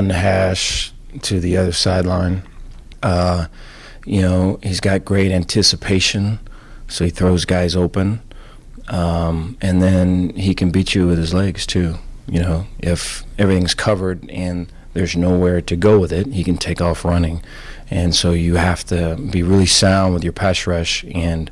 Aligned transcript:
run 0.00 0.10
hash 0.10 0.92
to 1.22 1.40
the 1.40 1.56
other 1.56 1.72
sideline. 1.72 2.42
Uh, 3.02 3.46
you 4.06 4.22
know, 4.22 4.58
he's 4.62 4.80
got 4.80 5.04
great 5.04 5.30
anticipation, 5.30 6.38
so 6.88 7.04
he 7.04 7.10
throws 7.10 7.44
guys 7.44 7.76
open. 7.76 8.20
Um, 8.88 9.56
and 9.60 9.82
then 9.82 10.30
he 10.30 10.54
can 10.54 10.70
beat 10.70 10.94
you 10.94 11.06
with 11.06 11.18
his 11.18 11.32
legs 11.34 11.66
too. 11.66 11.96
You 12.26 12.40
know, 12.40 12.66
if 12.78 13.24
everything's 13.38 13.74
covered 13.74 14.28
and 14.30 14.72
there's 14.94 15.16
nowhere 15.16 15.60
to 15.60 15.76
go 15.76 15.98
with 15.98 16.12
it, 16.12 16.28
he 16.28 16.42
can 16.42 16.56
take 16.56 16.80
off 16.80 17.04
running. 17.04 17.42
And 17.90 18.14
so 18.14 18.32
you 18.32 18.56
have 18.56 18.84
to 18.84 19.16
be 19.16 19.42
really 19.42 19.66
sound 19.66 20.14
with 20.14 20.24
your 20.24 20.32
pass 20.32 20.66
rush, 20.66 21.04
and 21.12 21.50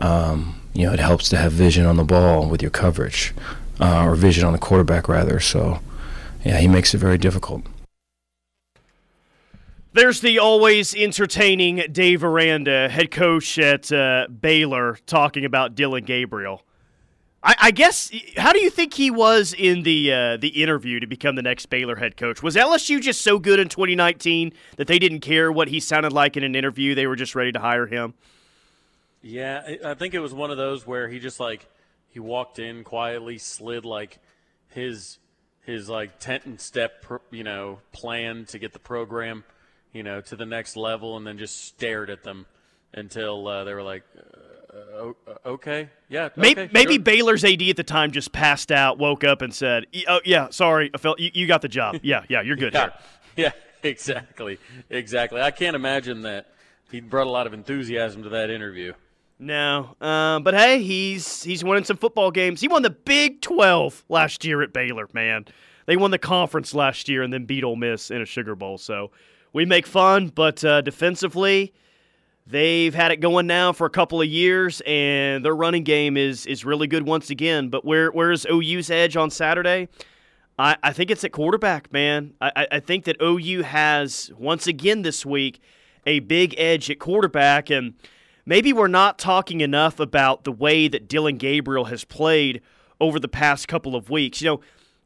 um, 0.00 0.60
you 0.74 0.86
know 0.86 0.92
it 0.92 1.00
helps 1.00 1.28
to 1.30 1.36
have 1.36 1.52
vision 1.52 1.86
on 1.86 1.96
the 1.96 2.04
ball 2.04 2.48
with 2.48 2.62
your 2.62 2.70
coverage, 2.70 3.34
uh, 3.80 4.04
or 4.04 4.14
vision 4.14 4.44
on 4.44 4.52
the 4.52 4.60
quarterback 4.60 5.08
rather. 5.08 5.40
So, 5.40 5.80
yeah, 6.44 6.58
he 6.58 6.68
makes 6.68 6.94
it 6.94 6.98
very 6.98 7.18
difficult. 7.18 7.64
There's 9.94 10.20
the 10.20 10.38
always 10.38 10.94
entertaining 10.94 11.84
Dave 11.92 12.24
Aranda, 12.24 12.88
head 12.88 13.10
coach 13.10 13.58
at 13.58 13.92
uh, 13.92 14.26
Baylor, 14.28 14.96
talking 15.04 15.44
about 15.44 15.74
Dillon 15.74 16.04
Gabriel. 16.04 16.62
I, 17.42 17.54
I, 17.60 17.70
guess, 17.72 18.10
how 18.38 18.54
do 18.54 18.60
you 18.60 18.70
think 18.70 18.94
he 18.94 19.10
was 19.10 19.52
in 19.52 19.82
the 19.82 20.12
uh, 20.12 20.36
the 20.38 20.62
interview 20.62 20.98
to 21.00 21.06
become 21.06 21.34
the 21.34 21.42
next 21.42 21.66
Baylor 21.66 21.96
head 21.96 22.16
coach? 22.16 22.42
Was 22.42 22.56
LSU 22.56 23.02
just 23.02 23.20
so 23.20 23.38
good 23.38 23.60
in 23.60 23.68
2019 23.68 24.54
that 24.76 24.86
they 24.86 24.98
didn't 24.98 25.20
care 25.20 25.52
what 25.52 25.68
he 25.68 25.78
sounded 25.78 26.12
like 26.12 26.38
in 26.38 26.44
an 26.44 26.54
interview? 26.54 26.94
They 26.94 27.06
were 27.06 27.16
just 27.16 27.34
ready 27.34 27.52
to 27.52 27.58
hire 27.58 27.86
him. 27.86 28.14
Yeah, 29.20 29.76
I 29.84 29.92
think 29.92 30.14
it 30.14 30.20
was 30.20 30.32
one 30.32 30.50
of 30.50 30.56
those 30.56 30.86
where 30.86 31.08
he 31.08 31.18
just 31.18 31.38
like 31.38 31.68
he 32.08 32.18
walked 32.18 32.58
in 32.58 32.82
quietly, 32.82 33.36
slid 33.36 33.84
like 33.84 34.20
his 34.70 35.18
his 35.66 35.90
like 35.90 36.18
tent 36.18 36.46
and 36.46 36.58
step, 36.58 37.04
you 37.30 37.44
know, 37.44 37.80
plan 37.92 38.46
to 38.46 38.58
get 38.58 38.72
the 38.72 38.78
program 38.78 39.44
you 39.92 40.02
know, 40.02 40.20
to 40.22 40.36
the 40.36 40.46
next 40.46 40.76
level, 40.76 41.16
and 41.16 41.26
then 41.26 41.38
just 41.38 41.64
stared 41.64 42.10
at 42.10 42.22
them 42.22 42.46
until 42.94 43.46
uh, 43.46 43.64
they 43.64 43.74
were 43.74 43.82
like, 43.82 44.04
uh, 44.72 45.12
uh 45.26 45.34
"Okay, 45.46 45.90
yeah." 46.08 46.30
Maybe, 46.36 46.62
okay, 46.62 46.70
maybe 46.72 46.94
sure. 46.94 47.02
Baylor's 47.02 47.44
AD 47.44 47.62
at 47.62 47.76
the 47.76 47.84
time 47.84 48.10
just 48.10 48.32
passed 48.32 48.72
out, 48.72 48.98
woke 48.98 49.24
up, 49.24 49.42
and 49.42 49.54
said, 49.54 49.86
"Oh 50.08 50.20
yeah, 50.24 50.48
sorry, 50.50 50.90
felt 50.98 51.20
you, 51.20 51.30
you 51.34 51.46
got 51.46 51.62
the 51.62 51.68
job. 51.68 51.98
Yeah, 52.02 52.24
yeah, 52.28 52.42
you're 52.42 52.56
good 52.56 52.74
yeah. 52.74 52.80
here." 52.80 52.92
Yeah, 53.34 53.52
exactly, 53.82 54.58
exactly. 54.90 55.40
I 55.40 55.50
can't 55.50 55.74
imagine 55.74 56.20
that 56.22 56.48
he 56.90 57.00
brought 57.00 57.26
a 57.26 57.30
lot 57.30 57.46
of 57.46 57.54
enthusiasm 57.54 58.24
to 58.24 58.28
that 58.28 58.50
interview. 58.50 58.92
No, 59.38 59.96
uh, 60.02 60.38
but 60.40 60.52
hey, 60.52 60.82
he's 60.82 61.42
he's 61.42 61.64
winning 61.64 61.84
some 61.84 61.96
football 61.96 62.30
games. 62.30 62.60
He 62.60 62.68
won 62.68 62.82
the 62.82 62.90
Big 62.90 63.40
Twelve 63.40 64.04
last 64.10 64.44
year 64.44 64.60
at 64.60 64.74
Baylor. 64.74 65.08
Man, 65.14 65.46
they 65.86 65.96
won 65.96 66.10
the 66.10 66.18
conference 66.18 66.74
last 66.74 67.08
year 67.08 67.22
and 67.22 67.32
then 67.32 67.46
beat 67.46 67.64
Ole 67.64 67.74
Miss 67.74 68.10
in 68.10 68.20
a 68.20 68.26
Sugar 68.26 68.54
Bowl. 68.54 68.78
So 68.78 69.10
we 69.52 69.64
make 69.64 69.86
fun, 69.86 70.28
but 70.28 70.64
uh, 70.64 70.80
defensively, 70.80 71.72
they've 72.46 72.94
had 72.94 73.12
it 73.12 73.16
going 73.16 73.46
now 73.46 73.72
for 73.72 73.86
a 73.86 73.90
couple 73.90 74.20
of 74.20 74.28
years, 74.28 74.82
and 74.86 75.44
their 75.44 75.54
running 75.54 75.84
game 75.84 76.16
is 76.16 76.46
is 76.46 76.64
really 76.64 76.86
good 76.86 77.06
once 77.06 77.30
again. 77.30 77.68
But 77.68 77.84
where 77.84 78.10
where's 78.10 78.46
OU's 78.46 78.90
edge 78.90 79.16
on 79.16 79.30
Saturday? 79.30 79.88
I, 80.58 80.76
I 80.82 80.92
think 80.92 81.10
it's 81.10 81.24
at 81.24 81.32
quarterback, 81.32 81.92
man. 81.92 82.34
I, 82.40 82.66
I 82.72 82.80
think 82.80 83.04
that 83.04 83.16
OU 83.22 83.62
has 83.62 84.30
once 84.38 84.66
again 84.66 85.02
this 85.02 85.24
week 85.24 85.60
a 86.06 86.20
big 86.20 86.54
edge 86.58 86.90
at 86.90 86.98
quarterback, 86.98 87.70
and 87.70 87.94
maybe 88.44 88.72
we're 88.72 88.88
not 88.88 89.18
talking 89.18 89.60
enough 89.60 89.98
about 89.98 90.44
the 90.44 90.52
way 90.52 90.88
that 90.88 91.08
Dillon 91.08 91.36
Gabriel 91.36 91.86
has 91.86 92.04
played 92.04 92.60
over 93.00 93.18
the 93.18 93.28
past 93.28 93.66
couple 93.68 93.96
of 93.96 94.10
weeks. 94.10 94.40
You 94.40 94.50
know 94.50 94.60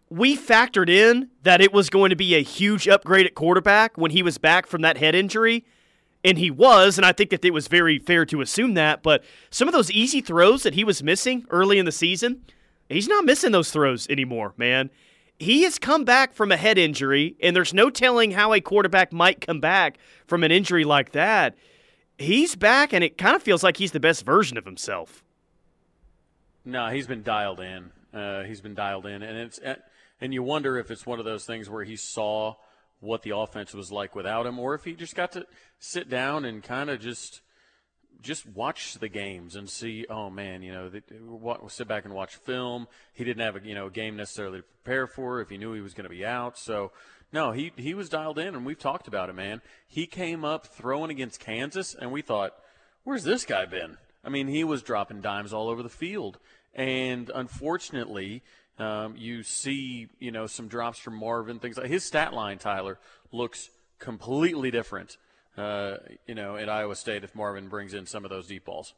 we 0.08 0.36
factored 0.36 0.88
in 0.88 1.30
that 1.42 1.60
it 1.60 1.72
was 1.72 1.90
going 1.90 2.10
to 2.10 2.16
be 2.16 2.34
a 2.34 2.42
huge 2.42 2.86
upgrade 2.86 3.26
at 3.26 3.34
quarterback 3.34 3.96
when 3.98 4.12
he 4.12 4.22
was 4.22 4.38
back 4.38 4.66
from 4.66 4.82
that 4.82 4.98
head 4.98 5.14
injury. 5.14 5.64
And 6.24 6.38
he 6.38 6.50
was, 6.50 6.98
and 6.98 7.06
I 7.06 7.12
think 7.12 7.30
that 7.30 7.44
it 7.44 7.52
was 7.52 7.68
very 7.68 7.98
fair 7.98 8.24
to 8.26 8.40
assume 8.40 8.74
that. 8.74 9.02
But 9.02 9.22
some 9.50 9.68
of 9.68 9.74
those 9.74 9.90
easy 9.90 10.20
throws 10.20 10.62
that 10.64 10.74
he 10.74 10.84
was 10.84 11.02
missing 11.02 11.44
early 11.50 11.78
in 11.78 11.86
the 11.86 11.92
season, 11.92 12.42
he's 12.88 13.08
not 13.08 13.24
missing 13.24 13.52
those 13.52 13.70
throws 13.70 14.08
anymore, 14.08 14.52
man. 14.56 14.90
He 15.38 15.62
has 15.64 15.78
come 15.78 16.04
back 16.04 16.32
from 16.32 16.50
a 16.50 16.56
head 16.56 16.78
injury, 16.78 17.36
and 17.42 17.54
there's 17.54 17.74
no 17.74 17.90
telling 17.90 18.32
how 18.32 18.52
a 18.52 18.60
quarterback 18.60 19.12
might 19.12 19.46
come 19.46 19.60
back 19.60 19.98
from 20.26 20.42
an 20.42 20.50
injury 20.50 20.82
like 20.84 21.12
that. 21.12 21.54
He's 22.18 22.56
back, 22.56 22.92
and 22.92 23.04
it 23.04 23.18
kind 23.18 23.36
of 23.36 23.42
feels 23.42 23.62
like 23.62 23.76
he's 23.76 23.92
the 23.92 24.00
best 24.00 24.24
version 24.24 24.56
of 24.56 24.64
himself. 24.64 25.22
No, 26.64 26.88
he's 26.88 27.06
been 27.06 27.22
dialed 27.22 27.60
in. 27.60 27.90
Uh, 28.14 28.44
he's 28.44 28.62
been 28.62 28.74
dialed 28.74 29.04
in, 29.04 29.22
and 29.22 29.36
it's 29.36 29.60
and 30.20 30.32
you 30.32 30.42
wonder 30.42 30.78
if 30.78 30.90
it's 30.90 31.06
one 31.06 31.18
of 31.18 31.24
those 31.24 31.44
things 31.44 31.68
where 31.68 31.84
he 31.84 31.96
saw 31.96 32.54
what 33.00 33.22
the 33.22 33.36
offense 33.36 33.74
was 33.74 33.92
like 33.92 34.14
without 34.14 34.46
him, 34.46 34.58
or 34.58 34.74
if 34.74 34.84
he 34.84 34.94
just 34.94 35.14
got 35.14 35.32
to 35.32 35.46
sit 35.78 36.08
down 36.08 36.44
and 36.44 36.62
kind 36.62 36.90
of 36.90 37.00
just 37.00 37.42
just 38.22 38.46
watch 38.46 38.94
the 38.94 39.08
games 39.08 39.56
and 39.56 39.68
see. 39.68 40.06
Oh 40.08 40.30
man, 40.30 40.62
you 40.62 40.72
know, 40.72 40.90
what, 41.28 41.70
sit 41.70 41.88
back 41.88 42.04
and 42.04 42.14
watch 42.14 42.36
film. 42.36 42.88
He 43.12 43.24
didn't 43.24 43.42
have 43.42 43.56
a 43.56 43.66
you 43.66 43.74
know 43.74 43.88
game 43.88 44.16
necessarily 44.16 44.60
to 44.60 44.64
prepare 44.82 45.06
for 45.06 45.40
if 45.40 45.50
he 45.50 45.58
knew 45.58 45.72
he 45.72 45.80
was 45.80 45.94
going 45.94 46.04
to 46.04 46.10
be 46.10 46.24
out. 46.24 46.58
So 46.58 46.92
no, 47.32 47.52
he 47.52 47.72
he 47.76 47.94
was 47.94 48.08
dialed 48.08 48.38
in, 48.38 48.54
and 48.54 48.64
we've 48.64 48.78
talked 48.78 49.08
about 49.08 49.28
it, 49.28 49.34
man. 49.34 49.60
He 49.86 50.06
came 50.06 50.44
up 50.44 50.66
throwing 50.66 51.10
against 51.10 51.40
Kansas, 51.40 51.94
and 51.94 52.10
we 52.10 52.22
thought, 52.22 52.54
where's 53.04 53.24
this 53.24 53.44
guy 53.44 53.66
been? 53.66 53.98
I 54.24 54.28
mean, 54.28 54.48
he 54.48 54.64
was 54.64 54.82
dropping 54.82 55.20
dimes 55.20 55.52
all 55.52 55.68
over 55.68 55.82
the 55.82 55.88
field, 55.88 56.38
and 56.74 57.30
unfortunately 57.34 58.42
um, 58.78 59.14
you 59.16 59.42
see, 59.42 60.08
you 60.18 60.30
know, 60.30 60.46
some 60.46 60.68
drops 60.68 60.98
from 60.98 61.16
Marvin, 61.16 61.58
things 61.58 61.76
like 61.76 61.88
his 61.88 62.04
stat 62.04 62.32
line. 62.32 62.58
Tyler 62.58 62.98
looks 63.32 63.70
completely 63.98 64.70
different, 64.70 65.16
uh, 65.56 65.96
you 66.26 66.34
know, 66.34 66.56
at 66.56 66.68
Iowa 66.68 66.94
State 66.94 67.24
if 67.24 67.34
Marvin 67.34 67.68
brings 67.68 67.94
in 67.94 68.06
some 68.06 68.24
of 68.24 68.30
those 68.30 68.46
deep 68.46 68.64
balls. 68.64 68.94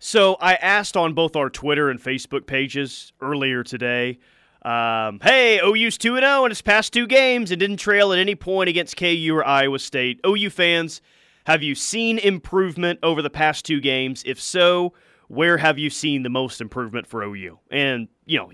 So 0.00 0.36
I 0.40 0.54
asked 0.54 0.96
on 0.96 1.14
both 1.14 1.34
our 1.36 1.50
Twitter 1.50 1.88
and 1.90 2.00
Facebook 2.00 2.46
pages 2.46 3.12
earlier 3.20 3.62
today. 3.64 4.18
Um, 4.62 5.20
hey, 5.22 5.60
OU's 5.62 5.98
2 5.98 6.16
0 6.16 6.44
in 6.44 6.50
its 6.50 6.62
past 6.62 6.92
two 6.92 7.06
games 7.06 7.50
and 7.50 7.60
didn't 7.60 7.76
trail 7.76 8.12
at 8.12 8.18
any 8.18 8.34
point 8.34 8.68
against 8.68 8.96
KU 8.96 9.32
or 9.34 9.46
Iowa 9.46 9.78
State. 9.78 10.20
OU 10.26 10.50
fans, 10.50 11.00
have 11.46 11.62
you 11.62 11.74
seen 11.74 12.18
improvement 12.18 12.98
over 13.02 13.20
the 13.20 13.30
past 13.30 13.66
two 13.66 13.80
games? 13.80 14.22
If 14.24 14.40
so, 14.40 14.94
where 15.28 15.58
have 15.58 15.78
you 15.78 15.90
seen 15.90 16.22
the 16.22 16.30
most 16.30 16.60
improvement 16.60 17.06
for 17.06 17.22
OU? 17.22 17.58
And, 17.70 18.08
you 18.26 18.38
know, 18.38 18.50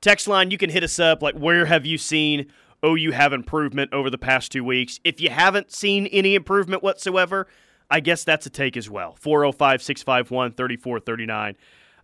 text 0.00 0.28
line, 0.28 0.50
you 0.50 0.58
can 0.58 0.70
hit 0.70 0.82
us 0.82 0.98
up 0.98 1.22
like, 1.22 1.34
where 1.34 1.66
have 1.66 1.86
you 1.86 1.98
seen 1.98 2.50
OU 2.84 3.12
have 3.12 3.32
improvement 3.32 3.92
over 3.92 4.10
the 4.10 4.18
past 4.18 4.52
two 4.52 4.64
weeks? 4.64 5.00
If 5.04 5.20
you 5.20 5.30
haven't 5.30 5.72
seen 5.72 6.06
any 6.08 6.34
improvement 6.34 6.82
whatsoever, 6.82 7.46
I 7.90 8.00
guess 8.00 8.24
that's 8.24 8.46
a 8.46 8.50
take 8.50 8.76
as 8.76 8.90
well. 8.90 9.16
405 9.20 9.82
651 9.82 10.52
3439. 10.52 11.56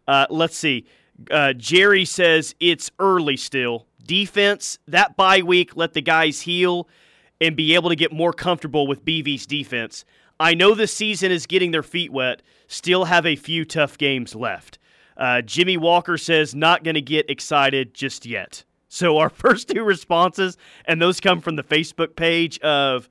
Uh, 0.06 0.26
let's 0.30 0.56
see. 0.56 0.86
Uh, 1.30 1.52
Jerry 1.52 2.04
says 2.04 2.54
it's 2.60 2.90
early 2.98 3.36
still. 3.36 3.86
Defense, 4.04 4.78
that 4.88 5.16
bye 5.16 5.42
week, 5.42 5.76
let 5.76 5.92
the 5.92 6.02
guys 6.02 6.42
heal 6.42 6.88
and 7.40 7.56
be 7.56 7.74
able 7.74 7.88
to 7.90 7.96
get 7.96 8.12
more 8.12 8.32
comfortable 8.32 8.86
with 8.86 9.04
BV's 9.04 9.46
defense. 9.46 10.04
I 10.38 10.54
know 10.54 10.74
this 10.74 10.92
season 10.92 11.30
is 11.30 11.46
getting 11.46 11.70
their 11.70 11.82
feet 11.82 12.12
wet, 12.12 12.42
still 12.66 13.04
have 13.04 13.24
a 13.24 13.36
few 13.36 13.64
tough 13.64 13.96
games 13.98 14.34
left. 14.34 14.78
Uh, 15.16 15.42
Jimmy 15.42 15.76
Walker 15.76 16.18
says, 16.18 16.54
not 16.54 16.82
going 16.82 16.94
to 16.94 17.00
get 17.00 17.30
excited 17.30 17.94
just 17.94 18.26
yet. 18.26 18.64
So, 18.88 19.18
our 19.18 19.28
first 19.30 19.68
two 19.68 19.84
responses, 19.84 20.56
and 20.86 21.00
those 21.00 21.20
come 21.20 21.40
from 21.40 21.56
the 21.56 21.62
Facebook 21.62 22.16
page 22.16 22.58
of, 22.60 23.08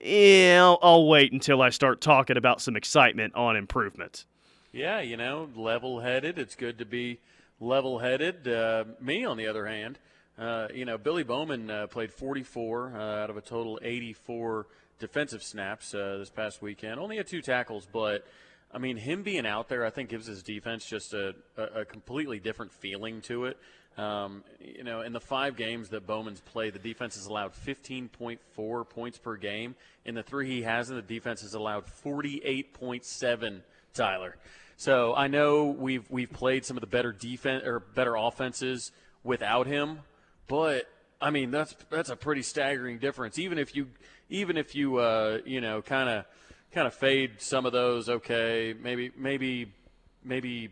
yeah, 0.00 0.60
I'll, 0.62 0.78
I'll 0.82 1.08
wait 1.08 1.32
until 1.32 1.62
I 1.62 1.70
start 1.70 2.00
talking 2.00 2.36
about 2.36 2.60
some 2.60 2.76
excitement 2.76 3.34
on 3.34 3.56
improvement. 3.56 4.24
Yeah, 4.72 5.00
you 5.00 5.18
know, 5.18 5.50
level 5.54 6.00
headed. 6.00 6.38
It's 6.38 6.56
good 6.56 6.78
to 6.78 6.86
be 6.86 7.20
level 7.60 7.98
headed. 7.98 8.48
Uh, 8.48 8.84
me, 9.00 9.24
on 9.24 9.36
the 9.36 9.46
other 9.46 9.66
hand, 9.66 9.98
uh, 10.38 10.68
you 10.74 10.86
know, 10.86 10.96
Billy 10.96 11.22
Bowman 11.22 11.70
uh, 11.70 11.86
played 11.86 12.10
44 12.10 12.92
uh, 12.94 12.98
out 12.98 13.30
of 13.30 13.36
a 13.36 13.42
total 13.42 13.78
84 13.82 14.66
defensive 15.02 15.42
snaps 15.42 15.94
uh, 15.94 16.16
this 16.18 16.30
past 16.30 16.62
weekend. 16.62 16.98
Only 16.98 17.16
had 17.16 17.26
two 17.26 17.42
tackles, 17.42 17.86
but 17.92 18.24
I 18.72 18.78
mean, 18.78 18.96
him 18.96 19.22
being 19.22 19.46
out 19.46 19.68
there, 19.68 19.84
I 19.84 19.90
think 19.90 20.08
gives 20.08 20.26
his 20.26 20.42
defense 20.42 20.86
just 20.86 21.12
a, 21.12 21.34
a, 21.58 21.84
completely 21.84 22.38
different 22.38 22.72
feeling 22.72 23.20
to 23.22 23.46
it. 23.46 23.58
Um, 23.98 24.44
you 24.60 24.84
know, 24.84 25.02
in 25.02 25.12
the 25.12 25.20
five 25.20 25.56
games 25.56 25.90
that 25.90 26.06
Bowman's 26.06 26.40
played, 26.40 26.72
the 26.72 26.78
defense 26.78 27.16
has 27.16 27.26
allowed 27.26 27.52
15.4 27.52 28.88
points 28.88 29.18
per 29.18 29.36
game. 29.36 29.74
In 30.06 30.14
the 30.14 30.22
three 30.22 30.48
he 30.48 30.62
has, 30.62 30.88
in 30.88 30.96
the 30.96 31.02
defense 31.02 31.42
has 31.42 31.52
allowed 31.52 31.84
48.7. 32.04 33.60
Tyler, 33.94 34.36
so 34.78 35.14
I 35.14 35.26
know 35.26 35.66
we've 35.66 36.10
we've 36.10 36.32
played 36.32 36.64
some 36.64 36.78
of 36.78 36.80
the 36.80 36.86
better 36.86 37.12
defense 37.12 37.62
or 37.66 37.80
better 37.80 38.16
offenses 38.16 38.90
without 39.22 39.66
him, 39.66 39.98
but 40.48 40.88
I 41.22 41.30
mean 41.30 41.52
that's 41.52 41.76
that's 41.88 42.10
a 42.10 42.16
pretty 42.16 42.42
staggering 42.42 42.98
difference. 42.98 43.38
Even 43.38 43.56
if 43.56 43.76
you 43.76 43.86
even 44.28 44.56
if 44.56 44.74
you 44.74 44.96
uh, 44.96 45.38
you 45.46 45.60
know 45.60 45.80
kind 45.80 46.08
of 46.08 46.24
kind 46.72 46.86
of 46.86 46.94
fade 46.94 47.40
some 47.40 47.64
of 47.64 47.72
those, 47.72 48.08
okay, 48.08 48.74
maybe 48.78 49.12
maybe 49.16 49.72
maybe 50.24 50.70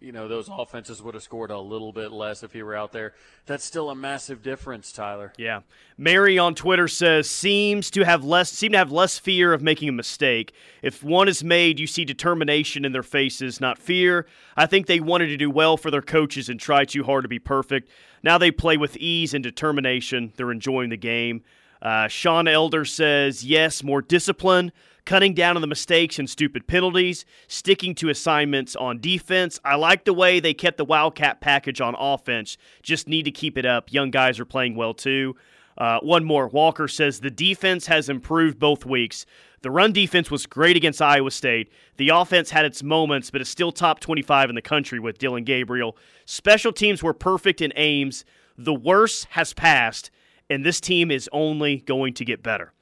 you 0.00 0.12
know 0.12 0.28
those 0.28 0.48
offenses 0.50 1.02
would 1.02 1.14
have 1.14 1.22
scored 1.22 1.50
a 1.50 1.58
little 1.58 1.92
bit 1.92 2.12
less 2.12 2.42
if 2.42 2.52
he 2.52 2.62
were 2.62 2.74
out 2.74 2.92
there. 2.92 3.14
That's 3.46 3.64
still 3.64 3.90
a 3.90 3.94
massive 3.94 4.42
difference, 4.42 4.92
Tyler. 4.92 5.32
Yeah. 5.36 5.60
Mary 5.96 6.38
on 6.38 6.54
Twitter 6.54 6.88
says 6.88 7.28
seems 7.28 7.90
to 7.92 8.04
have 8.04 8.24
less 8.24 8.50
seem 8.50 8.72
to 8.72 8.78
have 8.78 8.92
less 8.92 9.18
fear 9.18 9.52
of 9.52 9.62
making 9.62 9.88
a 9.88 9.92
mistake. 9.92 10.52
If 10.82 11.02
one 11.02 11.28
is 11.28 11.44
made, 11.44 11.78
you 11.78 11.86
see 11.86 12.04
determination 12.04 12.84
in 12.84 12.92
their 12.92 13.02
faces, 13.02 13.60
not 13.60 13.78
fear. 13.78 14.26
I 14.56 14.66
think 14.66 14.86
they 14.86 15.00
wanted 15.00 15.28
to 15.28 15.36
do 15.36 15.50
well 15.50 15.76
for 15.76 15.90
their 15.90 16.02
coaches 16.02 16.48
and 16.48 16.58
try 16.58 16.84
too 16.84 17.04
hard 17.04 17.24
to 17.24 17.28
be 17.28 17.38
perfect. 17.38 17.88
Now 18.22 18.38
they 18.38 18.50
play 18.50 18.76
with 18.76 18.96
ease 18.96 19.34
and 19.34 19.42
determination. 19.42 20.32
They're 20.36 20.52
enjoying 20.52 20.90
the 20.90 20.96
game. 20.96 21.42
Uh, 21.80 22.08
Sean 22.08 22.46
Elder 22.46 22.84
says 22.84 23.44
yes, 23.44 23.82
more 23.82 24.02
discipline 24.02 24.72
cutting 25.10 25.34
down 25.34 25.56
on 25.56 25.60
the 25.60 25.66
mistakes 25.66 26.20
and 26.20 26.30
stupid 26.30 26.68
penalties, 26.68 27.24
sticking 27.48 27.96
to 27.96 28.10
assignments 28.10 28.76
on 28.76 29.00
defense. 29.00 29.58
I 29.64 29.74
like 29.74 30.04
the 30.04 30.14
way 30.14 30.38
they 30.38 30.54
kept 30.54 30.78
the 30.78 30.84
Wildcat 30.84 31.40
package 31.40 31.80
on 31.80 31.96
offense. 31.98 32.56
Just 32.80 33.08
need 33.08 33.24
to 33.24 33.32
keep 33.32 33.58
it 33.58 33.66
up. 33.66 33.92
Young 33.92 34.12
guys 34.12 34.38
are 34.38 34.44
playing 34.44 34.76
well 34.76 34.94
too. 34.94 35.34
Uh, 35.76 35.98
one 35.98 36.24
more. 36.24 36.46
Walker 36.46 36.86
says 36.86 37.18
the 37.18 37.28
defense 37.28 37.88
has 37.88 38.08
improved 38.08 38.60
both 38.60 38.86
weeks. 38.86 39.26
The 39.62 39.72
run 39.72 39.92
defense 39.92 40.30
was 40.30 40.46
great 40.46 40.76
against 40.76 41.02
Iowa 41.02 41.32
State. 41.32 41.72
The 41.96 42.10
offense 42.10 42.50
had 42.50 42.64
its 42.64 42.84
moments, 42.84 43.32
but 43.32 43.40
it's 43.40 43.50
still 43.50 43.72
top 43.72 43.98
25 43.98 44.48
in 44.50 44.54
the 44.54 44.62
country 44.62 45.00
with 45.00 45.18
Dillon 45.18 45.42
Gabriel. 45.42 45.96
Special 46.24 46.72
teams 46.72 47.02
were 47.02 47.14
perfect 47.14 47.60
in 47.60 47.72
Ames. 47.74 48.24
The 48.56 48.74
worst 48.74 49.26
has 49.30 49.54
passed, 49.54 50.12
and 50.48 50.64
this 50.64 50.80
team 50.80 51.10
is 51.10 51.28
only 51.32 51.78
going 51.78 52.14
to 52.14 52.24
get 52.24 52.44
better. 52.44 52.74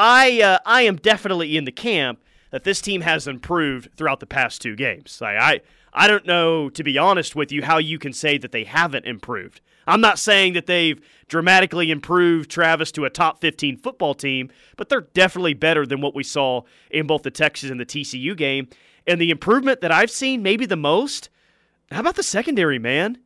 I 0.00 0.40
uh, 0.40 0.58
I 0.64 0.82
am 0.82 0.96
definitely 0.96 1.58
in 1.58 1.64
the 1.64 1.72
camp 1.72 2.22
that 2.52 2.64
this 2.64 2.80
team 2.80 3.02
has 3.02 3.28
improved 3.28 3.90
throughout 3.96 4.20
the 4.20 4.26
past 4.26 4.62
two 4.62 4.74
games. 4.74 5.20
I, 5.20 5.36
I 5.36 5.60
I 5.92 6.08
don't 6.08 6.26
know, 6.26 6.70
to 6.70 6.82
be 6.82 6.96
honest 6.96 7.36
with 7.36 7.52
you, 7.52 7.62
how 7.62 7.76
you 7.76 7.98
can 7.98 8.14
say 8.14 8.38
that 8.38 8.50
they 8.50 8.64
haven't 8.64 9.04
improved. 9.04 9.60
I'm 9.86 10.00
not 10.00 10.18
saying 10.18 10.54
that 10.54 10.66
they've 10.66 10.98
dramatically 11.28 11.90
improved 11.90 12.50
Travis 12.50 12.92
to 12.92 13.04
a 13.04 13.10
top 13.10 13.40
15 13.40 13.76
football 13.76 14.14
team, 14.14 14.50
but 14.76 14.88
they're 14.88 15.00
definitely 15.00 15.54
better 15.54 15.84
than 15.84 16.00
what 16.00 16.14
we 16.14 16.22
saw 16.22 16.62
in 16.90 17.06
both 17.06 17.22
the 17.22 17.30
Texas 17.30 17.70
and 17.70 17.80
the 17.80 17.84
TCU 17.84 18.36
game. 18.36 18.68
And 19.06 19.20
the 19.20 19.30
improvement 19.30 19.82
that 19.82 19.92
I've 19.92 20.10
seen, 20.10 20.42
maybe 20.42 20.64
the 20.64 20.76
most, 20.76 21.28
how 21.90 22.00
about 22.00 22.14
the 22.14 22.22
secondary, 22.22 22.78
man? 22.78 23.18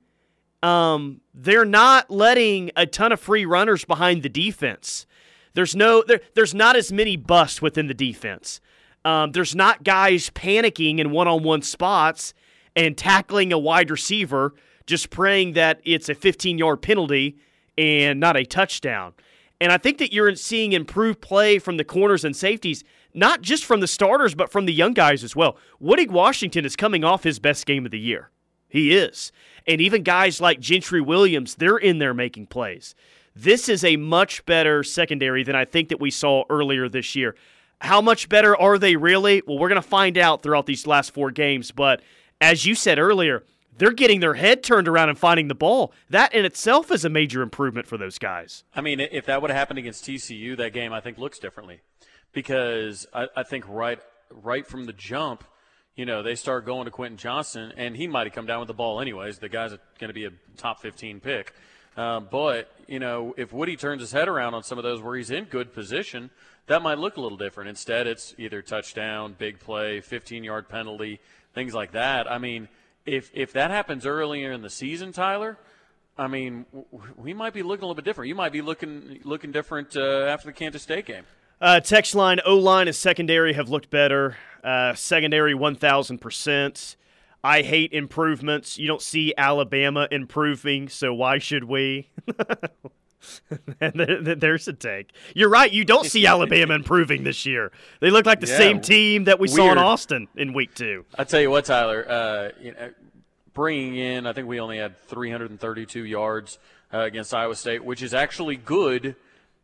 Um, 0.63 1.21
they're 1.35 1.67
not 1.67 2.11
letting 2.11 2.71
a 2.77 2.87
ton 2.87 3.13
of 3.13 3.21
free 3.21 3.45
runners 3.45 3.85
behind 3.85 4.23
the 4.23 4.29
defense. 4.29 5.07
There's 5.55 5.75
no 5.77 6.03
there, 6.07 6.21
there's 6.35 6.55
not 6.55 6.77
as 6.77 6.93
many 6.93 7.17
busts 7.17 7.63
within 7.63 7.87
the 7.87 7.95
defense. 7.95 8.61
Um, 9.05 9.33
there's 9.33 9.55
not 9.55 9.85
guys 9.85 10.31
panicking 10.31 10.99
in 10.99 11.11
one-on-one 11.11 11.63
spots 11.63 12.33
and 12.75 12.97
tackling 12.97 13.53
a 13.53 13.59
wide 13.59 13.91
receiver, 13.91 14.55
just 14.87 15.11
praying 15.11 15.53
that 15.53 15.81
it's 15.85 16.09
a 16.09 16.15
15-yard 16.15 16.81
penalty 16.81 17.37
and 17.77 18.19
not 18.19 18.37
a 18.37 18.45
touchdown. 18.45 19.13
And 19.61 19.71
I 19.73 19.79
think 19.79 19.99
that 19.99 20.13
you're 20.13 20.35
seeing 20.37 20.73
improved 20.73 21.21
play 21.21 21.59
from 21.59 21.77
the 21.77 21.85
corners 21.85 22.25
and 22.25 22.35
safeties, 22.35 22.83
not 23.13 23.43
just 23.43 23.65
from 23.65 23.81
the 23.81 23.87
starters, 23.87 24.35
but 24.35 24.51
from 24.51 24.67
the 24.67 24.73
young 24.73 24.93
guys 24.93 25.23
as 25.23 25.37
well. 25.37 25.57
Woody 25.79 26.07
Washington 26.09 26.65
is 26.65 26.75
coming 26.77 27.05
off 27.05 27.23
his 27.23 27.39
best 27.39 27.67
game 27.67 27.85
of 27.85 27.93
the 27.93 27.99
year. 27.99 28.31
He 28.69 28.95
is. 28.95 29.31
And 29.67 29.81
even 29.81 30.03
guys 30.03 30.41
like 30.41 30.59
Gentry 30.59 31.01
Williams, 31.01 31.55
they're 31.55 31.79
in 31.79 31.99
there 31.99 32.15
making 32.15 32.49
plays. 32.49 32.95
This 33.37 33.69
is 33.69 33.85
a 33.85 33.97
much 33.97 34.45
better 34.47 34.83
secondary 34.83 35.43
than 35.43 35.57
I 35.57 35.65
think 35.65 35.89
that 35.89 36.01
we 36.01 36.11
saw 36.11 36.45
earlier 36.49 36.89
this 36.89 37.17
year. 37.17 37.35
How 37.81 38.01
much 38.01 38.29
better 38.29 38.57
are 38.57 38.79
they 38.79 38.97
really? 38.97 39.43
Well, 39.47 39.59
we're 39.59 39.69
going 39.69 39.83
to 39.83 39.89
find 39.89 40.17
out 40.17 40.43
throughout 40.43 40.67
these 40.67 40.87
last 40.87 41.13
four 41.13 41.31
games. 41.31 41.71
But 41.71 42.01
as 42.41 42.65
you 42.65 42.75
said 42.75 42.99
earlier, 42.99 43.43
they're 43.77 43.93
getting 43.93 44.21
their 44.21 44.35
head 44.35 44.63
turned 44.63 44.87
around 44.87 45.09
and 45.09 45.19
finding 45.19 45.49
the 45.49 45.55
ball. 45.55 45.93
That 46.11 46.33
in 46.33 46.45
itself 46.45 46.93
is 46.93 47.05
a 47.05 47.09
major 47.09 47.43
improvement 47.43 47.87
for 47.87 47.99
those 47.99 48.19
guys. 48.19 48.65
I 48.75 48.81
mean, 48.81 49.01
if 49.01 49.27
that 49.27 49.43
would 49.43 49.51
have 49.51 49.59
happened 49.59 49.81
against 49.81 50.05
TCU, 50.05 50.57
that 50.57 50.73
game 50.73 50.93
I 50.93 51.01
think 51.01 51.19
looks 51.19 51.39
differently 51.39 51.81
because 52.33 53.07
I, 53.13 53.27
I 53.37 53.43
think 53.43 53.65
right 53.69 53.99
right 54.31 54.67
from 54.67 54.85
the 54.85 54.93
jump, 54.93 55.45
you 55.97 56.07
know, 56.07 56.23
they 56.23 56.35
start 56.35 56.67
going 56.67 56.87
to 56.87 56.91
Quentin 56.91 57.17
Johnston, 57.17 57.73
and 57.77 57.97
he 57.97 58.07
might 58.07 58.27
have 58.27 58.35
come 58.35 58.47
down 58.47 58.61
with 58.61 58.69
the 58.69 58.75
ball 58.75 59.01
anyways. 59.01 59.39
The 59.39 59.49
guy's 59.49 59.71
going 59.99 60.09
to 60.09 60.15
be 60.15 60.25
a 60.25 60.31
top 60.57 60.81
15 60.81 61.21
pick. 61.21 61.53
Uh, 61.97 62.21
but, 62.21 62.73
you 62.89 62.99
know, 62.99 63.35
if 63.37 63.53
Woody 63.53 63.77
turns 63.77 64.01
his 64.01 64.13
head 64.13 64.29
around 64.29 64.55
on 64.55 64.63
some 64.63 64.79
of 64.79 64.85
those 64.85 65.01
where 65.01 65.17
he's 65.17 65.31
in 65.31 65.45
good 65.45 65.73
position, 65.73 66.31
that 66.67 66.83
might 66.83 66.99
look 66.99 67.17
a 67.17 67.21
little 67.21 67.39
different. 67.39 67.69
Instead, 67.69 68.07
it's 68.07 68.35
either 68.39 68.63
touchdown, 68.63 69.35
big 69.39 69.61
play, 69.61 70.01
15 70.01 70.45
yard 70.45 70.69
penalty, 70.69 71.21
things 71.55 71.75
like 71.75 71.93
that. 71.93 72.31
I 72.31 72.39
mean, 72.39 72.69
if, 73.07 73.31
if 73.35 73.53
that 73.53 73.71
happens 73.71 74.07
earlier 74.07 74.51
in 74.53 74.63
the 74.63 74.71
season, 74.71 75.13
Tyler, 75.13 75.59
I 76.17 76.29
mean, 76.29 76.67
we 77.17 77.35
might 77.35 77.53
be 77.53 77.63
looking 77.63 77.83
a 77.83 77.87
little 77.87 77.95
bit 77.95 78.05
different. 78.05 78.29
You 78.29 78.35
might 78.35 78.53
be 78.53 78.63
looking 78.63 79.21
looking 79.25 79.51
different 79.51 79.97
uh, 79.97 80.27
after 80.27 80.47
the 80.47 80.53
Kansas 80.53 80.83
State 80.83 81.07
game. 81.07 81.25
Uh, 81.61 81.81
text 81.81 82.15
line 82.15 82.41
O 82.47 82.57
line 82.57 82.87
and 82.87 82.95
secondary 82.95 83.55
have 83.55 83.69
looked 83.69 83.91
better. 83.91 84.37
Uh, 84.63 84.95
secondary 84.95 85.55
1,000%. 85.55 86.97
I 87.45 87.61
hate 87.61 87.93
improvements. 87.93 88.79
You 88.79 88.89
don't 88.89 89.03
see 89.03 89.35
Alabama 89.37 90.09
improving, 90.11 90.89
so 90.89 91.13
why 91.13 91.39
should 91.39 91.65
we? 91.65 92.09
There's 93.79 94.67
a 94.67 94.73
take. 94.73 95.13
You're 95.35 95.51
right. 95.51 95.71
You 95.71 95.85
don't 95.85 96.07
see 96.07 96.27
Alabama 96.27 96.75
improving 96.75 97.23
this 97.23 97.45
year. 97.45 97.71
They 98.01 98.09
look 98.09 98.25
like 98.25 98.41
the 98.41 98.47
yeah, 98.47 98.57
same 98.57 98.81
team 98.81 99.25
that 99.25 99.39
we 99.39 99.49
weird. 99.49 99.57
saw 99.57 99.73
in 99.73 99.79
Austin 99.79 100.29
in 100.37 100.55
week 100.55 100.75
two. 100.75 101.05
I 101.19 101.25
tell 101.25 101.41
you 101.41 101.51
what, 101.51 101.67
Tyler. 101.67 102.07
Uh, 102.09 102.49
you 102.63 102.73
know, 102.73 102.91
bringing 103.53 103.97
in, 103.97 104.27
I 104.27 104.33
think 104.33 104.49
we 104.49 104.59
only 104.59 104.79
had 104.79 104.99
332 105.03 106.03
yards 106.03 106.59
uh, 106.95 107.01
against 107.01 107.35
Iowa 107.35 107.57
State, 107.57 107.85
which 107.85 108.03
is 108.03 108.15
actually 108.15 108.57
good 108.57 109.17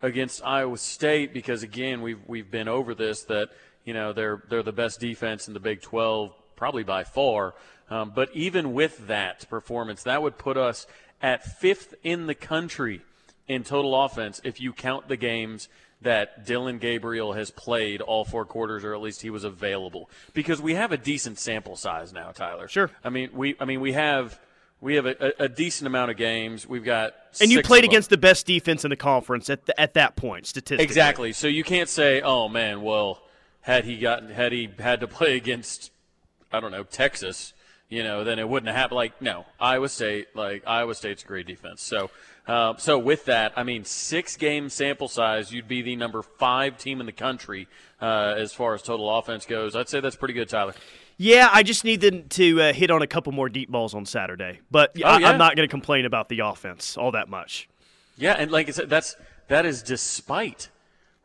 against 0.02 0.44
Iowa 0.44 0.76
State 0.76 1.32
because 1.32 1.62
again, 1.62 2.02
we've 2.02 2.20
we've 2.26 2.50
been 2.50 2.68
over 2.68 2.94
this 2.94 3.22
that 3.24 3.48
you 3.86 3.94
know 3.94 4.12
they're 4.12 4.42
they're 4.50 4.62
the 4.62 4.70
best 4.70 5.00
defense 5.00 5.48
in 5.48 5.54
the 5.54 5.60
Big 5.60 5.80
12 5.80 6.34
probably 6.60 6.84
by 6.84 7.02
far. 7.02 7.54
Um, 7.88 8.12
but 8.14 8.30
even 8.34 8.72
with 8.74 9.08
that 9.08 9.48
performance, 9.48 10.04
that 10.04 10.22
would 10.22 10.38
put 10.38 10.56
us 10.56 10.86
at 11.20 11.42
fifth 11.42 11.94
in 12.04 12.26
the 12.26 12.34
country 12.34 13.00
in 13.48 13.64
total 13.64 14.00
offense 14.04 14.40
if 14.44 14.60
you 14.60 14.72
count 14.72 15.08
the 15.08 15.16
games 15.16 15.68
that 16.02 16.46
Dillon 16.46 16.78
Gabriel 16.78 17.32
has 17.32 17.50
played 17.50 18.02
all 18.02 18.24
four 18.24 18.44
quarters, 18.44 18.84
or 18.84 18.94
at 18.94 19.00
least 19.00 19.22
he 19.22 19.30
was 19.30 19.42
available. 19.42 20.08
Because 20.34 20.60
we 20.60 20.74
have 20.74 20.92
a 20.92 20.96
decent 20.98 21.38
sample 21.38 21.76
size 21.76 22.12
now, 22.12 22.30
Tyler. 22.30 22.68
Sure. 22.68 22.90
I 23.02 23.08
mean, 23.08 23.30
we 23.32 23.56
I 23.58 23.64
mean 23.64 23.80
we 23.80 23.94
have 23.94 24.38
we 24.82 24.96
have 24.96 25.06
a, 25.06 25.32
a 25.38 25.48
decent 25.48 25.86
amount 25.86 26.10
of 26.10 26.18
games. 26.18 26.66
We've 26.66 26.84
got 26.84 27.14
and 27.40 27.50
you 27.50 27.62
played 27.62 27.84
against 27.84 28.10
the 28.10 28.18
best 28.18 28.46
defense 28.46 28.84
in 28.84 28.90
the 28.90 28.96
conference 28.96 29.48
at 29.48 29.64
the, 29.64 29.78
at 29.80 29.94
that 29.94 30.14
point, 30.14 30.46
statistically. 30.46 30.84
Exactly. 30.84 31.32
So 31.32 31.48
you 31.48 31.64
can't 31.64 31.88
say, 31.88 32.20
oh 32.20 32.48
man, 32.48 32.82
well, 32.82 33.22
had 33.62 33.84
he 33.84 33.98
gotten 33.98 34.30
had 34.30 34.52
he 34.52 34.68
had 34.78 35.00
to 35.00 35.06
play 35.18 35.36
against 35.36 35.90
I 36.52 36.60
don't 36.60 36.72
know, 36.72 36.84
Texas, 36.84 37.52
you 37.88 38.02
know, 38.02 38.24
then 38.24 38.38
it 38.38 38.48
wouldn't 38.48 38.68
have 38.68 38.76
happened. 38.76 38.96
Like, 38.96 39.20
no, 39.20 39.46
Iowa 39.58 39.88
State, 39.88 40.28
like, 40.34 40.62
Iowa 40.66 40.94
State's 40.94 41.22
a 41.22 41.26
great 41.26 41.46
defense. 41.46 41.82
So, 41.82 42.10
uh, 42.46 42.76
so 42.78 42.98
with 42.98 43.26
that, 43.26 43.52
I 43.56 43.62
mean, 43.62 43.84
six 43.84 44.36
game 44.36 44.68
sample 44.68 45.08
size, 45.08 45.52
you'd 45.52 45.68
be 45.68 45.82
the 45.82 45.96
number 45.96 46.22
five 46.22 46.78
team 46.78 47.00
in 47.00 47.06
the 47.06 47.12
country 47.12 47.68
uh, 48.00 48.34
as 48.36 48.52
far 48.52 48.74
as 48.74 48.82
total 48.82 49.16
offense 49.18 49.46
goes. 49.46 49.76
I'd 49.76 49.88
say 49.88 50.00
that's 50.00 50.16
pretty 50.16 50.34
good, 50.34 50.48
Tyler. 50.48 50.74
Yeah, 51.22 51.50
I 51.52 51.62
just 51.62 51.84
need 51.84 52.30
to 52.30 52.62
uh, 52.62 52.72
hit 52.72 52.90
on 52.90 53.02
a 53.02 53.06
couple 53.06 53.32
more 53.32 53.50
deep 53.50 53.70
balls 53.70 53.94
on 53.94 54.06
Saturday, 54.06 54.60
but 54.70 54.96
oh, 55.04 55.06
I, 55.06 55.30
am 55.30 55.36
not 55.36 55.54
going 55.54 55.68
to 55.68 55.70
complain 55.70 56.06
about 56.06 56.30
the 56.30 56.40
offense 56.40 56.96
all 56.96 57.12
that 57.12 57.28
much. 57.28 57.68
Yeah, 58.16 58.32
and 58.32 58.50
like 58.50 58.68
I 58.68 58.70
said, 58.70 58.88
that's 58.88 59.16
that 59.48 59.66
is 59.66 59.82
despite 59.82 60.70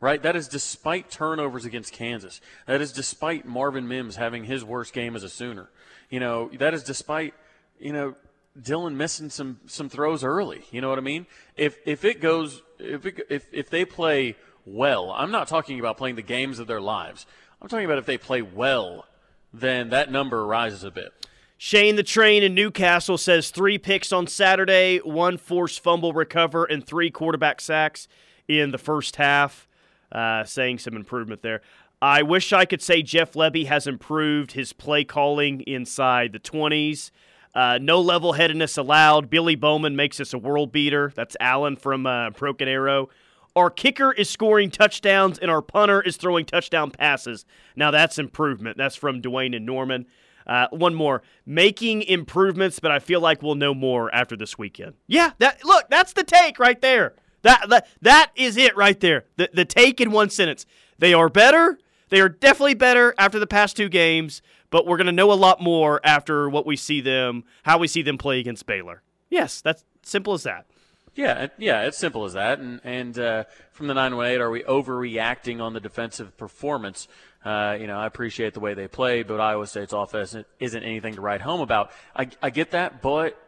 right? 0.00 0.22
That 0.22 0.36
is 0.36 0.48
despite 0.48 1.10
turnovers 1.10 1.64
against 1.64 1.92
Kansas. 1.92 2.40
That 2.66 2.80
is 2.80 2.92
despite 2.92 3.46
Marvin 3.46 3.88
Mims 3.88 4.16
having 4.16 4.44
his 4.44 4.64
worst 4.64 4.92
game 4.92 5.16
as 5.16 5.22
a 5.22 5.28
Sooner. 5.28 5.68
You 6.10 6.20
know, 6.20 6.50
that 6.58 6.74
is 6.74 6.82
despite, 6.82 7.34
you 7.78 7.92
know, 7.92 8.14
Dillon 8.60 8.96
missing 8.96 9.28
some 9.30 9.60
some 9.66 9.88
throws 9.88 10.24
early. 10.24 10.64
You 10.70 10.80
know 10.80 10.88
what 10.88 10.98
I 10.98 11.02
mean? 11.02 11.26
If 11.56 11.76
if 11.84 12.04
it 12.04 12.20
goes 12.20 12.62
if 12.78 13.04
it, 13.04 13.26
if 13.28 13.46
if 13.52 13.70
they 13.70 13.84
play 13.84 14.36
well, 14.64 15.12
I'm 15.12 15.30
not 15.30 15.48
talking 15.48 15.78
about 15.78 15.96
playing 15.96 16.16
the 16.16 16.22
games 16.22 16.58
of 16.58 16.66
their 16.66 16.80
lives. 16.80 17.26
I'm 17.60 17.68
talking 17.68 17.84
about 17.84 17.98
if 17.98 18.06
they 18.06 18.18
play 18.18 18.42
well, 18.42 19.06
then 19.52 19.90
that 19.90 20.10
number 20.10 20.46
rises 20.46 20.84
a 20.84 20.90
bit. 20.90 21.12
Shane 21.58 21.96
the 21.96 22.02
Train 22.02 22.42
in 22.42 22.54
Newcastle 22.54 23.16
says 23.16 23.50
three 23.50 23.78
picks 23.78 24.12
on 24.12 24.26
Saturday, 24.26 24.98
one 24.98 25.38
forced 25.38 25.80
fumble 25.80 26.12
recover, 26.12 26.64
and 26.64 26.86
three 26.86 27.10
quarterback 27.10 27.62
sacks 27.62 28.08
in 28.46 28.72
the 28.72 28.78
first 28.78 29.16
half 29.16 29.66
uh, 30.12 30.44
saying 30.44 30.78
some 30.78 30.94
improvement 30.94 31.42
there. 31.42 31.62
I 32.00 32.22
wish 32.22 32.52
I 32.52 32.66
could 32.66 32.82
say 32.82 33.02
Jeff 33.02 33.32
Lebby 33.32 33.66
has 33.66 33.86
improved 33.86 34.52
his 34.52 34.72
play 34.72 35.04
calling 35.04 35.62
inside 35.62 36.32
the 36.32 36.38
20s. 36.38 37.10
Uh, 37.54 37.78
no 37.80 38.00
level 38.00 38.34
headedness 38.34 38.76
allowed. 38.76 39.30
Billy 39.30 39.54
Bowman 39.54 39.96
makes 39.96 40.20
us 40.20 40.34
a 40.34 40.38
world 40.38 40.72
beater. 40.72 41.10
That's 41.16 41.36
Allen 41.40 41.76
from 41.76 42.06
uh, 42.06 42.30
Broken 42.30 42.68
Arrow. 42.68 43.08
Our 43.56 43.70
kicker 43.70 44.12
is 44.12 44.28
scoring 44.28 44.70
touchdowns, 44.70 45.38
and 45.38 45.50
our 45.50 45.62
punter 45.62 46.02
is 46.02 46.18
throwing 46.18 46.44
touchdown 46.44 46.90
passes. 46.90 47.46
Now 47.74 47.90
that's 47.90 48.18
improvement. 48.18 48.76
That's 48.76 48.94
from 48.94 49.22
Dwayne 49.22 49.56
and 49.56 49.64
Norman. 49.64 50.04
Uh, 50.46 50.68
one 50.70 50.94
more, 50.94 51.22
making 51.46 52.02
improvements, 52.02 52.78
but 52.78 52.92
I 52.92 52.98
feel 52.98 53.20
like 53.20 53.42
we'll 53.42 53.56
know 53.56 53.74
more 53.74 54.14
after 54.14 54.36
this 54.36 54.58
weekend. 54.58 54.92
Yeah, 55.06 55.32
that 55.38 55.64
look, 55.64 55.86
that's 55.88 56.12
the 56.12 56.22
take 56.22 56.58
right 56.58 56.80
there. 56.80 57.14
That 57.46 57.68
that, 57.68 57.88
that 58.02 58.32
is 58.34 58.56
it 58.56 58.76
right 58.76 58.98
there. 58.98 59.24
The 59.36 59.48
the 59.54 59.64
take 59.64 60.00
in 60.00 60.10
one 60.10 60.30
sentence. 60.30 60.66
They 60.98 61.14
are 61.14 61.28
better. 61.28 61.78
They 62.08 62.20
are 62.20 62.28
definitely 62.28 62.74
better 62.74 63.14
after 63.18 63.38
the 63.38 63.46
past 63.46 63.76
two 63.76 63.88
games, 63.88 64.42
but 64.70 64.84
we're 64.84 64.96
going 64.96 65.06
to 65.06 65.12
know 65.12 65.30
a 65.30 65.34
lot 65.34 65.60
more 65.60 66.00
after 66.04 66.48
what 66.48 66.66
we 66.66 66.76
see 66.76 67.00
them, 67.00 67.44
how 67.62 67.78
we 67.78 67.86
see 67.86 68.02
them 68.02 68.18
play 68.18 68.40
against 68.40 68.66
Baylor. 68.66 69.02
Yes, 69.30 69.60
that's 69.60 69.84
simple 70.02 70.34
as 70.34 70.42
that. 70.42 70.66
Yeah, 71.14 71.48
yeah, 71.56 71.82
it's 71.82 71.98
simple 71.98 72.24
as 72.24 72.32
that. 72.32 72.58
And 72.58 72.80
and 72.82 73.18
uh, 73.18 73.44
from 73.70 73.86
the 73.86 73.94
nine 73.94 74.16
one 74.16 74.26
eight, 74.26 74.40
are 74.40 74.50
we 74.50 74.62
overreacting 74.64 75.60
on 75.60 75.72
the 75.72 75.80
defensive 75.80 76.36
performance? 76.36 77.06
Uh, 77.44 77.76
you 77.80 77.86
know, 77.86 77.96
I 77.96 78.06
appreciate 78.06 78.54
the 78.54 78.60
way 78.60 78.74
they 78.74 78.88
played, 78.88 79.28
but 79.28 79.40
Iowa 79.40 79.68
State's 79.68 79.92
offense 79.92 80.34
isn't 80.58 80.82
anything 80.82 81.14
to 81.14 81.20
write 81.20 81.42
home 81.42 81.60
about. 81.60 81.92
I, 82.14 82.28
I 82.42 82.50
get 82.50 82.72
that, 82.72 83.00
but 83.00 83.40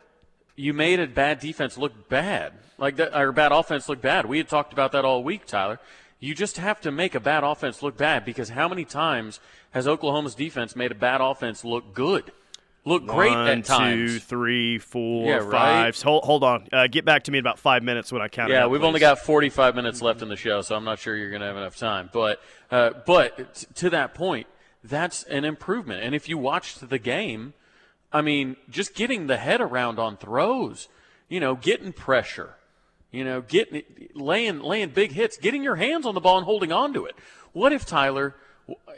you 0.58 0.72
made 0.72 1.00
a 1.00 1.06
bad 1.06 1.38
defense 1.40 1.78
look 1.78 2.08
bad, 2.08 2.52
like 2.78 2.96
that, 2.96 3.18
or 3.18 3.32
bad 3.32 3.52
offense 3.52 3.88
look 3.88 4.00
bad. 4.00 4.26
We 4.26 4.38
had 4.38 4.48
talked 4.48 4.72
about 4.72 4.92
that 4.92 5.04
all 5.04 5.22
week, 5.22 5.46
Tyler. 5.46 5.78
You 6.20 6.34
just 6.34 6.56
have 6.56 6.80
to 6.80 6.90
make 6.90 7.14
a 7.14 7.20
bad 7.20 7.44
offense 7.44 7.82
look 7.82 7.96
bad 7.96 8.24
because 8.24 8.48
how 8.50 8.68
many 8.68 8.84
times 8.84 9.38
has 9.70 9.86
Oklahoma's 9.86 10.34
defense 10.34 10.74
made 10.74 10.90
a 10.90 10.96
bad 10.96 11.20
offense 11.20 11.64
look 11.64 11.94
good? 11.94 12.32
look 12.84 13.04
great 13.06 13.32
One, 13.32 13.46
at 13.48 13.64
times. 13.66 14.12
two, 14.14 14.18
three, 14.18 14.78
four, 14.78 15.26
Yeah, 15.26 15.40
five. 15.40 15.50
right? 15.94 16.00
Hold, 16.02 16.24
hold 16.24 16.42
on. 16.42 16.68
Uh, 16.72 16.86
get 16.86 17.04
back 17.04 17.24
to 17.24 17.30
me 17.30 17.36
in 17.36 17.42
about 17.42 17.58
five 17.58 17.82
minutes 17.82 18.10
when 18.10 18.22
I 18.22 18.28
count. 18.28 18.50
it 18.50 18.54
Yeah, 18.54 18.64
up, 18.64 18.70
we've 18.70 18.80
please. 18.80 18.86
only 18.86 19.00
got 19.00 19.18
45 19.18 19.74
minutes 19.74 20.00
left 20.00 20.22
in 20.22 20.28
the 20.30 20.36
show, 20.36 20.62
so 20.62 20.74
I'm 20.74 20.84
not 20.84 20.98
sure 20.98 21.14
you're 21.14 21.28
going 21.28 21.42
to 21.42 21.48
have 21.48 21.56
enough 21.58 21.76
time. 21.76 22.08
But, 22.14 22.40
uh, 22.70 22.92
but 23.04 23.54
t- 23.54 23.66
to 23.74 23.90
that 23.90 24.14
point, 24.14 24.46
that's 24.82 25.22
an 25.24 25.44
improvement. 25.44 26.02
And 26.02 26.14
if 26.14 26.30
you 26.30 26.38
watched 26.38 26.88
the 26.88 26.98
game, 26.98 27.52
I 28.12 28.22
mean, 28.22 28.56
just 28.70 28.94
getting 28.94 29.26
the 29.26 29.36
head 29.36 29.60
around 29.60 29.98
on 29.98 30.16
throws, 30.16 30.88
you 31.28 31.40
know, 31.40 31.54
getting 31.54 31.92
pressure, 31.92 32.54
you 33.10 33.24
know, 33.24 33.42
getting 33.42 33.82
laying 34.14 34.60
laying 34.60 34.90
big 34.90 35.12
hits, 35.12 35.36
getting 35.36 35.62
your 35.62 35.76
hands 35.76 36.06
on 36.06 36.14
the 36.14 36.20
ball 36.20 36.38
and 36.38 36.46
holding 36.46 36.72
on 36.72 36.94
to 36.94 37.04
it. 37.06 37.14
What 37.52 37.72
if 37.72 37.84
Tyler? 37.86 38.34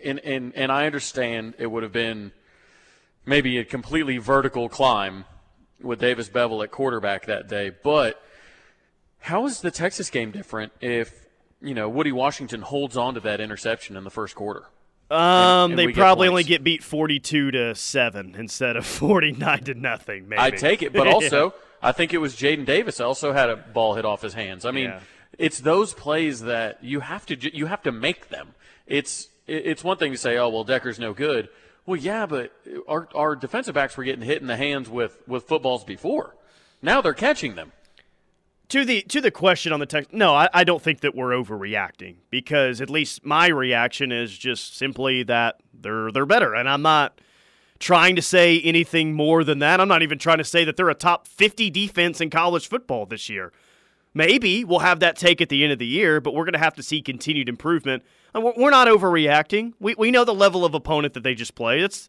And 0.05 0.19
and 0.21 0.55
and 0.55 0.73
I 0.73 0.87
understand 0.87 1.55
it 1.59 1.67
would 1.67 1.83
have 1.83 1.93
been 1.93 2.33
maybe 3.25 3.59
a 3.59 3.65
completely 3.65 4.19
vertical 4.19 4.69
climb 4.69 5.25
with 5.81 6.01
Davis 6.01 6.29
Beville 6.29 6.63
at 6.63 6.71
quarterback 6.71 7.27
that 7.27 7.49
day, 7.49 7.71
but 7.83 8.23
how 9.21 9.47
is 9.47 9.61
the 9.61 9.71
Texas 9.71 10.11
game 10.11 10.31
different 10.31 10.73
if 10.81 11.27
you 11.61 11.75
know 11.75 11.89
Woody 11.89 12.13
Washington 12.13 12.63
holds 12.63 12.97
on 12.97 13.15
to 13.15 13.21
that 13.21 13.41
interception 13.41 13.97
in 13.97 14.05
the 14.05 14.11
first 14.11 14.35
quarter? 14.35 14.67
Um, 15.11 15.73
and 15.73 15.79
they 15.79 15.87
we 15.87 15.93
get 15.93 16.01
probably 16.01 16.29
only 16.29 16.45
get 16.45 16.63
beat 16.63 16.83
forty-two 16.85 17.51
to 17.51 17.75
seven 17.75 18.35
instead 18.39 18.77
of 18.77 18.87
forty-nine 18.87 19.65
to 19.65 19.75
nothing. 19.75 20.29
Maybe 20.29 20.41
I 20.41 20.51
take 20.51 20.83
it, 20.83 20.93
but 20.93 21.07
Yeah. 21.07 21.13
also 21.15 21.55
I 21.83 21.93
think 21.93 22.13
it 22.15 22.19
was 22.19 22.37
Jaden 22.37 22.65
Davis 22.67 23.01
also 23.01 23.33
had 23.33 23.49
a 23.51 23.57
ball 23.57 23.95
hit 23.95 24.05
off 24.05 24.23
his 24.23 24.35
hands. 24.35 24.65
I 24.65 24.71
mean, 24.71 24.85
Yeah. 24.91 25.01
it's 25.39 25.59
those 25.61 25.95
plays 25.95 26.43
that 26.43 26.83
you 26.85 27.01
have 27.01 27.27
to 27.27 27.57
you 27.57 27.67
have 27.67 27.83
to 27.83 27.93
make 27.93 28.29
them. 28.29 28.55
It's 28.87 29.29
it's 29.47 29.83
one 29.83 29.97
thing 29.97 30.13
to 30.13 30.19
say, 30.19 30.37
oh 30.37 30.49
well, 30.49 30.65
Decker's 30.65 30.99
no 30.99 31.13
good. 31.13 31.49
Well, 31.87 31.97
yeah, 31.99 32.27
but 32.27 32.53
our 32.89 33.09
our 33.15 33.35
defensive 33.35 33.75
backs 33.75 33.97
were 33.97 34.05
getting 34.05 34.25
hit 34.25 34.41
in 34.41 34.47
the 34.47 34.57
hands 34.57 34.89
with 34.89 35.19
with 35.27 35.45
footballs 35.49 35.83
before. 35.83 36.37
Now 36.83 37.01
they're 37.01 37.15
catching 37.15 37.57
them. 37.57 37.73
To 38.71 38.85
the 38.85 39.03
to 39.03 39.21
the 39.21 39.31
question 39.31 39.73
on 39.73 39.81
the 39.81 39.87
text. 39.87 40.13
No, 40.13 40.35
I, 40.35 40.49
I 40.55 40.65
don't 40.65 40.83
think 40.83 41.01
that 41.01 41.15
we're 41.15 41.31
overreacting 41.31 42.17
because 42.31 42.81
at 42.81 42.89
least 42.89 43.25
my 43.25 43.49
reaction 43.49 44.11
is 44.11 44.37
just 44.37 44.77
simply 44.77 45.23
that 45.25 45.61
they're 45.75 46.11
they're 46.11 46.27
better, 46.27 46.55
and 46.55 46.69
I'm 46.69 46.83
not 46.83 47.21
trying 47.79 48.15
to 48.17 48.23
say 48.23 48.61
anything 48.61 49.13
more 49.13 49.43
than 49.45 49.59
that. 49.59 49.81
I'm 49.81 49.89
not 49.89 50.03
even 50.03 50.19
trying 50.19 50.39
to 50.39 50.45
say 50.45 50.65
that 50.65 50.77
they're 50.77 50.91
a 50.91 50.95
top 50.95 51.27
50 51.27 51.71
defense 51.71 52.21
in 52.21 52.29
college 52.29 52.69
football 52.69 53.07
this 53.07 53.29
year. 53.29 53.53
Maybe 54.13 54.65
we'll 54.65 54.81
have 54.81 55.01
that 55.01 55.17
take 55.17 55.41
at 55.41 55.49
the 55.49 55.63
end 55.63 55.73
of 55.73 55.79
the 55.79 55.87
year, 55.87 56.21
but 56.21 56.35
we're 56.35 56.45
going 56.45 56.53
to 56.53 56.59
have 56.59 56.75
to 56.75 56.83
see 56.83 57.01
continued 57.01 57.49
improvement. 57.49 58.03
We're 58.35 58.71
not 58.71 58.87
overreacting. 58.89 59.73
We 59.81 59.95
we 59.97 60.11
know 60.11 60.25
the 60.25 60.35
level 60.35 60.65
of 60.65 60.75
opponent 60.75 61.15
that 61.15 61.23
they 61.23 61.35
just 61.35 61.55
play. 61.55 61.81
It's 61.81 62.09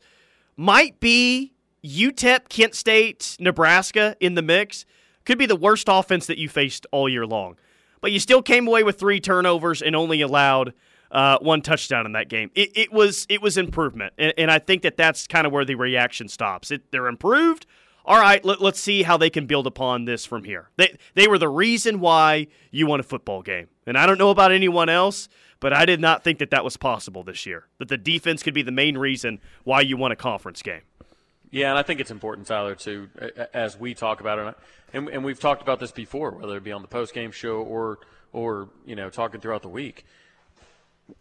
might 0.56 1.00
be 1.00 1.54
UTEP, 1.84 2.50
Kent 2.50 2.76
State, 2.76 3.36
Nebraska 3.40 4.16
in 4.20 4.36
the 4.36 4.42
mix. 4.44 4.86
Could 5.26 5.38
be 5.38 5.46
the 5.46 5.56
worst 5.56 5.88
offense 5.90 6.26
that 6.28 6.38
you 6.38 6.50
faced 6.50 6.86
all 6.92 7.08
year 7.08 7.26
long. 7.26 7.58
But 8.02 8.12
you 8.12 8.20
still 8.20 8.42
came 8.42 8.68
away 8.68 8.84
with 8.84 9.00
three 9.00 9.20
turnovers 9.20 9.82
and 9.82 9.96
only 9.96 10.22
allowed 10.22 10.74
uh, 11.12 11.38
one 11.40 11.62
touchdown 11.62 12.06
in 12.06 12.14
that 12.14 12.30
game. 12.30 12.50
It, 12.56 12.72
it 12.76 12.92
was 12.92 13.26
it 13.30 13.42
was 13.42 13.58
improvement, 13.58 14.14
and, 14.18 14.34
and 14.38 14.52
I 14.52 14.60
think 14.60 14.82
that 14.84 14.98
that's 14.98 15.28
kind 15.28 15.46
of 15.46 15.54
where 15.54 15.66
the 15.66 15.76
reaction 15.76 16.28
stops. 16.28 16.72
It, 16.72 16.92
they're 16.92 17.08
improved. 17.08 17.66
All 18.04 18.20
right, 18.20 18.44
let, 18.44 18.62
let's 18.62 18.80
see 18.80 19.04
how 19.04 19.18
they 19.18 19.30
can 19.30 19.46
build 19.46 19.68
upon 19.68 20.06
this 20.06 20.26
from 20.26 20.44
here. 20.44 20.70
They 20.78 20.96
they 21.14 21.28
were 21.28 21.38
the 21.38 21.50
reason 21.50 22.00
why 22.00 22.48
you 22.72 22.88
won 22.88 23.00
a 23.00 23.04
football 23.04 23.42
game, 23.42 23.68
and 23.86 23.98
I 23.98 24.06
don't 24.06 24.18
know 24.18 24.32
about 24.32 24.52
anyone 24.52 24.90
else, 24.90 25.28
but 25.60 25.74
I 25.74 25.86
did 25.86 26.00
not 26.00 26.24
think 26.24 26.40
that 26.40 26.50
that 26.52 26.64
was 26.64 26.78
possible 26.78 27.24
this 27.24 27.46
year. 27.46 27.68
That 27.78 27.90
the 27.90 27.98
defense 27.98 28.42
could 28.42 28.54
be 28.54 28.64
the 28.64 28.72
main 28.72 28.98
reason 28.98 29.40
why 29.64 29.82
you 29.82 29.98
won 29.98 30.12
a 30.12 30.16
conference 30.16 30.62
game. 30.62 30.82
Yeah, 31.52 31.70
and 31.70 31.78
I 31.78 31.84
think 31.84 32.00
it's 32.00 32.12
important, 32.12 32.48
Tyler, 32.48 32.76
to 32.76 33.10
as 33.54 33.78
we 33.78 33.94
talk 33.94 34.22
about 34.22 34.40
it, 34.40 34.56
and, 34.94 35.10
and 35.10 35.24
we've 35.24 35.40
talked 35.40 35.62
about 35.62 35.80
this 35.82 35.92
before, 35.92 36.32
whether 36.32 36.56
it 36.56 36.64
be 36.64 36.72
on 36.72 36.82
the 36.82 36.88
post 36.88 37.14
game 37.14 37.32
show 37.32 37.58
or 37.58 38.00
or 38.32 38.70
you 38.86 38.96
know 38.96 39.10
talking 39.10 39.42
throughout 39.42 39.62
the 39.62 39.70
week. 39.70 40.06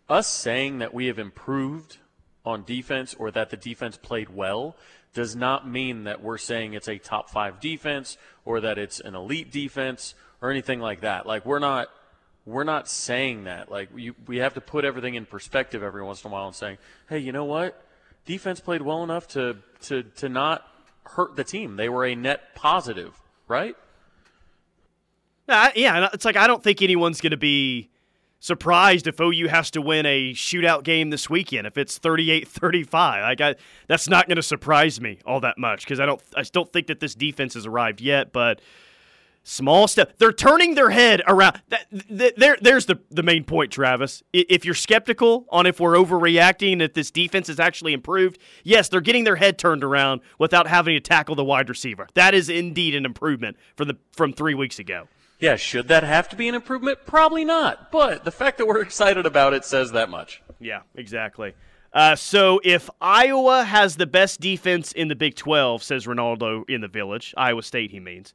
Us 0.09 0.29
saying 0.29 0.79
that 0.79 0.95
we 0.95 1.07
have 1.07 1.19
improved 1.19 1.99
on 2.47 2.63
defense 2.65 3.13
or 3.15 3.33
that 3.33 3.51
the 3.51 3.57
defense 3.57 3.97
played 3.97 4.31
well 4.31 4.77
does 5.13 5.35
not 5.35 5.69
mean 5.69 6.05
that 6.05 6.23
we're 6.23 6.39
saying 6.39 6.75
it's 6.75 6.89
a 6.89 6.99
top 6.99 7.29
five 7.29 7.59
defense 7.59 8.17
or 8.45 8.61
that 8.61 8.79
it's 8.79 9.01
an 9.01 9.17
elite 9.17 9.51
defense 9.51 10.15
or 10.41 10.51
anything 10.51 10.79
like 10.79 11.01
that. 11.01 11.27
Like 11.27 11.45
we're 11.45 11.59
not 11.59 11.89
we're 12.47 12.65
not 12.65 12.89
saying 12.89 13.45
that. 13.45 13.71
Like 13.71 13.89
you, 13.97 14.15
we 14.27 14.39
have 14.39 14.55
to 14.55 14.61
put 14.61 14.85
everything 14.85 15.15
in 15.15 15.27
perspective 15.27 15.83
every 15.83 16.03
once 16.03 16.25
in 16.25 16.31
a 16.31 16.33
while 16.33 16.47
and 16.47 16.55
saying, 16.55 16.79
hey, 17.09 17.19
you 17.19 17.33
know 17.33 17.45
what? 17.45 17.83
Defense 18.25 18.61
played 18.61 18.83
well 18.83 19.03
enough 19.03 19.29
to 19.29 19.57
to 19.83 20.03
to 20.03 20.29
not 20.29 20.65
hurt 21.05 21.37
the 21.37 21.45
team. 21.45 21.77
They 21.77 21.89
were 21.89 22.05
a 22.05 22.15
net 22.15 22.55
positive, 22.55 23.21
right? 23.49 23.77
Uh, 25.49 25.71
yeah, 25.75 26.09
it's 26.13 26.25
like 26.25 26.37
I 26.37 26.47
don't 26.47 26.63
think 26.63 26.81
anyone's 26.81 27.21
going 27.21 27.33
to 27.33 27.37
be 27.37 27.91
surprised 28.39 29.07
if 29.07 29.21
OU 29.21 29.49
has 29.49 29.71
to 29.73 29.83
win 29.83 30.07
a 30.07 30.33
shootout 30.33 30.83
game 30.83 31.11
this 31.11 31.29
weekend 31.29 31.67
if 31.67 31.77
it's 31.77 31.99
38-35. 31.99 32.93
Like 32.93 33.41
I, 33.41 33.55
that's 33.87 34.09
not 34.09 34.29
going 34.29 34.37
to 34.37 34.43
surprise 34.43 34.99
me 35.01 35.19
all 35.27 35.41
that 35.41 35.59
much 35.59 35.85
because 35.85 36.01
I 36.01 36.07
don't 36.07 36.23
I 36.37 36.43
don't 36.43 36.73
think 36.73 36.87
that 36.87 37.01
this 37.01 37.15
defense 37.15 37.55
has 37.55 37.67
arrived 37.67 38.01
yet, 38.01 38.33
but 38.33 38.61
small 39.43 39.89
step. 39.89 40.19
They're 40.19 40.33
turning 40.33 40.75
their 40.75 40.91
head 40.91 41.23
around. 41.27 41.61
That, 41.69 41.87
th- 41.91 42.35
there, 42.37 42.57
there's 42.61 42.87
the, 42.87 43.01
the 43.11 43.23
main 43.23 43.45
point, 43.45 43.71
Travis. 43.71 44.23
If 44.33 44.65
you're 44.65 44.75
skeptical 44.75 45.47
on 45.51 45.67
if 45.67 45.81
we're 45.81 45.95
overreacting, 45.95 46.81
if 46.81 46.95
this 46.95 47.11
defense 47.11 47.49
has 47.49 47.61
actually 47.61 47.93
improved, 47.93 48.39
yes, 48.65 48.89
they're 48.89 49.01
getting 49.01 49.25
their 49.25 49.37
head 49.37 49.59
turned 49.59 49.85
around 49.85 50.21
without 50.39 50.67
having 50.67 50.95
to 50.95 51.01
tackle 51.01 51.35
the 51.35 51.45
wide 51.45 51.69
receiver. 51.69 52.07
That 52.15 52.35
is 52.35 52.49
indeed 52.49 52.95
an 52.95 53.05
improvement 53.05 53.57
from 53.77 53.89
the 53.89 53.97
from 54.13 54.33
three 54.33 54.55
weeks 54.55 54.79
ago. 54.79 55.09
Yeah, 55.39 55.57
should 55.57 55.89
that 55.89 56.03
have 56.03 56.29
to 56.29 56.37
be 56.37 56.49
an 56.49 56.55
improvement? 56.55 56.99
Probably 57.07 57.45
not. 57.45 57.91
But 57.91 58.25
the 58.25 58.31
fact 58.31 58.59
that 58.59 58.67
we're 58.67 58.83
excited 58.83 59.27
about 59.27 59.55
it 59.55 59.65
says 59.65 59.93
that 59.93 60.11
much. 60.11 60.43
Yeah, 60.59 60.83
exactly. 60.95 61.55
Uh, 61.93 62.15
so 62.15 62.61
if 62.63 62.89
Iowa 63.01 63.65
has 63.65 63.97
the 63.97 64.07
best 64.07 64.41
defense 64.41 64.93
in 64.93 65.09
the 65.09 65.17
Big 65.17 65.35
12, 65.35 65.83
says 65.83 66.07
Ronaldo 66.07 66.63
in 66.69 66.83
the 66.83 66.89
village, 66.89 67.35
Iowa 67.37 67.63
State, 67.63 67.91
he 67.91 67.99
means, 67.99 68.33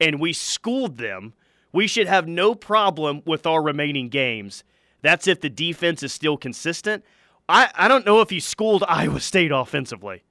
and 0.00 0.20
we 0.20 0.32
schooled 0.32 0.98
them, 0.98 1.34
we 1.72 1.86
should 1.86 2.06
have 2.06 2.26
no 2.26 2.54
problem 2.54 3.22
with 3.24 3.46
our 3.46 3.62
remaining 3.62 4.08
games. 4.08 4.64
That's 5.02 5.26
if 5.26 5.40
the 5.40 5.50
defense 5.50 6.02
is 6.02 6.12
still 6.12 6.36
consistent. 6.36 7.04
I, 7.48 7.70
I 7.74 7.88
don't 7.88 8.06
know 8.06 8.20
if 8.20 8.32
you 8.32 8.40
schooled 8.40 8.84
Iowa 8.88 9.20
State 9.20 9.52
offensively. 9.52 10.24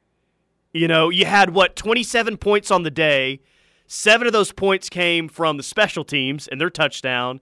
You 0.74 0.88
know, 0.88 1.10
you 1.10 1.26
had 1.26 1.52
what, 1.52 1.76
27 1.76 2.38
points 2.38 2.72
on 2.72 2.84
the 2.84 2.92
day. 2.92 3.42
Seven 3.88 4.28
of 4.28 4.34
those 4.34 4.52
points 4.52 4.90
came 4.90 5.30
from 5.30 5.58
the 5.58 5.64
special 5.64 6.04
teams 6.04 6.48
and 6.48 6.60
their 6.60 6.70
touchdown, 6.70 7.40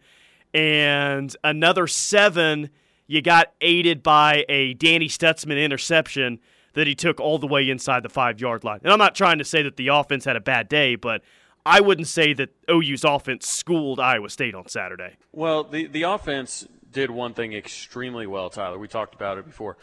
and 0.53 1.35
another 1.43 1.87
seven 1.87 2.69
you 3.07 3.21
got 3.21 3.53
aided 3.61 4.03
by 4.03 4.45
a 4.49 4.73
Danny 4.75 5.07
Stutsman 5.07 5.63
interception 5.63 6.39
that 6.73 6.87
he 6.87 6.95
took 6.95 7.19
all 7.19 7.39
the 7.39 7.47
way 7.47 7.69
inside 7.69 8.03
the 8.03 8.09
five 8.09 8.39
yard 8.39 8.63
line. 8.63 8.79
And 8.83 8.91
I'm 8.91 8.99
not 8.99 9.15
trying 9.15 9.37
to 9.39 9.45
say 9.45 9.63
that 9.63 9.77
the 9.77 9.87
offense 9.87 10.25
had 10.25 10.35
a 10.35 10.41
bad 10.41 10.67
day, 10.67 10.95
but 10.95 11.21
I 11.65 11.79
wouldn't 11.79 12.07
say 12.07 12.33
that 12.33 12.49
OU's 12.69 13.03
offense 13.03 13.47
schooled 13.47 13.99
Iowa 13.99 14.29
State 14.29 14.53
on 14.53 14.67
Saturday. 14.67 15.15
Well, 15.31 15.63
the, 15.63 15.87
the 15.87 16.03
offense 16.03 16.67
did 16.91 17.09
one 17.09 17.33
thing 17.33 17.53
extremely 17.53 18.27
well, 18.27 18.49
Tyler. 18.49 18.77
We 18.77 18.87
talked 18.87 19.15
about 19.15 19.37
it 19.37 19.45
before. 19.45 19.77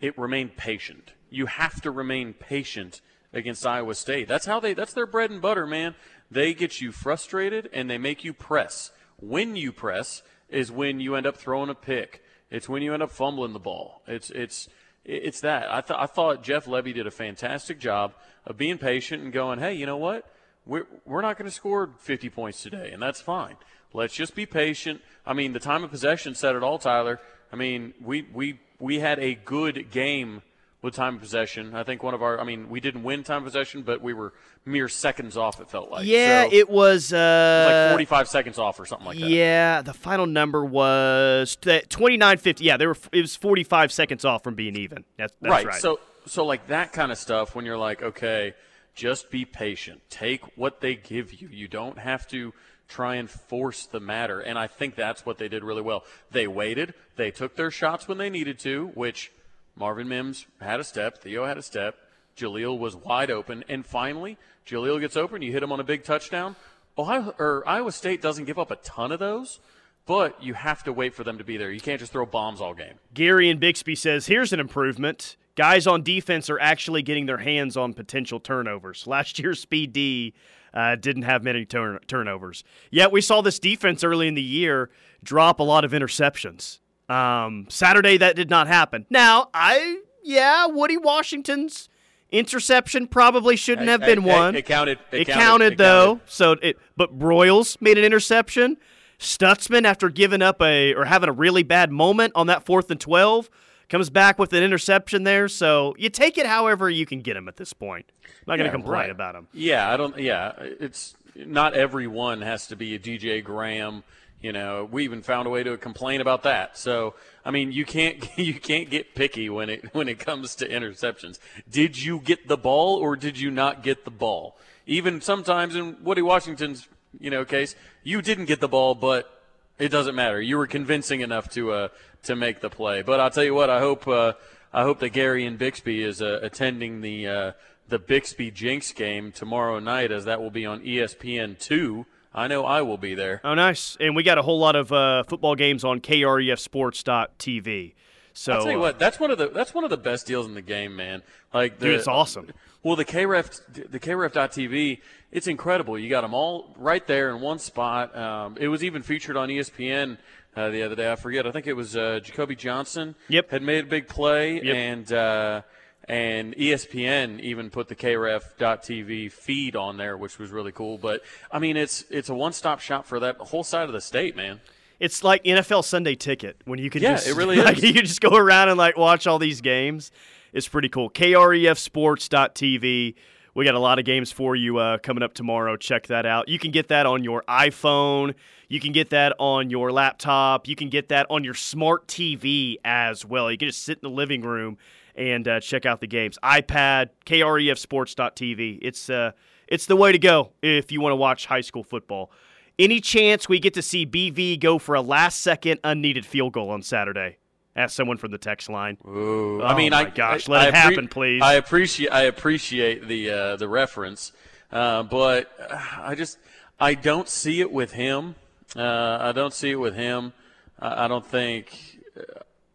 It 0.00 0.16
remained 0.16 0.56
patient. 0.56 1.12
You 1.28 1.46
have 1.46 1.80
to 1.82 1.90
remain 1.90 2.34
patient 2.34 3.00
against 3.32 3.66
Iowa 3.66 3.94
State. 3.94 4.28
That's 4.28 4.46
how 4.46 4.60
they 4.60 4.74
that's 4.74 4.92
their 4.92 5.06
bread 5.06 5.30
and 5.30 5.40
butter, 5.40 5.66
man. 5.66 5.94
They 6.30 6.54
get 6.54 6.80
you 6.80 6.92
frustrated 6.92 7.68
and 7.72 7.90
they 7.90 7.98
make 7.98 8.24
you 8.24 8.32
press. 8.32 8.90
When 9.18 9.56
you 9.56 9.72
press 9.72 10.22
is 10.48 10.70
when 10.70 11.00
you 11.00 11.14
end 11.16 11.26
up 11.26 11.36
throwing 11.36 11.70
a 11.70 11.74
pick. 11.74 12.22
It's 12.50 12.68
when 12.68 12.82
you 12.82 12.92
end 12.92 13.02
up 13.02 13.10
fumbling 13.10 13.54
the 13.54 13.58
ball. 13.58 14.02
It's 14.06 14.30
it's 14.30 14.68
it's 15.04 15.40
that. 15.40 15.72
I, 15.72 15.80
th- 15.80 15.98
I 15.98 16.06
thought 16.06 16.44
Jeff 16.44 16.66
Lebby 16.66 16.94
did 16.94 17.06
a 17.06 17.10
fantastic 17.10 17.80
job 17.80 18.12
of 18.46 18.56
being 18.56 18.78
patient 18.78 19.22
and 19.22 19.32
going, 19.32 19.58
hey, 19.58 19.74
you 19.74 19.84
know 19.84 19.96
what? 19.96 20.26
We're, 20.64 20.86
we're 21.04 21.22
not 21.22 21.38
going 21.38 21.48
to 21.48 21.54
score 21.54 21.90
50 21.98 22.30
points 22.30 22.62
today, 22.62 22.90
and 22.92 23.02
that's 23.02 23.20
fine. 23.20 23.56
Let's 23.92 24.14
just 24.14 24.34
be 24.34 24.46
patient. 24.46 25.00
I 25.26 25.32
mean, 25.32 25.52
the 25.52 25.60
time 25.60 25.84
of 25.84 25.90
possession 25.90 26.34
said 26.34 26.56
it 26.56 26.62
all, 26.62 26.78
Tyler. 26.78 27.20
I 27.52 27.56
mean, 27.56 27.94
we, 28.00 28.22
we, 28.32 28.60
we 28.78 29.00
had 29.00 29.18
a 29.18 29.34
good 29.34 29.90
game 29.90 30.42
with 30.82 30.94
time 30.94 31.14
of 31.14 31.20
possession. 31.20 31.74
I 31.74 31.84
think 31.84 32.02
one 32.02 32.12
of 32.12 32.22
our, 32.22 32.40
I 32.40 32.44
mean, 32.44 32.68
we 32.68 32.80
didn't 32.80 33.04
win 33.04 33.22
time 33.22 33.38
of 33.38 33.44
possession, 33.44 33.82
but 33.82 34.02
we 34.02 34.12
were 34.12 34.32
mere 34.64 34.88
seconds 34.88 35.36
off. 35.36 35.60
It 35.60 35.70
felt 35.70 35.90
like. 35.90 36.06
Yeah, 36.06 36.44
so, 36.44 36.52
it 36.52 36.68
was, 36.68 37.12
uh, 37.12 37.16
it 37.16 37.72
was 37.72 37.84
like 37.84 38.08
45 38.08 38.28
seconds 38.28 38.58
off 38.58 38.80
or 38.80 38.86
something 38.86 39.06
like 39.06 39.18
that. 39.18 39.28
Yeah, 39.28 39.82
the 39.82 39.94
final 39.94 40.26
number 40.26 40.64
was 40.64 41.56
29.50. 41.56 42.56
Yeah, 42.60 42.76
there 42.76 42.88
were. 42.88 42.96
It 43.12 43.20
was 43.20 43.36
45 43.36 43.92
seconds 43.92 44.24
off 44.24 44.42
from 44.42 44.54
being 44.54 44.76
even. 44.76 45.04
That's, 45.16 45.34
that's 45.40 45.50
right. 45.50 45.66
right. 45.66 45.80
So, 45.80 46.00
so 46.26 46.44
like 46.44 46.66
that 46.68 46.92
kind 46.92 47.12
of 47.12 47.18
stuff. 47.18 47.54
When 47.54 47.64
you're 47.64 47.78
like, 47.78 48.02
okay, 48.02 48.54
just 48.94 49.30
be 49.30 49.44
patient. 49.44 50.00
Take 50.10 50.56
what 50.56 50.80
they 50.80 50.94
give 50.94 51.40
you. 51.40 51.48
You 51.48 51.68
don't 51.68 51.98
have 51.98 52.28
to 52.28 52.52
try 52.88 53.16
and 53.16 53.30
force 53.30 53.86
the 53.86 54.00
matter. 54.00 54.40
And 54.40 54.58
I 54.58 54.66
think 54.66 54.94
that's 54.94 55.24
what 55.24 55.38
they 55.38 55.48
did 55.48 55.64
really 55.64 55.82
well. 55.82 56.04
They 56.30 56.46
waited. 56.46 56.94
They 57.16 57.30
took 57.30 57.56
their 57.56 57.70
shots 57.70 58.06
when 58.06 58.18
they 58.18 58.28
needed 58.28 58.58
to, 58.60 58.88
which 58.94 59.32
Marvin 59.76 60.08
Mims 60.08 60.46
had 60.60 60.80
a 60.80 60.84
step, 60.84 61.18
Theo 61.18 61.46
had 61.46 61.56
a 61.56 61.62
step, 61.62 61.96
Jalil 62.36 62.78
was 62.78 62.94
wide 62.96 63.30
open, 63.30 63.64
and 63.68 63.84
finally, 63.84 64.36
Jalil 64.66 65.00
gets 65.00 65.16
open. 65.16 65.42
You 65.42 65.52
hit 65.52 65.62
him 65.62 65.72
on 65.72 65.80
a 65.80 65.84
big 65.84 66.04
touchdown. 66.04 66.56
Ohio 66.98 67.34
or 67.38 67.62
Iowa 67.66 67.92
State 67.92 68.20
doesn't 68.20 68.44
give 68.44 68.58
up 68.58 68.70
a 68.70 68.76
ton 68.76 69.12
of 69.12 69.18
those, 69.18 69.60
but 70.06 70.42
you 70.42 70.54
have 70.54 70.82
to 70.84 70.92
wait 70.92 71.14
for 71.14 71.24
them 71.24 71.38
to 71.38 71.44
be 71.44 71.56
there. 71.56 71.70
You 71.70 71.80
can't 71.80 72.00
just 72.00 72.12
throw 72.12 72.26
bombs 72.26 72.60
all 72.60 72.74
game. 72.74 72.94
Gary 73.14 73.48
and 73.48 73.58
Bixby 73.58 73.94
says, 73.94 74.26
"Here's 74.26 74.52
an 74.52 74.60
improvement. 74.60 75.36
Guys 75.54 75.86
on 75.86 76.02
defense 76.02 76.48
are 76.48 76.58
actually 76.60 77.02
getting 77.02 77.26
their 77.26 77.38
hands 77.38 77.76
on 77.76 77.92
potential 77.92 78.40
turnovers. 78.40 79.06
Last 79.06 79.38
year's 79.38 79.60
speed 79.60 79.92
D 79.92 80.34
uh, 80.72 80.96
didn't 80.96 81.22
have 81.22 81.42
many 81.42 81.64
turn- 81.64 82.00
turnovers. 82.06 82.64
Yet 82.90 83.12
we 83.12 83.20
saw 83.20 83.42
this 83.42 83.58
defense 83.58 84.02
early 84.02 84.28
in 84.28 84.34
the 84.34 84.42
year 84.42 84.90
drop 85.22 85.60
a 85.60 85.62
lot 85.62 85.84
of 85.84 85.92
interceptions. 85.92 86.80
Um, 87.08 87.66
Saturday 87.68 88.16
that 88.16 88.36
did 88.36 88.48
not 88.48 88.68
happen. 88.68 89.06
Now 89.10 89.50
I 89.52 90.00
yeah 90.22 90.66
Woody 90.66 90.96
Washington's 90.96 91.88
interception 92.30 93.06
probably 93.06 93.56
shouldn't 93.56 93.88
have 93.88 94.00
been 94.00 94.24
one. 94.24 94.56
It, 94.56 94.64
counted. 94.64 94.98
It, 95.10 95.22
it 95.22 95.24
counted, 95.26 95.34
counted, 95.34 95.78
though. 95.78 96.06
Counted. 96.14 96.30
So 96.30 96.52
it 96.62 96.78
but 96.96 97.18
Broiles 97.18 97.76
made 97.80 97.98
an 97.98 98.04
interception. 98.04 98.78
Stutsman 99.18 99.84
after 99.84 100.08
giving 100.08 100.42
up 100.42 100.60
a 100.62 100.94
or 100.94 101.04
having 101.04 101.28
a 101.28 101.32
really 101.32 101.62
bad 101.62 101.92
moment 101.92 102.32
on 102.34 102.46
that 102.46 102.64
fourth 102.64 102.90
and 102.90 102.98
twelve 102.98 103.50
comes 103.92 104.10
back 104.10 104.38
with 104.38 104.52
an 104.52 104.64
interception 104.64 105.22
there. 105.22 105.46
So 105.46 105.94
you 105.98 106.10
take 106.10 106.36
it 106.36 106.46
however 106.46 106.90
you 106.90 107.06
can 107.06 107.20
get 107.20 107.36
him 107.36 107.46
at 107.46 107.56
this 107.56 107.72
point. 107.72 108.06
I'm 108.24 108.30
not 108.48 108.56
going 108.56 108.68
to 108.68 108.72
complain 108.72 108.92
right. 108.92 109.10
about 109.10 109.36
him. 109.36 109.46
Yeah, 109.52 109.92
I 109.92 109.96
don't. 109.96 110.18
Yeah, 110.18 110.52
it's 110.58 111.14
not 111.36 111.74
everyone 111.74 112.40
has 112.40 112.66
to 112.68 112.76
be 112.76 112.94
a 112.96 112.98
DJ 112.98 113.44
Graham 113.44 114.02
you 114.42 114.52
know, 114.52 114.88
we 114.90 115.04
even 115.04 115.22
found 115.22 115.46
a 115.46 115.50
way 115.50 115.62
to 115.62 115.76
complain 115.76 116.20
about 116.20 116.42
that. 116.42 116.76
So, 116.76 117.14
I 117.44 117.52
mean, 117.52 117.70
you 117.70 117.84
can't 117.84 118.26
you 118.36 118.54
can't 118.54 118.90
get 118.90 119.14
picky 119.14 119.48
when 119.48 119.70
it 119.70 119.94
when 119.94 120.08
it 120.08 120.18
comes 120.18 120.56
to 120.56 120.68
interceptions. 120.68 121.38
Did 121.70 122.02
you 122.02 122.18
get 122.18 122.48
the 122.48 122.56
ball 122.56 122.96
or 122.96 123.16
did 123.16 123.38
you 123.38 123.50
not 123.50 123.82
get 123.82 124.04
the 124.04 124.10
ball? 124.10 124.56
Even 124.84 125.20
sometimes 125.20 125.76
in 125.76 125.96
Woody 126.02 126.22
Washington's 126.22 126.88
you 127.20 127.30
know 127.30 127.44
case, 127.44 127.76
you 128.02 128.20
didn't 128.20 128.46
get 128.46 128.60
the 128.60 128.68
ball, 128.68 128.96
but 128.96 129.42
it 129.78 129.90
doesn't 129.90 130.14
matter. 130.14 130.40
You 130.40 130.58
were 130.58 130.66
convincing 130.66 131.20
enough 131.20 131.48
to 131.50 131.72
uh, 131.72 131.88
to 132.24 132.36
make 132.36 132.60
the 132.60 132.70
play. 132.70 133.02
But 133.02 133.20
I'll 133.20 133.30
tell 133.30 133.44
you 133.44 133.54
what, 133.54 133.70
I 133.70 133.80
hope 133.80 134.06
uh, 134.08 134.34
I 134.72 134.82
hope 134.82 135.00
that 135.00 135.10
Gary 135.10 135.44
and 135.46 135.58
Bixby 135.58 136.02
is 136.02 136.22
uh, 136.22 136.40
attending 136.42 137.00
the 137.00 137.26
uh, 137.26 137.52
the 137.88 137.98
Bixby 137.98 138.50
Jenks 138.50 138.92
game 138.92 139.32
tomorrow 139.32 139.78
night, 139.78 140.10
as 140.12 140.24
that 140.24 140.40
will 140.40 140.50
be 140.50 140.66
on 140.66 140.80
ESPN 140.80 141.58
two 141.58 142.06
I 142.34 142.48
know 142.48 142.64
I 142.64 142.82
will 142.82 142.96
be 142.96 143.14
there. 143.14 143.40
Oh, 143.44 143.54
nice. 143.54 143.96
And 144.00 144.16
we 144.16 144.22
got 144.22 144.38
a 144.38 144.42
whole 144.42 144.58
lot 144.58 144.74
of 144.76 144.90
uh, 144.92 145.22
football 145.24 145.54
games 145.54 145.84
on 145.84 146.00
KREFSports.tv. 146.00 147.94
So 148.34 148.52
I'll 148.54 148.62
tell 148.62 148.72
you 148.72 148.78
what, 148.78 148.98
that's 148.98 149.20
one 149.20 149.30
of 149.30 149.36
the 149.36 149.48
that's 149.48 149.74
one 149.74 149.84
of 149.84 149.90
the 149.90 149.98
best 149.98 150.26
deals 150.26 150.46
in 150.46 150.54
the 150.54 150.62
game, 150.62 150.96
man. 150.96 151.22
Like, 151.52 151.78
the, 151.78 151.88
dude, 151.88 151.94
it's 151.96 152.08
awesome. 152.08 152.50
Well, 152.82 152.96
the 152.96 153.04
KREF 153.04 153.90
the 153.90 154.00
KREF.tv, 154.00 155.00
it's 155.30 155.46
incredible. 155.46 155.98
You 155.98 156.08
got 156.08 156.22
them 156.22 156.32
all 156.32 156.74
right 156.78 157.06
there 157.06 157.28
in 157.28 157.42
one 157.42 157.58
spot. 157.58 158.16
Um, 158.16 158.56
it 158.58 158.68
was 158.68 158.82
even 158.82 159.02
featured 159.02 159.36
on 159.36 159.50
ESPN 159.50 160.16
uh, 160.56 160.70
the 160.70 160.82
other 160.82 160.94
day. 160.94 161.10
I 161.10 161.16
forget. 161.16 161.46
I 161.46 161.52
think 161.52 161.66
it 161.66 161.72
was 161.74 161.96
uh, 161.96 162.20
Jacoby 162.22 162.56
Johnson. 162.56 163.14
Yep. 163.28 163.50
Had 163.50 163.62
made 163.62 163.84
a 163.84 163.88
big 163.88 164.08
play, 164.08 164.62
yep. 164.62 164.74
and 164.74 165.12
uh, 165.12 165.62
and 166.08 166.56
ESPN 166.56 167.40
even 167.40 167.70
put 167.70 167.88
the 167.88 167.96
KREF.TV 167.96 169.32
feed 169.32 169.76
on 169.76 169.96
there, 169.96 170.16
which 170.16 170.38
was 170.38 170.50
really 170.50 170.72
cool. 170.72 170.98
But 170.98 171.22
I 171.50 171.58
mean, 171.58 171.76
it's 171.76 172.04
it's 172.10 172.28
a 172.28 172.34
one-stop 172.34 172.80
shop 172.80 173.06
for 173.06 173.20
that 173.20 173.36
whole 173.36 173.64
side 173.64 173.86
of 173.86 173.92
the 173.92 174.00
state, 174.00 174.36
man. 174.36 174.60
It's 175.00 175.24
like 175.24 175.42
NFL 175.44 175.84
Sunday 175.84 176.14
Ticket 176.14 176.60
when 176.64 176.78
you 176.78 176.90
can 176.90 177.02
yeah, 177.02 177.14
just 177.14 177.26
it 177.26 177.34
really 177.34 177.56
like, 177.62 177.82
you 177.82 177.94
just 177.94 178.20
go 178.20 178.36
around 178.36 178.68
and 178.68 178.78
like 178.78 178.96
watch 178.96 179.26
all 179.26 179.38
these 179.38 179.60
games. 179.60 180.12
It's 180.52 180.68
pretty 180.68 180.90
cool. 180.90 181.10
KREFSports.tv. 181.10 183.14
We 183.54 183.66
got 183.66 183.74
a 183.74 183.78
lot 183.78 183.98
of 183.98 184.06
games 184.06 184.32
for 184.32 184.56
you 184.56 184.78
uh, 184.78 184.98
coming 184.98 185.22
up 185.22 185.34
tomorrow. 185.34 185.76
Check 185.76 186.06
that 186.06 186.24
out. 186.24 186.48
You 186.48 186.58
can 186.58 186.70
get 186.70 186.88
that 186.88 187.04
on 187.04 187.22
your 187.22 187.42
iPhone. 187.42 188.34
You 188.68 188.80
can 188.80 188.92
get 188.92 189.10
that 189.10 189.34
on 189.38 189.68
your 189.68 189.92
laptop. 189.92 190.66
You 190.66 190.74
can 190.74 190.88
get 190.88 191.08
that 191.08 191.26
on 191.28 191.44
your 191.44 191.52
smart 191.52 192.08
TV 192.08 192.76
as 192.82 193.26
well. 193.26 193.50
You 193.50 193.58
can 193.58 193.68
just 193.68 193.84
sit 193.84 193.98
in 194.02 194.08
the 194.08 194.14
living 194.14 194.40
room 194.40 194.78
and 195.14 195.46
uh, 195.46 195.60
check 195.60 195.84
out 195.84 196.00
the 196.00 196.06
games. 196.06 196.38
iPad, 196.42 197.10
KREFSports.tv. 197.26 198.78
It's 198.80 199.10
uh, 199.10 199.32
it's 199.68 199.84
the 199.84 199.96
way 199.96 200.12
to 200.12 200.18
go 200.18 200.52
if 200.62 200.90
you 200.90 201.02
want 201.02 201.12
to 201.12 201.16
watch 201.16 201.44
high 201.46 201.60
school 201.60 201.84
football. 201.84 202.30
Any 202.78 203.00
chance 203.00 203.50
we 203.50 203.58
get 203.58 203.74
to 203.74 203.82
see 203.82 204.06
BV 204.06 204.60
go 204.60 204.78
for 204.78 204.94
a 204.94 205.02
last 205.02 205.40
second 205.40 205.78
unneeded 205.84 206.24
field 206.24 206.54
goal 206.54 206.70
on 206.70 206.80
Saturday? 206.80 207.36
Ask 207.74 207.96
someone 207.96 208.18
from 208.18 208.32
the 208.32 208.38
text 208.38 208.68
line. 208.68 208.98
Ooh, 209.06 209.62
oh 209.62 209.66
I 209.66 209.74
mean, 209.74 209.92
my 209.92 210.00
I, 210.00 210.04
gosh, 210.04 210.48
I, 210.48 210.52
let 210.52 210.60
I 210.60 210.68
it 210.68 210.74
happen, 210.74 211.08
please. 211.08 211.40
I 211.42 211.54
appreciate 211.54 212.10
I 212.10 212.22
appreciate 212.24 213.08
the 213.08 213.30
uh, 213.30 213.56
the 213.56 213.66
reference, 213.66 214.32
uh, 214.70 215.04
but 215.04 215.50
I 215.96 216.14
just 216.14 216.38
I 216.78 216.94
don't 216.94 217.28
see 217.28 217.60
it 217.60 217.72
with 217.72 217.92
him. 217.92 218.34
Uh, 218.76 219.18
I 219.20 219.32
don't 219.32 219.54
see 219.54 219.70
it 219.70 219.80
with 219.80 219.94
him. 219.94 220.34
I, 220.78 221.04
I 221.04 221.08
don't 221.08 221.26
think. 221.26 221.98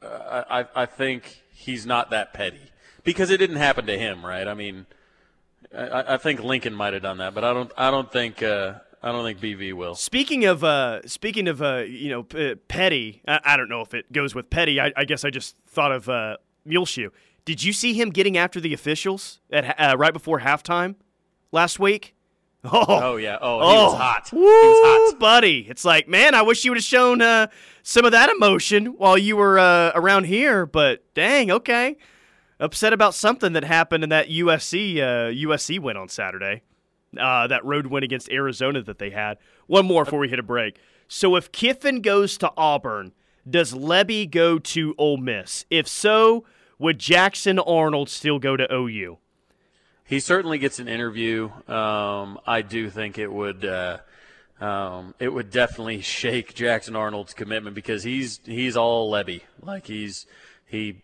Uh, 0.02 0.44
I 0.50 0.66
I 0.76 0.86
think 0.88 1.44
he's 1.54 1.86
not 1.86 2.10
that 2.10 2.34
petty 2.34 2.72
because 3.04 3.30
it 3.30 3.38
didn't 3.38 3.58
happen 3.58 3.86
to 3.86 3.98
him, 3.98 4.26
right? 4.26 4.48
I 4.48 4.56
mean, 4.56 4.88
I, 5.76 6.16
I 6.16 6.18
think 6.18 6.44
Lincoln 6.44 6.74
might 6.74 6.94
have 6.94 7.04
done 7.04 7.20
that, 7.20 7.36
but 7.36 7.44
I 7.44 7.54
don't. 7.54 7.72
I 7.78 7.92
don't 7.92 8.12
think. 8.12 8.42
Uh, 8.42 8.76
I 9.02 9.12
don't 9.12 9.24
think 9.24 9.40
BV 9.40 9.74
will. 9.74 9.96
Speaking 9.96 10.46
of, 10.46 10.64
uh, 10.64 11.08
speaking 11.08 11.48
of, 11.48 11.62
uh, 11.62 11.84
you 11.88 12.10
know, 12.10 12.24
p- 12.24 12.56
petty. 12.56 13.22
I, 13.28 13.40
I, 13.44 13.58
don't 13.58 13.70
know 13.70 13.82
if 13.82 13.94
it 13.94 14.12
goes 14.12 14.34
with 14.34 14.50
petty. 14.50 14.82
I, 14.82 14.92
I 14.96 15.06
guess 15.06 15.24
I 15.24 15.30
just 15.30 15.56
thought 15.68 15.92
of 15.92 16.10
uh, 16.10 16.38
Muleshoe. 16.66 17.12
Did 17.46 17.64
you 17.64 17.74
see 17.74 17.94
him 17.94 18.10
getting 18.10 18.38
after 18.38 18.60
the 18.60 18.74
officials 18.74 19.40
at 19.52 19.80
uh, 19.80 19.96
right 19.98 20.14
before 20.14 20.40
halftime 20.42 20.96
last 21.52 21.80
week? 21.80 22.14
Oh, 22.70 22.86
oh 22.88 23.16
yeah. 23.16 23.38
Oh, 23.40 23.60
he 23.60 23.66
oh, 23.66 23.84
was 23.86 23.94
hot. 23.94 24.30
Woo, 24.34 24.40
he 24.40 24.46
was 24.46 25.12
hot, 25.14 25.20
buddy. 25.20 25.66
It's 25.70 25.86
like, 25.86 26.10
man, 26.10 26.36
I 26.36 26.42
wish 26.42 26.66
you 26.66 26.72
would 26.72 26.78
have 26.78 26.84
shown 26.84 27.22
uh, 27.22 27.48
some 27.82 28.04
of 28.04 28.12
that 28.12 28.30
emotion 28.30 28.88
while 28.98 29.18
you 29.18 29.38
were 29.38 29.58
uh, 29.58 29.92
around 29.96 30.26
here. 30.26 30.66
But 30.66 31.06
dang, 31.14 31.50
okay, 31.50 31.96
upset 32.60 32.92
about 32.92 33.14
something 33.14 33.54
that 33.54 33.64
happened 33.64 34.04
in 34.04 34.10
that 34.10 34.28
USC 34.28 34.98
uh, 34.98 35.32
USC 35.32 35.80
win 35.80 35.96
on 35.96 36.10
Saturday. 36.10 36.64
Uh, 37.18 37.48
that 37.48 37.64
road 37.64 37.88
win 37.88 38.04
against 38.04 38.30
Arizona 38.30 38.82
that 38.82 39.00
they 39.00 39.12
had. 39.12 39.38
One 39.68 39.86
more 39.86 40.04
before 40.04 40.20
we 40.20 40.30
hit 40.30 40.40
a 40.40 40.44
break. 40.44 40.78
So 41.08 41.36
if 41.36 41.52
Kiffin 41.52 42.02
goes 42.02 42.38
to 42.40 42.52
Auburn, 42.58 43.14
does 43.50 43.74
Lebby 43.74 44.30
go 44.30 44.60
to 44.60 44.94
Ole 44.98 45.18
Miss? 45.18 45.66
If 45.70 45.88
so, 45.88 46.44
would 46.80 47.00
Jackson 47.00 47.60
Arnold 47.60 48.10
still 48.10 48.40
go 48.40 48.58
to 48.58 48.72
OU? 48.72 49.18
He 50.04 50.20
certainly 50.20 50.58
gets 50.58 50.80
an 50.80 50.88
interview. 50.88 51.50
Um, 51.68 52.40
I 52.46 52.62
do 52.62 52.90
think 52.90 53.18
it 53.18 53.32
would. 53.32 53.66
Uh, 53.66 54.00
um, 54.60 55.14
it 55.20 55.30
would 55.30 55.50
definitely 55.50 56.02
shake 56.02 56.54
Jackson 56.56 56.96
Arnold's 56.96 57.34
commitment 57.34 57.76
because 57.76 58.04
he's 58.04 58.40
he's 58.46 58.78
all 58.78 59.12
Lebby. 59.12 59.42
Like 59.62 59.88
he's 59.88 60.26
he 60.66 61.02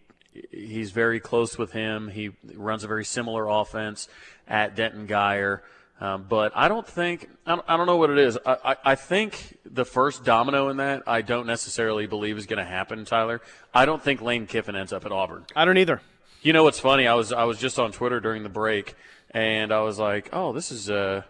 he's 0.52 0.92
very 0.92 1.20
close 1.20 1.58
with 1.58 1.72
him. 1.72 2.10
He 2.10 2.32
runs 2.56 2.84
a 2.84 2.88
very 2.88 3.06
similar 3.06 3.48
offense 3.48 4.08
at 4.48 4.76
Denton 4.76 5.08
Guyer. 5.08 5.62
Um, 6.02 6.26
but 6.28 6.52
I 6.56 6.68
don't 6.68 6.88
think 6.88 7.30
I 7.46 7.56
don't, 7.56 7.66
I 7.68 7.78
don't 7.78 7.86
know 7.86 7.98
what 7.98 8.10
it 8.10 8.18
is. 8.18 8.38
I, 8.46 8.58
I, 8.66 8.76
I, 8.84 8.96
think 8.96 9.58
the 9.64 9.86
first 9.86 10.26
domino 10.26 10.70
in 10.70 10.78
that 10.78 11.04
I 11.08 11.22
don't 11.22 11.48
necessarily 11.48 12.08
believe 12.08 12.38
is 12.38 12.46
going 12.46 12.58
to 12.58 12.66
happen, 12.66 13.06
Tyler. 13.06 13.42
I 13.74 13.86
don't 13.86 14.02
think 14.02 14.22
Lane 14.22 14.48
Kiffin 14.48 14.76
ends 14.76 14.92
up 14.92 15.06
at 15.06 15.12
Auburn. 15.12 15.46
I 15.56 15.66
don't 15.66 15.78
either. 15.78 16.02
You 16.42 16.52
know 16.52 16.64
what's 16.64 16.80
funny? 16.80 17.08
I 17.08 17.14
was 17.14 17.32
I 17.32 17.46
was 17.46 17.58
just 17.58 17.80
on 17.80 17.92
Twitter 17.92 18.20
during 18.20 18.44
the 18.44 18.50
break, 18.50 18.96
and 19.32 19.72
I 19.72 19.82
was 19.82 19.98
like, 19.98 20.30
oh, 20.34 20.52
this 20.52 20.72
is 20.72 20.90
uh 20.90 21.22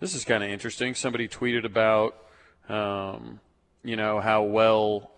this 0.00 0.14
is 0.14 0.24
kind 0.24 0.42
of 0.42 0.50
interesting. 0.50 0.94
Somebody 0.94 1.28
tweeted 1.28 1.64
about, 1.64 2.16
um, 2.68 3.40
you 3.84 3.94
know, 3.94 4.20
how 4.20 4.42
well 4.42 5.12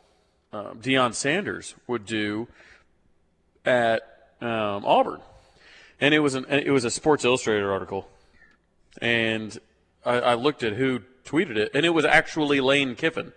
uh, 0.53 0.73
Deion 0.73 1.15
Sanders 1.15 1.75
would 1.87 2.05
do 2.05 2.49
at 3.65 4.03
um, 4.41 4.85
Auburn, 4.85 5.21
and 6.01 6.13
it 6.13 6.19
was 6.19 6.35
an 6.35 6.45
it 6.49 6.71
was 6.71 6.85
a 6.85 6.91
Sports 6.91 7.25
Illustrated 7.25 7.65
article, 7.65 8.10
and 9.01 9.59
I, 10.05 10.21
I 10.21 10.35
looked 10.35 10.63
at 10.63 10.75
who 10.75 11.01
tweeted 11.25 11.57
it, 11.57 11.71
and 11.75 11.85
it 11.87 11.91
was 11.91 12.05
actually 12.05 12.61
Lane 12.61 12.95
Kiffin. 12.95 13.33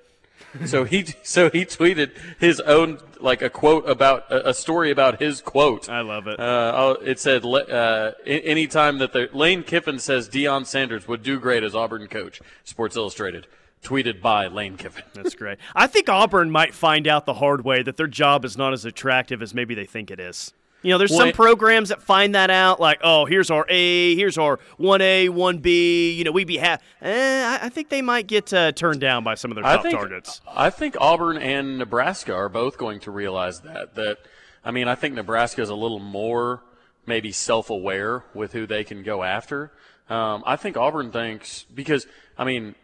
so 0.65 0.83
he 0.83 1.05
so 1.23 1.49
he 1.49 1.65
tweeted 1.65 2.11
his 2.39 2.59
own 2.61 2.99
like 3.19 3.41
a 3.41 3.49
quote 3.49 3.87
about 3.89 4.25
a, 4.29 4.53
story 4.53 4.91
about 4.91 5.21
his 5.21 5.41
quote. 5.41 5.89
I 5.89 6.01
love 6.01 6.27
it. 6.27 6.39
Uh, 6.39 6.95
it 7.03 7.19
said 7.19 7.45
uh, 7.45 8.11
anytime 8.25 8.97
that 8.99 9.13
the 9.13 9.29
Lane 9.33 9.63
Kiffin 9.63 9.99
says 9.99 10.29
Deion 10.29 10.65
Sanders 10.65 11.07
would 11.07 11.23
do 11.23 11.39
great 11.39 11.63
as 11.63 11.73
Auburn 11.73 12.07
coach. 12.07 12.41
Sports 12.63 12.95
Illustrated 12.95 13.47
tweeted 13.83 14.21
by 14.21 14.47
Lane 14.47 14.77
Kiffin. 14.77 15.03
That's 15.13 15.35
great. 15.35 15.59
I 15.75 15.87
think 15.87 16.09
Auburn 16.09 16.49
might 16.49 16.73
find 16.73 17.07
out 17.07 17.25
the 17.25 17.35
hard 17.35 17.63
way 17.63 17.83
that 17.83 17.97
their 17.97 18.07
job 18.07 18.45
is 18.45 18.57
not 18.57 18.73
as 18.73 18.85
attractive 18.85 19.41
as 19.41 19.53
maybe 19.53 19.75
they 19.75 19.85
think 19.85 20.09
it 20.09 20.19
is. 20.19 20.53
You 20.83 20.91
know, 20.91 20.97
there's 20.97 21.11
well, 21.11 21.21
some 21.21 21.31
programs 21.31 21.89
that 21.89 22.01
find 22.01 22.35
that 22.35 22.49
out, 22.49 22.79
like, 22.79 22.99
oh, 23.03 23.25
here's 23.25 23.49
our 23.49 23.65
A, 23.69 24.15
here's 24.15 24.37
our 24.37 24.57
1A, 24.79 25.29
1B. 25.29 26.15
You 26.15 26.25
know, 26.25 26.31
we'd 26.31 26.45
be 26.45 26.57
happy. 26.57 26.83
Eh, 27.01 27.59
I 27.61 27.69
think 27.69 27.89
they 27.89 28.01
might 28.01 28.27
get 28.27 28.53
uh, 28.53 28.73
turned 28.73 28.99
down 28.99 29.23
by 29.23 29.35
some 29.35 29.49
of 29.49 29.55
their 29.55 29.63
top 29.63 29.79
I 29.79 29.81
think, 29.81 29.95
targets. 29.95 30.41
I 30.47 30.69
think 30.69 30.97
Auburn 30.99 31.37
and 31.37 31.77
Nebraska 31.77 32.33
are 32.33 32.49
both 32.49 32.77
going 32.77 32.99
to 33.01 33.11
realize 33.11 33.61
that. 33.61 33.95
That 33.95 34.17
I 34.63 34.71
mean, 34.71 34.87
I 34.87 34.95
think 34.95 35.15
Nebraska 35.15 35.61
is 35.61 35.69
a 35.69 35.75
little 35.75 35.99
more 35.99 36.61
maybe 37.05 37.31
self-aware 37.31 38.23
with 38.33 38.53
who 38.53 38.65
they 38.65 38.83
can 38.83 39.03
go 39.03 39.23
after. 39.23 39.71
Um, 40.09 40.43
I 40.45 40.57
think 40.57 40.77
Auburn 40.77 41.11
thinks 41.11 41.65
because 41.73 42.07
I 42.37 42.43
mean 42.43 42.75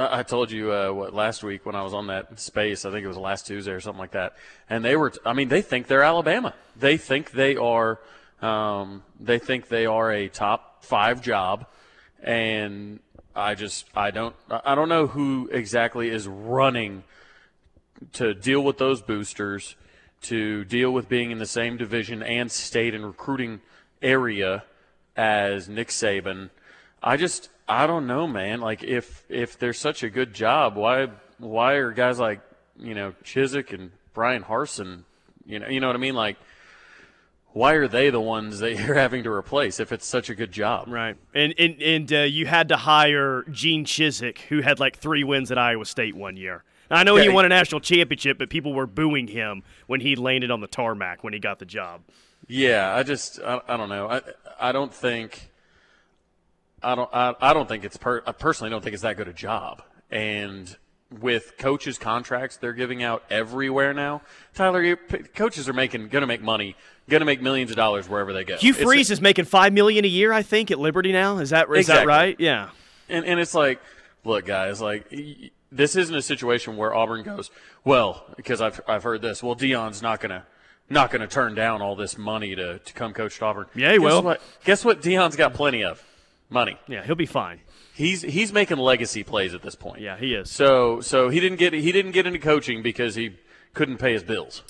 I 0.00 0.22
told 0.22 0.50
you 0.50 0.72
uh, 0.72 0.90
what 0.92 1.14
last 1.14 1.42
week 1.42 1.66
when 1.66 1.74
I 1.74 1.82
was 1.82 1.92
on 1.92 2.06
that 2.06 2.40
space. 2.40 2.84
I 2.84 2.90
think 2.90 3.04
it 3.04 3.08
was 3.08 3.18
last 3.18 3.46
Tuesday 3.46 3.72
or 3.72 3.80
something 3.80 3.98
like 3.98 4.12
that. 4.12 4.34
And 4.68 4.84
they 4.84 4.96
were. 4.96 5.12
I 5.26 5.34
mean, 5.34 5.48
they 5.48 5.62
think 5.62 5.88
they're 5.88 6.02
Alabama. 6.02 6.54
They 6.76 6.96
think 6.96 7.32
they 7.32 7.56
are. 7.56 8.00
Um, 8.40 9.02
they 9.18 9.38
think 9.38 9.68
they 9.68 9.84
are 9.84 10.10
a 10.10 10.28
top 10.28 10.84
five 10.84 11.20
job. 11.20 11.66
And 12.22 13.00
I 13.34 13.54
just 13.54 13.86
I 13.94 14.10
don't 14.10 14.34
I 14.50 14.74
don't 14.74 14.88
know 14.88 15.06
who 15.06 15.48
exactly 15.52 16.08
is 16.08 16.26
running 16.26 17.04
to 18.14 18.32
deal 18.32 18.62
with 18.62 18.78
those 18.78 19.02
boosters, 19.02 19.76
to 20.22 20.64
deal 20.64 20.90
with 20.92 21.08
being 21.08 21.30
in 21.30 21.38
the 21.38 21.46
same 21.46 21.76
division 21.76 22.22
and 22.22 22.50
state 22.50 22.94
and 22.94 23.04
recruiting 23.04 23.60
area 24.00 24.64
as 25.16 25.68
Nick 25.68 25.88
Saban. 25.88 26.50
I 27.02 27.16
just 27.16 27.50
I 27.70 27.86
don't 27.86 28.06
know, 28.06 28.26
man. 28.26 28.60
Like 28.60 28.82
if 28.82 29.24
if 29.28 29.58
there's 29.58 29.78
such 29.78 30.02
a 30.02 30.10
good 30.10 30.34
job, 30.34 30.76
why 30.76 31.08
why 31.38 31.74
are 31.74 31.92
guys 31.92 32.18
like 32.18 32.40
you 32.78 32.94
know 32.94 33.14
Chizik 33.24 33.72
and 33.72 33.92
Bryan 34.12 34.42
Harsin, 34.42 35.04
you 35.46 35.60
know 35.60 35.68
you 35.68 35.80
know 35.80 35.86
what 35.86 35.96
I 35.96 36.00
mean? 36.00 36.14
Like 36.14 36.36
why 37.52 37.74
are 37.74 37.88
they 37.88 38.10
the 38.10 38.20
ones 38.20 38.60
that 38.60 38.74
you're 38.78 38.94
having 38.94 39.24
to 39.24 39.30
replace 39.30 39.80
if 39.80 39.92
it's 39.92 40.06
such 40.06 40.30
a 40.30 40.34
good 40.34 40.52
job? 40.52 40.88
Right. 40.88 41.16
And 41.34 41.54
and 41.58 41.80
and 41.80 42.12
uh, 42.12 42.18
you 42.20 42.46
had 42.46 42.68
to 42.68 42.76
hire 42.76 43.44
Gene 43.50 43.84
Chizik, 43.84 44.38
who 44.48 44.60
had 44.62 44.80
like 44.80 44.98
three 44.98 45.24
wins 45.24 45.50
at 45.50 45.58
Iowa 45.58 45.84
State 45.84 46.14
one 46.14 46.36
year. 46.36 46.64
I 46.92 47.04
know 47.04 47.16
yeah, 47.16 47.22
he 47.22 47.28
won 47.28 47.44
a 47.44 47.48
national 47.48 47.80
championship, 47.80 48.36
but 48.36 48.50
people 48.50 48.72
were 48.72 48.86
booing 48.86 49.28
him 49.28 49.62
when 49.86 50.00
he 50.00 50.16
landed 50.16 50.50
on 50.50 50.60
the 50.60 50.66
tarmac 50.66 51.22
when 51.22 51.32
he 51.32 51.38
got 51.38 51.60
the 51.60 51.64
job. 51.64 52.00
Yeah, 52.48 52.92
I 52.96 53.04
just 53.04 53.40
I, 53.40 53.60
I 53.68 53.76
don't 53.76 53.88
know. 53.88 54.08
I 54.08 54.22
I 54.58 54.72
don't 54.72 54.92
think 54.92 55.49
I 56.82 56.94
don't. 56.94 57.10
I, 57.12 57.34
I 57.40 57.52
don't 57.52 57.68
think 57.68 57.84
it's. 57.84 57.96
Per, 57.96 58.22
I 58.26 58.32
personally 58.32 58.70
don't 58.70 58.82
think 58.82 58.94
it's 58.94 59.02
that 59.02 59.16
good 59.16 59.28
a 59.28 59.32
job. 59.32 59.82
And 60.10 60.76
with 61.18 61.58
coaches' 61.58 61.98
contracts 61.98 62.56
they're 62.56 62.72
giving 62.72 63.02
out 63.02 63.24
everywhere 63.30 63.92
now, 63.92 64.22
Tyler, 64.54 64.96
coaches 65.34 65.68
are 65.68 65.72
making 65.72 66.08
going 66.08 66.22
to 66.22 66.26
make 66.26 66.42
money, 66.42 66.76
going 67.08 67.20
to 67.20 67.26
make 67.26 67.42
millions 67.42 67.70
of 67.70 67.76
dollars 67.76 68.08
wherever 68.08 68.32
they 68.32 68.44
go. 68.44 68.56
Hugh 68.56 68.74
Freeze 68.74 69.10
is 69.10 69.20
making 69.20 69.44
five 69.44 69.72
million 69.72 70.04
a 70.04 70.08
year, 70.08 70.32
I 70.32 70.42
think, 70.42 70.70
at 70.70 70.78
Liberty 70.78 71.12
now. 71.12 71.38
Is 71.38 71.50
that 71.50 71.68
is 71.70 71.80
exactly. 71.80 72.06
that 72.06 72.06
right? 72.06 72.36
Yeah. 72.38 72.70
And 73.08 73.24
and 73.24 73.40
it's 73.40 73.54
like, 73.54 73.80
look, 74.24 74.46
guys, 74.46 74.80
like 74.80 75.12
this 75.72 75.96
isn't 75.96 76.14
a 76.14 76.22
situation 76.22 76.76
where 76.76 76.94
Auburn 76.94 77.22
goes, 77.22 77.50
well, 77.84 78.24
because 78.36 78.60
I've 78.60 78.80
I've 78.88 79.02
heard 79.02 79.22
this. 79.22 79.42
Well, 79.42 79.56
Deion's 79.56 80.02
not 80.02 80.20
going 80.20 80.30
to 80.30 80.44
not 80.88 81.10
going 81.10 81.20
to 81.20 81.28
turn 81.28 81.54
down 81.54 81.80
all 81.80 81.94
this 81.94 82.18
money 82.18 82.54
to, 82.56 82.80
to 82.80 82.92
come 82.92 83.12
coach 83.12 83.40
Auburn. 83.40 83.66
Yeah, 83.74 83.92
he 83.92 83.98
Guess 83.98 84.04
will. 84.04 84.22
What? 84.22 84.42
Guess 84.64 84.84
what? 84.84 85.00
Deion's 85.02 85.36
got 85.36 85.54
plenty 85.54 85.84
of 85.84 86.04
money. 86.50 86.76
Yeah, 86.88 87.04
he'll 87.04 87.14
be 87.14 87.26
fine. 87.26 87.60
He's 87.94 88.22
he's 88.22 88.52
making 88.52 88.78
legacy 88.78 89.22
plays 89.22 89.54
at 89.54 89.62
this 89.62 89.74
point. 89.74 90.00
Yeah, 90.00 90.16
he 90.16 90.34
is. 90.34 90.50
So 90.50 91.00
so 91.00 91.28
he 91.28 91.40
didn't 91.40 91.58
get 91.58 91.72
he 91.72 91.92
didn't 91.92 92.12
get 92.12 92.26
into 92.26 92.38
coaching 92.38 92.82
because 92.82 93.14
he 93.14 93.36
couldn't 93.74 93.98
pay 93.98 94.12
his 94.12 94.22
bills. 94.22 94.62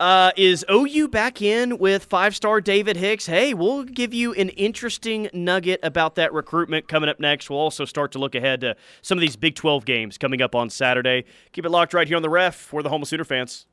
Uh, 0.00 0.32
is 0.36 0.64
OU 0.68 1.06
back 1.06 1.40
in 1.40 1.78
with 1.78 2.04
five 2.06 2.34
star 2.34 2.60
David 2.60 2.96
Hicks? 2.96 3.26
Hey, 3.26 3.54
we'll 3.54 3.84
give 3.84 4.12
you 4.12 4.34
an 4.34 4.48
interesting 4.50 5.28
nugget 5.32 5.78
about 5.84 6.16
that 6.16 6.32
recruitment 6.32 6.88
coming 6.88 7.08
up 7.08 7.20
next. 7.20 7.48
We'll 7.48 7.60
also 7.60 7.84
start 7.84 8.10
to 8.12 8.18
look 8.18 8.34
ahead 8.34 8.62
to 8.62 8.76
some 9.02 9.16
of 9.18 9.20
these 9.20 9.36
Big 9.36 9.54
12 9.54 9.84
games 9.84 10.18
coming 10.18 10.42
up 10.42 10.56
on 10.56 10.68
Saturday. 10.68 11.24
Keep 11.52 11.66
it 11.66 11.70
locked 11.70 11.94
right 11.94 12.08
here 12.08 12.16
on 12.16 12.22
the 12.22 12.28
ref 12.28 12.56
for 12.56 12.82
the 12.82 12.88
Home 12.88 13.04
Sooner 13.04 13.24
fans. 13.24 13.66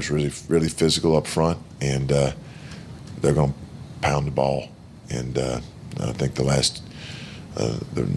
Is 0.00 0.10
really 0.10 0.32
really 0.48 0.68
physical 0.68 1.16
up 1.16 1.26
front, 1.26 1.58
and 1.80 2.10
uh, 2.12 2.32
they're 3.20 3.34
going 3.34 3.52
to 3.52 3.58
pound 4.00 4.26
the 4.26 4.32
ball. 4.32 4.68
And 5.10 5.36
uh, 5.38 5.60
I 6.00 6.12
think 6.12 6.34
the 6.34 6.44
last 6.44 6.82
uh, 7.56 7.78
the, 7.94 8.08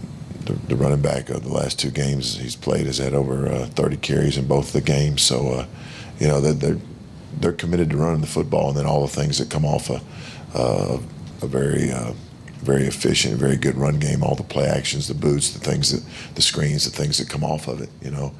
the, 0.44 0.52
the 0.68 0.76
running 0.76 1.02
back 1.02 1.28
of 1.28 1.44
the 1.44 1.52
last 1.52 1.78
two 1.78 1.90
games 1.90 2.36
he's 2.38 2.56
played 2.56 2.86
has 2.86 2.98
had 2.98 3.14
over 3.14 3.48
uh, 3.48 3.66
30 3.66 3.96
carries 3.98 4.36
in 4.38 4.46
both 4.46 4.72
the 4.72 4.80
games. 4.80 5.22
So 5.22 5.48
uh, 5.48 5.66
you 6.18 6.28
know 6.28 6.40
they're, 6.40 6.52
they're, 6.52 6.80
they're 7.40 7.52
committed 7.52 7.90
to 7.90 7.96
running 7.96 8.20
the 8.20 8.26
football, 8.26 8.68
and 8.68 8.78
then 8.78 8.86
all 8.86 9.02
the 9.02 9.08
things 9.08 9.38
that 9.38 9.50
come 9.50 9.64
off 9.64 9.90
a 9.90 10.00
uh, 10.54 10.98
a 11.42 11.46
very 11.46 11.92
very 12.64 12.84
efficient, 12.84 13.36
very 13.36 13.56
good 13.56 13.76
run 13.76 13.98
game. 13.98 14.22
All 14.22 14.34
the 14.34 14.42
play 14.42 14.66
actions, 14.66 15.08
the 15.08 15.14
boots, 15.14 15.50
the 15.50 15.60
things 15.60 15.92
that 15.92 16.02
the 16.34 16.42
screens, 16.42 16.84
the 16.84 16.96
things 16.96 17.18
that 17.18 17.28
come 17.28 17.44
off 17.44 17.68
of 17.68 17.80
it. 17.80 17.90
You 18.02 18.10
know. 18.10 18.34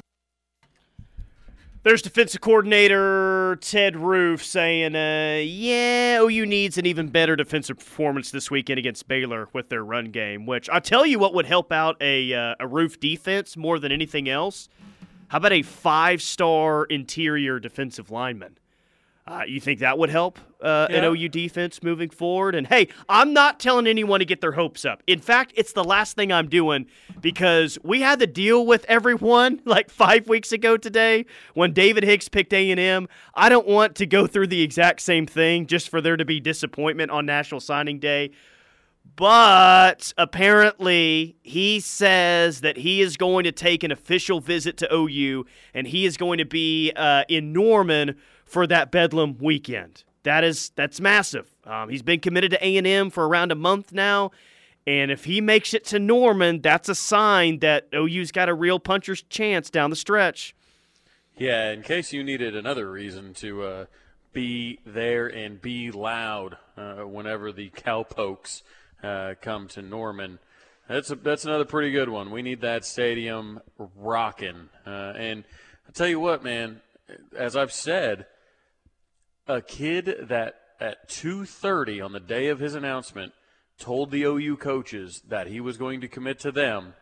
There's 1.85 2.01
defensive 2.01 2.41
coordinator 2.41 3.59
Ted 3.61 3.95
Roof 3.95 4.43
saying, 4.43 4.95
uh, 4.95 5.39
yeah, 5.45 6.19
OU 6.19 6.47
needs 6.47 6.79
an 6.79 6.87
even 6.87 7.09
better 7.09 7.35
defensive 7.35 7.77
performance 7.77 8.31
this 8.31 8.49
weekend 8.49 8.79
against 8.79 9.07
Baylor 9.07 9.49
with 9.53 9.69
their 9.69 9.85
run 9.85 10.05
game, 10.05 10.47
which 10.47 10.67
I 10.67 10.79
tell 10.79 11.05
you 11.05 11.19
what 11.19 11.35
would 11.35 11.45
help 11.45 11.71
out 11.71 11.95
a, 12.01 12.33
uh, 12.33 12.55
a 12.59 12.65
Roof 12.65 12.99
defense 12.99 13.55
more 13.55 13.77
than 13.77 13.91
anything 13.91 14.27
else. 14.27 14.67
How 15.27 15.37
about 15.37 15.53
a 15.53 15.61
five 15.61 16.23
star 16.23 16.85
interior 16.85 17.59
defensive 17.59 18.09
lineman? 18.09 18.57
Uh, 19.27 19.41
you 19.47 19.59
think 19.59 19.79
that 19.79 19.97
would 19.97 20.11
help 20.11 20.37
uh, 20.61 20.85
yeah. 20.87 20.97
an 20.97 21.03
OU 21.03 21.29
defense 21.29 21.81
moving 21.81 22.11
forward? 22.11 22.53
And 22.53 22.67
hey, 22.67 22.89
I'm 23.09 23.33
not 23.33 23.59
telling 23.59 23.87
anyone 23.87 24.19
to 24.19 24.25
get 24.25 24.39
their 24.39 24.51
hopes 24.51 24.85
up. 24.85 25.01
In 25.07 25.19
fact, 25.19 25.51
it's 25.55 25.73
the 25.73 25.83
last 25.83 26.15
thing 26.15 26.31
I'm 26.31 26.47
doing 26.47 26.85
because 27.21 27.79
we 27.83 28.01
had 28.01 28.19
to 28.19 28.27
deal 28.27 28.67
with 28.67 28.85
everyone 28.87 29.61
like 29.65 29.89
five 29.89 30.27
weeks 30.27 30.51
ago 30.51 30.77
today 30.77 31.25
when 31.55 31.73
David 31.73 32.03
Hicks 32.03 32.29
picked 32.29 32.53
A&M. 32.53 33.07
I 33.33 33.49
don't 33.49 33.67
want 33.67 33.95
to 33.95 34.05
go 34.05 34.27
through 34.27 34.47
the 34.47 34.61
exact 34.61 35.01
same 35.01 35.25
thing 35.25 35.65
just 35.65 35.89
for 35.89 36.01
there 36.01 36.17
to 36.17 36.25
be 36.25 36.39
disappointment 36.39 37.09
on 37.09 37.25
National 37.25 37.59
Signing 37.59 37.97
Day. 37.97 38.29
But 39.15 40.13
apparently, 40.17 41.35
he 41.41 41.79
says 41.79 42.61
that 42.61 42.77
he 42.77 43.01
is 43.01 43.17
going 43.17 43.45
to 43.45 43.51
take 43.51 43.83
an 43.83 43.91
official 43.91 44.39
visit 44.39 44.77
to 44.77 44.93
OU 44.93 45.45
and 45.73 45.87
he 45.87 46.05
is 46.05 46.15
going 46.17 46.37
to 46.37 46.45
be 46.45 46.91
uh, 46.95 47.23
in 47.27 47.53
Norman 47.53 48.17
for 48.45 48.65
that 48.67 48.91
Bedlam 48.91 49.37
weekend. 49.39 50.03
That 50.23 50.43
is 50.43 50.71
that's 50.75 50.99
massive. 50.99 51.51
Um, 51.65 51.89
he's 51.89 52.01
been 52.01 52.19
committed 52.19 52.51
to 52.51 52.65
A 52.65 52.77
and 52.77 52.87
M 52.87 53.09
for 53.09 53.27
around 53.27 53.51
a 53.51 53.55
month 53.55 53.91
now, 53.91 54.31
and 54.87 55.11
if 55.11 55.25
he 55.25 55.41
makes 55.41 55.73
it 55.73 55.85
to 55.85 55.99
Norman, 55.99 56.61
that's 56.61 56.89
a 56.89 56.95
sign 56.95 57.59
that 57.59 57.87
OU's 57.93 58.31
got 58.31 58.49
a 58.49 58.53
real 58.53 58.79
puncher's 58.79 59.21
chance 59.23 59.69
down 59.69 59.89
the 59.89 59.95
stretch. 59.95 60.55
Yeah, 61.37 61.71
in 61.71 61.81
case 61.81 62.13
you 62.13 62.23
needed 62.23 62.55
another 62.55 62.89
reason 62.89 63.33
to 63.35 63.63
uh, 63.63 63.85
be 64.31 64.79
there 64.85 65.27
and 65.27 65.61
be 65.61 65.91
loud 65.91 66.57
uh, 66.77 67.01
whenever 67.01 67.51
the 67.51 67.69
cowpokes 67.69 68.63
uh, 69.03 69.33
come 69.41 69.67
to 69.69 69.81
Norman. 69.81 70.39
That's 70.87 71.09
a, 71.09 71.15
that's 71.15 71.45
another 71.45 71.65
pretty 71.65 71.91
good 71.91 72.09
one. 72.09 72.29
We 72.29 72.41
need 72.41 72.61
that 72.61 72.85
stadium 72.85 73.61
rocking. 73.77 74.69
Uh, 74.85 75.13
and 75.17 75.43
I 75.87 75.91
tell 75.91 76.07
you 76.07 76.19
what, 76.19 76.43
man, 76.43 76.81
as 77.35 77.55
I've 77.55 77.71
said, 77.71 78.27
a 79.47 79.61
kid 79.61 80.27
that 80.29 80.55
at 80.79 81.07
2:30 81.09 82.01
on 82.01 82.11
the 82.11 82.19
day 82.19 82.47
of 82.47 82.59
his 82.59 82.75
announcement 82.75 83.33
told 83.77 84.11
the 84.11 84.23
OU 84.23 84.57
coaches 84.57 85.21
that 85.27 85.47
he 85.47 85.59
was 85.59 85.77
going 85.77 86.01
to 86.01 86.07
commit 86.07 86.39
to 86.39 86.51
them 86.51 86.93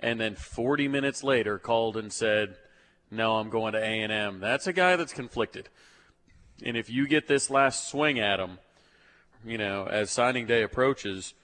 and 0.00 0.20
then 0.20 0.34
40 0.34 0.88
minutes 0.88 1.24
later 1.24 1.58
called 1.58 1.96
and 1.96 2.12
said, 2.12 2.56
"No, 3.10 3.36
I'm 3.36 3.50
going 3.50 3.72
to 3.72 3.80
A&M." 3.80 4.40
That's 4.40 4.66
a 4.66 4.72
guy 4.72 4.96
that's 4.96 5.12
conflicted. 5.12 5.68
And 6.62 6.76
if 6.76 6.90
you 6.90 7.06
get 7.06 7.26
this 7.26 7.50
last 7.50 7.88
swing 7.88 8.18
at 8.18 8.40
him, 8.40 8.58
you 9.44 9.58
know, 9.58 9.86
as 9.86 10.10
signing 10.10 10.46
day 10.46 10.62
approaches, 10.62 11.34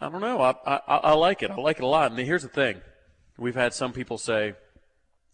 I 0.00 0.08
don't 0.08 0.20
know. 0.20 0.40
I, 0.40 0.54
I, 0.66 0.96
I 0.96 1.12
like 1.14 1.42
it. 1.42 1.50
I 1.50 1.56
like 1.56 1.78
it 1.78 1.84
a 1.84 1.86
lot. 1.86 2.10
And 2.10 2.20
here's 2.20 2.42
the 2.42 2.48
thing 2.48 2.80
we've 3.38 3.54
had 3.54 3.74
some 3.74 3.92
people 3.92 4.18
say, 4.18 4.54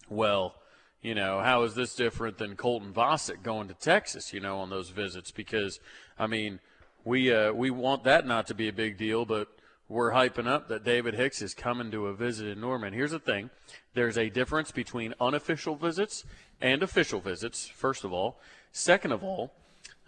well, 0.09 0.55
you 1.03 1.15
know, 1.15 1.41
how 1.41 1.63
is 1.63 1.75
this 1.75 1.95
different 1.95 2.39
than 2.39 2.57
Colton 2.57 2.93
Vasek 2.93 3.43
going 3.43 3.69
to 3.69 3.75
Texas, 3.75 4.33
you 4.33 4.41
know, 4.41 4.59
on 4.59 4.71
those 4.71 4.91
visits? 4.91 5.31
Because, 5.31 5.81
I 6.19 6.27
mean, 6.27 6.61
we, 7.05 7.33
uh, 7.33 7.53
we 7.53 7.71
want 7.71 8.05
that 8.05 8.27
not 8.27 8.47
to 8.49 8.55
be 8.55 8.69
a 8.69 8.73
big 8.73 8.99
deal, 8.99 9.25
but 9.25 9.49
we're 9.89 10.13
hyping 10.13 10.47
up 10.47 10.69
that 10.69 10.85
David 10.85 11.15
Hicks 11.15 11.41
is 11.41 11.55
coming 11.55 11.91
to 11.93 12.09
a 12.09 12.15
visit 12.15 12.49
in 12.49 12.61
Norman. 12.61 12.93
Here's 12.93 13.13
the 13.13 13.19
thing 13.19 13.51
there's 13.95 14.19
a 14.19 14.29
difference 14.29 14.71
between 14.71 15.15
unofficial 15.21 15.77
visits 15.77 16.25
and 16.61 16.83
official 16.83 17.21
visits, 17.21 17.67
first 17.67 18.05
of 18.05 18.13
all. 18.13 18.39
Second 18.73 19.13
of 19.13 19.25
all, 19.25 19.53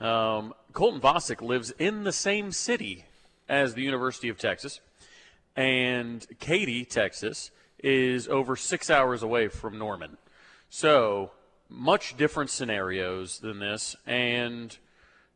um, 0.00 0.54
Colton 0.72 1.00
Vasek 1.00 1.40
lives 1.40 1.72
in 1.78 2.04
the 2.04 2.12
same 2.12 2.52
city 2.52 3.04
as 3.48 3.74
the 3.74 3.82
University 3.82 4.28
of 4.28 4.38
Texas, 4.38 4.80
and 5.56 6.26
Katy, 6.38 6.84
Texas, 6.84 7.50
is 7.82 8.28
over 8.28 8.54
six 8.54 8.90
hours 8.90 9.22
away 9.22 9.48
from 9.48 9.78
Norman. 9.78 10.16
So, 10.70 11.32
much 11.68 12.16
different 12.16 12.48
scenarios 12.48 13.40
than 13.40 13.58
this, 13.58 13.94
and– 14.06 14.76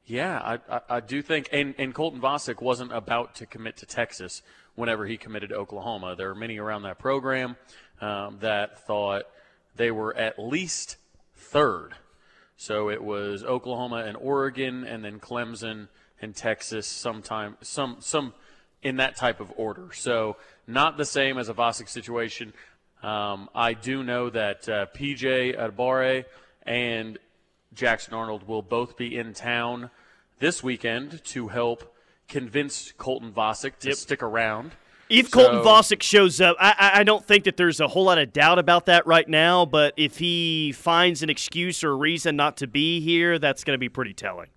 yeah, 0.06 0.38
I, 0.38 0.76
I, 0.76 0.80
I, 0.96 1.00
do 1.00 1.22
think, 1.22 1.48
and, 1.50 1.74
and 1.78 1.94
Colton 1.94 2.20
Vasek 2.20 2.60
wasn't 2.60 2.92
about 2.92 3.36
to 3.36 3.46
commit 3.46 3.78
to 3.78 3.86
Texas 3.86 4.42
whenever 4.74 5.06
he 5.06 5.16
committed 5.16 5.50
to 5.50 5.56
Oklahoma. 5.56 6.14
There 6.16 6.30
are 6.30 6.34
many 6.34 6.58
around 6.58 6.82
that 6.82 6.98
program 6.98 7.56
um, 8.00 8.38
that 8.40 8.86
thought 8.86 9.22
they 9.76 9.90
were 9.90 10.14
at 10.16 10.38
least 10.38 10.96
third. 11.34 11.94
So 12.56 12.90
it 12.90 13.02
was 13.02 13.44
Oklahoma 13.44 14.04
and 14.06 14.16
Oregon, 14.18 14.84
and 14.84 15.04
then 15.04 15.20
Clemson 15.20 15.88
and 16.20 16.36
Texas, 16.36 16.86
sometime 16.86 17.56
some 17.62 17.96
some 18.00 18.34
in 18.82 18.96
that 18.96 19.16
type 19.16 19.40
of 19.40 19.52
order. 19.56 19.90
So 19.92 20.36
not 20.66 20.98
the 20.98 21.04
same 21.04 21.38
as 21.38 21.48
a 21.48 21.54
Vasek 21.54 21.88
situation. 21.88 22.52
Um, 23.04 23.50
I 23.54 23.74
do 23.74 24.02
know 24.02 24.30
that 24.30 24.66
uh, 24.66 24.86
PJ 24.96 25.58
Adebawore 25.58 26.24
and 26.62 27.18
Jackson 27.74 28.14
Arnold 28.14 28.48
will 28.48 28.62
both 28.62 28.96
be 28.96 29.18
in 29.18 29.34
town 29.34 29.90
this 30.38 30.62
weekend 30.62 31.22
to 31.24 31.48
help 31.48 31.94
convince 32.28 32.92
Colton 32.92 33.30
Vasek 33.30 33.78
to 33.80 33.88
yep. 33.88 33.98
stick 33.98 34.22
around. 34.22 34.72
If 35.10 35.28
so, 35.28 35.38
Colton 35.38 35.58
Vasek 35.58 36.00
shows 36.00 36.40
up, 36.40 36.56
I, 36.58 36.92
I 36.94 37.04
don't 37.04 37.22
think 37.22 37.44
that 37.44 37.58
there's 37.58 37.78
a 37.78 37.88
whole 37.88 38.04
lot 38.04 38.16
of 38.16 38.32
doubt 38.32 38.58
about 38.58 38.86
that 38.86 39.06
right 39.06 39.28
now. 39.28 39.66
But 39.66 39.92
if 39.98 40.16
he 40.16 40.72
finds 40.72 41.22
an 41.22 41.28
excuse 41.28 41.84
or 41.84 41.90
a 41.90 41.94
reason 41.94 42.36
not 42.36 42.56
to 42.58 42.66
be 42.66 43.00
here, 43.00 43.38
that's 43.38 43.64
going 43.64 43.74
to 43.74 43.78
be 43.78 43.90
pretty 43.90 44.14
telling. 44.14 44.48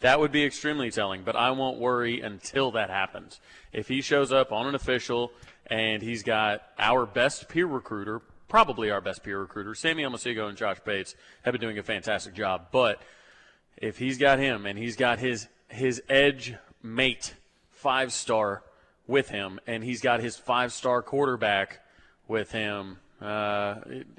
That 0.00 0.20
would 0.20 0.30
be 0.30 0.44
extremely 0.44 0.90
telling, 0.90 1.22
but 1.22 1.36
I 1.36 1.52
won't 1.52 1.78
worry 1.78 2.20
until 2.20 2.70
that 2.72 2.90
happens. 2.90 3.40
If 3.72 3.88
he 3.88 4.02
shows 4.02 4.30
up 4.30 4.52
on 4.52 4.66
an 4.66 4.74
official 4.74 5.32
and 5.66 6.02
he's 6.02 6.22
got 6.22 6.62
our 6.78 7.06
best 7.06 7.48
peer 7.48 7.66
recruiter, 7.66 8.20
probably 8.48 8.90
our 8.90 9.00
best 9.00 9.22
peer 9.22 9.40
recruiter. 9.40 9.74
Sammy 9.74 10.02
Omosigho 10.02 10.48
and 10.48 10.56
Josh 10.56 10.78
Bates 10.84 11.14
have 11.42 11.52
been 11.52 11.60
doing 11.60 11.78
a 11.78 11.82
fantastic 11.82 12.34
job. 12.34 12.68
But 12.70 13.00
if 13.76 13.98
he's 13.98 14.18
got 14.18 14.38
him 14.38 14.66
and 14.66 14.78
he's 14.78 14.96
got 14.96 15.18
his 15.18 15.48
his 15.68 16.02
edge 16.08 16.54
mate 16.82 17.34
five 17.70 18.12
star 18.12 18.62
with 19.06 19.28
him, 19.28 19.60
and 19.66 19.82
he's 19.84 20.00
got 20.00 20.20
his 20.20 20.36
five 20.36 20.72
star 20.72 21.02
quarterback 21.02 21.80
with 22.28 22.52
him, 22.52 22.98
uh, 23.20 23.76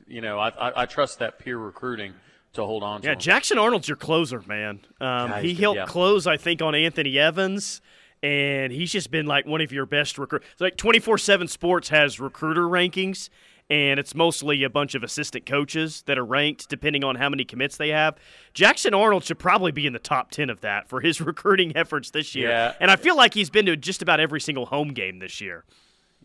you 0.08 0.22
know, 0.22 0.40
I, 0.40 0.50
I, 0.50 0.82
I, 0.82 0.86
trust 0.86 1.20
that 1.20 1.40
peer 1.40 1.58
recruiting 1.58 2.14
to 2.54 2.64
hold 2.64 2.84
on 2.84 3.02
to. 3.02 3.10
Yeah. 3.10 3.16
Jackson 3.16 3.58
Arnold's 3.58 3.88
your 3.88 3.98
closer, 3.98 4.42
man. 4.48 4.80
Um, 5.00 5.34
he 5.42 5.54
helped 5.54 5.78
yeah. 5.78 5.86
close, 5.86 6.28
I 6.28 6.38
think, 6.38 6.62
on 6.62 6.76
Anthony 6.76 7.18
Evans 7.18 7.82
and 8.26 8.74
he's 8.74 8.92
just 8.92 9.12
been 9.12 9.28
like 9.28 9.46
one 9.46 9.62
of 9.62 9.72
your 9.72 9.86
best 9.86 10.18
recruiters. 10.18 10.48
Like 10.60 10.78
24 10.78 11.20
7 11.20 11.48
Sports 11.48 11.90
has 11.90 12.20
recruiter 12.20 12.64
rankings, 12.64 13.30
and 13.70 14.00
it's 14.00 14.16
mostly 14.16 14.64
a 14.64 14.70
bunch 14.70 14.96
of 14.96 15.04
assistant 15.04 15.46
coaches 15.46 16.02
that 16.08 16.18
are 16.18 16.26
ranked 16.26 16.68
depending 16.68 17.04
on 17.04 17.18
how 17.18 17.30
many 17.30 17.46
commits 17.46 17.78
they 17.78 17.90
have. 17.90 18.18
Jackson 18.56 18.96
Arnold 18.96 19.26
should 19.26 19.38
probably 19.38 19.72
be 19.72 19.86
in 19.86 19.94
the 19.94 20.00
top 20.00 20.32
10 20.32 20.50
of 20.50 20.62
that 20.62 20.90
for 20.90 21.02
his 21.02 21.22
recruiting 21.22 21.78
efforts 21.78 22.10
this 22.10 22.34
year. 22.34 22.50
Yeah. 22.50 22.74
And 22.80 22.90
I 22.90 22.96
feel 22.96 23.16
like 23.16 23.36
he's 23.36 23.52
been 23.52 23.68
to 23.68 23.78
just 23.78 24.02
about 24.02 24.20
every 24.20 24.42
single 24.42 24.66
home 24.66 24.90
game 24.90 25.20
this 25.20 25.40
year. 25.40 25.64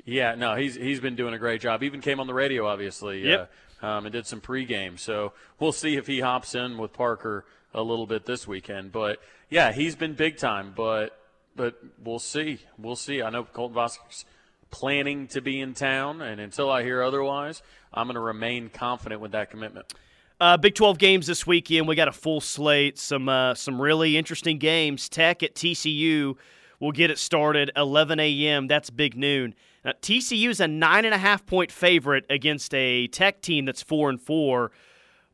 Yeah, 0.07 0.35
no, 0.35 0.55
he's 0.55 0.77
he's 0.77 1.01
been 1.01 1.17
doing 1.17 1.35
a 1.35 1.39
great 1.39 1.61
job. 1.61 1.83
Even 1.83 2.01
came 2.01 2.19
on 2.19 2.27
the 2.27 2.33
radio, 2.33 2.67
obviously, 2.67 3.29
yep. 3.29 3.53
Uh, 3.83 3.87
um, 3.87 4.07
and 4.07 4.13
did 4.15 4.27
some 4.27 4.41
pregame. 4.41 4.99
So 4.99 5.35
we'll 5.59 5.73
see 5.73 5.97
if 5.97 6.07
he 6.07 6.21
hops 6.21 6.55
in 6.55 6.79
with 6.79 6.95
Parker 6.95 7.45
a 7.75 7.83
little 7.83 8.07
bit 8.07 8.25
this 8.25 8.49
weekend. 8.49 8.91
But 8.91 9.21
yeah, 9.51 9.73
he's 9.73 9.97
been 9.97 10.15
big 10.15 10.39
time. 10.39 10.73
But 10.75 11.20
but 11.61 11.75
we'll 12.03 12.19
see. 12.19 12.59
We'll 12.79 12.97
see. 12.97 13.21
I 13.21 13.29
know 13.29 13.45
Colton 13.45 13.77
Vasek's 13.77 14.25
planning 14.71 15.27
to 15.27 15.43
be 15.43 15.61
in 15.61 15.75
town, 15.75 16.23
and 16.23 16.41
until 16.41 16.71
I 16.71 16.83
hear 16.83 17.03
otherwise, 17.03 17.63
I'm 17.93 18.07
going 18.07 18.15
to 18.15 18.21
remain 18.21 18.71
confident 18.71 19.21
with 19.21 19.33
that 19.33 19.51
commitment. 19.51 19.93
Uh, 20.41 20.57
Big 20.57 20.75
12 20.75 20.97
games 20.97 21.27
this 21.27 21.47
weekend. 21.47 21.87
We 21.87 21.97
got 21.97 22.09
a 22.09 22.13
full 22.13 22.41
slate. 22.41 22.99
Some 22.99 23.29
uh, 23.29 23.55
some 23.55 23.79
really 23.79 24.17
interesting 24.17 24.57
games. 24.57 25.11
Tech 25.11 25.43
at 25.43 25.55
TCU. 25.55 26.35
We'll 26.79 26.93
get 26.93 27.11
it 27.11 27.19
started 27.19 27.71
11 27.77 28.19
a.m. 28.19 28.67
That's 28.67 28.89
big 28.89 29.15
noon. 29.15 29.55
Now, 29.85 29.93
TCU 30.01 30.49
is 30.49 30.61
a 30.61 30.69
nine 30.69 31.05
and 31.05 31.13
a 31.13 31.19
half 31.19 31.45
point 31.45 31.71
favorite 31.71 32.25
against 32.31 32.73
a 32.73 33.07
Tech 33.09 33.43
team 33.43 33.67
that's 33.67 33.83
four 33.83 34.09
and 34.09 34.19
four. 34.19 34.73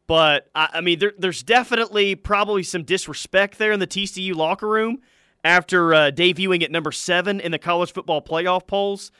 But 0.08 0.50
I, 0.56 0.70
I 0.74 0.80
mean, 0.80 0.98
there, 0.98 1.12
there's 1.16 1.44
definitely 1.44 2.16
probably 2.16 2.64
some 2.64 2.82
disrespect 2.82 3.58
there 3.58 3.70
in 3.70 3.78
the 3.78 3.86
TCU 3.86 4.34
locker 4.34 4.66
room 4.66 5.02
after 5.44 5.94
uh, 5.94 6.10
debuting 6.10 6.62
at 6.62 6.70
number 6.70 6.92
seven 6.92 7.40
in 7.40 7.52
the 7.52 7.58
college 7.58 7.92
football 7.92 8.22
playoff 8.22 8.66
polls. 8.66 9.10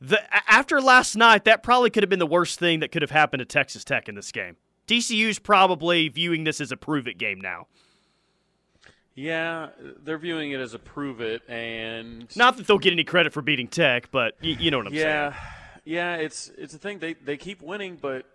The, 0.00 0.20
after 0.50 0.80
last 0.80 1.16
night, 1.16 1.44
that 1.44 1.62
probably 1.62 1.90
could 1.90 2.02
have 2.02 2.10
been 2.10 2.18
the 2.18 2.26
worst 2.26 2.58
thing 2.58 2.80
that 2.80 2.92
could 2.92 3.02
have 3.02 3.10
happened 3.10 3.40
to 3.40 3.46
Texas 3.46 3.82
Tech 3.82 4.08
in 4.08 4.14
this 4.14 4.30
game. 4.30 4.56
TCU's 4.86 5.38
probably 5.38 6.08
viewing 6.08 6.44
this 6.44 6.60
as 6.60 6.70
a 6.70 6.76
prove 6.76 7.08
it 7.08 7.18
game 7.18 7.40
now. 7.40 7.66
Yeah, 9.14 9.68
they're 10.04 10.18
viewing 10.18 10.52
it 10.52 10.60
as 10.60 10.74
a 10.74 10.78
prove 10.78 11.22
it, 11.22 11.40
and 11.48 12.34
not 12.36 12.58
that 12.58 12.66
they'll 12.66 12.78
get 12.78 12.92
any 12.92 13.02
credit 13.02 13.32
for 13.32 13.40
beating 13.40 13.66
Tech, 13.66 14.10
but 14.10 14.34
you, 14.42 14.56
you 14.60 14.70
know 14.70 14.76
what 14.76 14.88
I'm 14.88 14.92
yeah, 14.92 15.30
saying. 15.30 15.42
Yeah, 15.86 16.16
yeah, 16.16 16.22
it's 16.22 16.50
it's 16.58 16.74
a 16.74 16.78
thing. 16.78 16.98
They 16.98 17.14
they 17.14 17.38
keep 17.38 17.62
winning, 17.62 17.96
but 17.96 18.26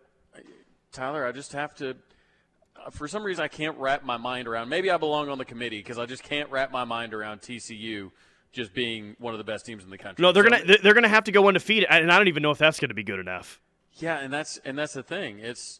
Tyler, 0.91 1.24
I 1.24 1.34
just 1.34 1.54
have 1.54 1.76
to 1.76 1.95
for 2.91 3.08
some 3.08 3.24
reason 3.24 3.44
I 3.44 3.48
can't 3.48 3.78
wrap 3.78 4.04
my 4.04 4.17
mind 4.17 4.48
around. 4.48 4.70
Maybe 4.70 4.89
I 4.89 4.98
belong 4.98 5.30
on 5.30 5.38
the 5.38 5.46
committee 5.46 5.80
because 5.80 5.98
I 5.98 6.06
just 6.06 6.24
can't 6.24 6.50
wrap 6.50 6.72
my 6.72 6.84
mind 6.84 7.13
around 7.13 7.41
TCU 7.41 8.12
just 8.52 8.74
being 8.74 9.15
one 9.20 9.34
of 9.34 9.38
the 9.38 9.44
best 9.44 9.65
teams 9.65 9.84
in 9.84 9.89
the 9.89 9.98
country. 9.98 10.22
No, 10.22 10.32
they're 10.32 10.44
so, 10.44 10.50
gonna 10.50 10.78
they're 10.82 10.94
gonna 10.94 11.08
have 11.08 11.26
to 11.26 11.32
go 11.32 11.48
undefeated, 11.48 11.88
and 11.89 12.12
I 12.12 12.17
don't 12.17 12.28
even 12.28 12.44
know 12.44 12.52
if 12.52 12.58
that's 12.58 12.80
going 12.80 12.89
to 12.89 12.96
be 12.96 13.04
good 13.04 13.20
enough. 13.20 13.60
Yeah, 13.96 14.20
and 14.20 14.32
that's 14.32 14.58
and 14.65 14.78
that's 14.78 14.94
the 14.94 15.04
thing. 15.04 15.39
It's 15.39 15.80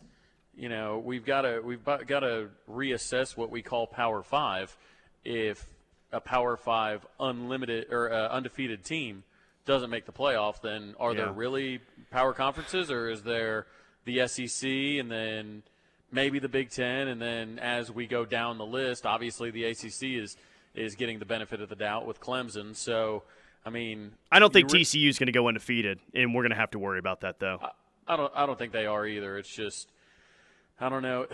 you 0.56 0.70
know 0.70 1.02
we've 1.04 1.26
got 1.26 1.42
to 1.42 1.62
we've 1.64 1.84
got 1.84 2.20
to 2.20 2.50
reassess 2.70 3.36
what 3.36 3.50
we 3.50 3.62
call 3.62 3.88
Power 3.88 4.24
Five. 4.24 4.76
If 5.24 5.66
a 6.12 6.20
Power 6.20 6.58
Five 6.58 7.06
unlimited 7.20 7.88
or 7.92 8.12
uh, 8.12 8.30
undefeated 8.30 8.84
team 8.84 9.24
doesn't 9.66 9.90
make 9.90 10.06
the 10.06 10.12
playoff, 10.12 10.62
then 10.62 10.96
are 11.00 11.14
yeah. 11.14 11.26
there 11.26 11.34
really 11.34 11.80
power 12.10 12.34
conferences, 12.34 12.90
or 12.90 13.10
is 13.10 13.24
there 13.24 13.68
the 14.06 14.28
SEC 14.28 14.70
and 14.70 15.12
then 15.12 15.64
maybe 16.12 16.40
the 16.40 16.50
Big 16.50 16.70
Ten, 16.70 17.08
and 17.08 17.22
then 17.22 17.60
as 17.60 17.92
we 17.92 18.08
go 18.08 18.26
down 18.26 18.58
the 18.58 18.66
list, 18.66 19.06
obviously 19.06 19.52
the 19.52 19.66
ACC 19.66 20.04
is 20.04 20.38
is 20.74 20.96
getting 20.96 21.20
the 21.20 21.26
benefit 21.26 21.62
of 21.62 21.70
the 21.70 21.76
doubt 21.76 22.06
with 22.06 22.22
Clemson. 22.22 22.76
So, 22.76 23.24
I 23.66 23.70
mean, 23.70 24.14
I 24.32 24.40
don't 24.40 24.54
think 24.54 24.72
re- 24.72 24.82
TCU 24.82 25.10
is 25.10 25.20
going 25.20 25.28
to 25.28 25.34
go 25.34 25.48
undefeated, 25.48 26.00
and 26.14 26.34
we're 26.34 26.44
going 26.44 26.52
to 26.52 26.58
have 26.58 26.72
to 26.72 26.80
worry 26.80 27.00
about 27.00 27.22
that 27.22 27.40
though. 27.40 27.60
I, 27.62 28.14
I, 28.14 28.18
don't. 28.18 28.32
I 28.36 28.46
don't 28.46 28.58
think 28.58 28.74
they 28.74 28.86
are 28.86 29.06
either. 29.06 29.38
It's 29.38 29.54
just, 29.54 29.90
I 30.80 30.90
don't 30.90 31.04
know. 31.04 31.28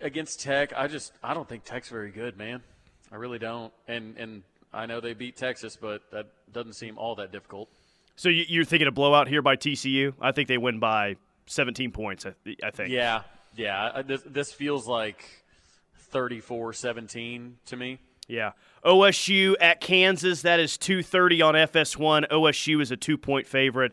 Against 0.00 0.40
Tech, 0.40 0.72
I 0.76 0.88
just 0.88 1.12
I 1.22 1.34
don't 1.34 1.48
think 1.48 1.64
Tech's 1.64 1.88
very 1.88 2.10
good, 2.10 2.36
man. 2.36 2.62
I 3.10 3.16
really 3.16 3.38
don't. 3.38 3.72
And 3.88 4.16
and 4.18 4.42
I 4.72 4.86
know 4.86 5.00
they 5.00 5.14
beat 5.14 5.36
Texas, 5.36 5.76
but 5.80 6.02
that 6.12 6.26
doesn't 6.52 6.74
seem 6.74 6.98
all 6.98 7.14
that 7.16 7.32
difficult. 7.32 7.68
So 8.16 8.30
you're 8.30 8.64
thinking 8.64 8.88
a 8.88 8.92
blowout 8.92 9.28
here 9.28 9.42
by 9.42 9.56
TCU? 9.56 10.14
I 10.18 10.32
think 10.32 10.48
they 10.48 10.56
win 10.56 10.78
by 10.78 11.16
17 11.46 11.92
points. 11.92 12.24
I 12.24 12.70
think. 12.70 12.88
Yeah, 12.88 13.22
yeah, 13.56 14.02
this, 14.02 14.22
this 14.26 14.52
feels 14.52 14.86
like 14.86 15.24
34-17 16.12 17.52
to 17.66 17.76
me. 17.76 17.98
Yeah. 18.28 18.52
OSU 18.84 19.54
at 19.60 19.80
Kansas, 19.80 20.42
that 20.42 20.60
is 20.60 20.76
230 20.76 21.42
on 21.42 21.54
FS1. 21.54 22.28
OSU 22.28 22.80
is 22.80 22.90
a 22.90 22.96
two-point 22.96 23.46
favorite. 23.46 23.92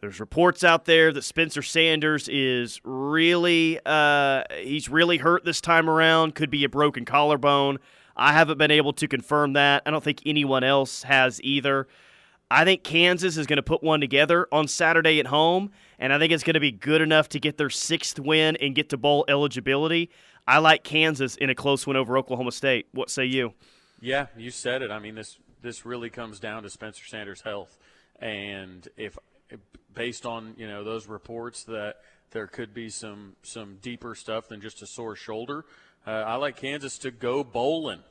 There's 0.00 0.20
reports 0.20 0.62
out 0.62 0.84
there 0.84 1.12
that 1.12 1.22
Spencer 1.22 1.62
Sanders 1.62 2.28
is 2.28 2.80
really 2.84 3.80
uh, 3.84 4.44
he's 4.60 4.88
really 4.88 5.16
hurt 5.16 5.44
this 5.44 5.60
time 5.60 5.90
around. 5.90 6.36
Could 6.36 6.50
be 6.50 6.62
a 6.62 6.68
broken 6.68 7.04
collarbone. 7.04 7.78
I 8.16 8.32
haven't 8.32 8.58
been 8.58 8.70
able 8.70 8.92
to 8.94 9.08
confirm 9.08 9.54
that. 9.54 9.82
I 9.86 9.90
don't 9.90 10.02
think 10.02 10.22
anyone 10.24 10.62
else 10.62 11.02
has 11.02 11.40
either. 11.42 11.88
I 12.50 12.64
think 12.64 12.82
Kansas 12.82 13.36
is 13.36 13.46
going 13.46 13.58
to 13.58 13.62
put 13.62 13.82
one 13.82 14.00
together 14.00 14.48
on 14.50 14.68
Saturday 14.68 15.20
at 15.20 15.26
home, 15.26 15.70
and 15.98 16.12
I 16.12 16.18
think 16.18 16.32
it's 16.32 16.42
going 16.42 16.54
to 16.54 16.60
be 16.60 16.72
good 16.72 17.02
enough 17.02 17.28
to 17.30 17.40
get 17.40 17.58
their 17.58 17.68
sixth 17.68 18.18
win 18.18 18.56
and 18.56 18.74
get 18.74 18.88
to 18.90 18.96
bowl 18.96 19.24
eligibility. 19.28 20.10
I 20.46 20.58
like 20.58 20.82
Kansas 20.82 21.36
in 21.36 21.50
a 21.50 21.54
close 21.54 21.86
win 21.86 21.96
over 21.96 22.16
Oklahoma 22.16 22.52
State. 22.52 22.86
What 22.92 23.10
say 23.10 23.26
you? 23.26 23.52
Yeah, 24.00 24.28
you 24.36 24.50
said 24.50 24.80
it. 24.80 24.90
I 24.90 24.98
mean, 24.98 25.14
this 25.14 25.38
this 25.60 25.84
really 25.84 26.08
comes 26.08 26.40
down 26.40 26.62
to 26.62 26.70
Spencer 26.70 27.04
Sanders' 27.04 27.42
health, 27.42 27.76
and 28.18 28.88
if 28.96 29.18
based 29.92 30.24
on 30.24 30.54
you 30.56 30.66
know 30.66 30.84
those 30.84 31.06
reports 31.06 31.64
that 31.64 31.96
there 32.30 32.46
could 32.46 32.72
be 32.72 32.88
some 32.88 33.36
some 33.42 33.76
deeper 33.82 34.14
stuff 34.14 34.48
than 34.48 34.60
just 34.62 34.80
a 34.80 34.86
sore 34.86 35.16
shoulder, 35.16 35.66
uh, 36.06 36.10
I 36.10 36.36
like 36.36 36.56
Kansas 36.56 36.96
to 36.98 37.10
go 37.10 37.44
bowling. 37.44 38.02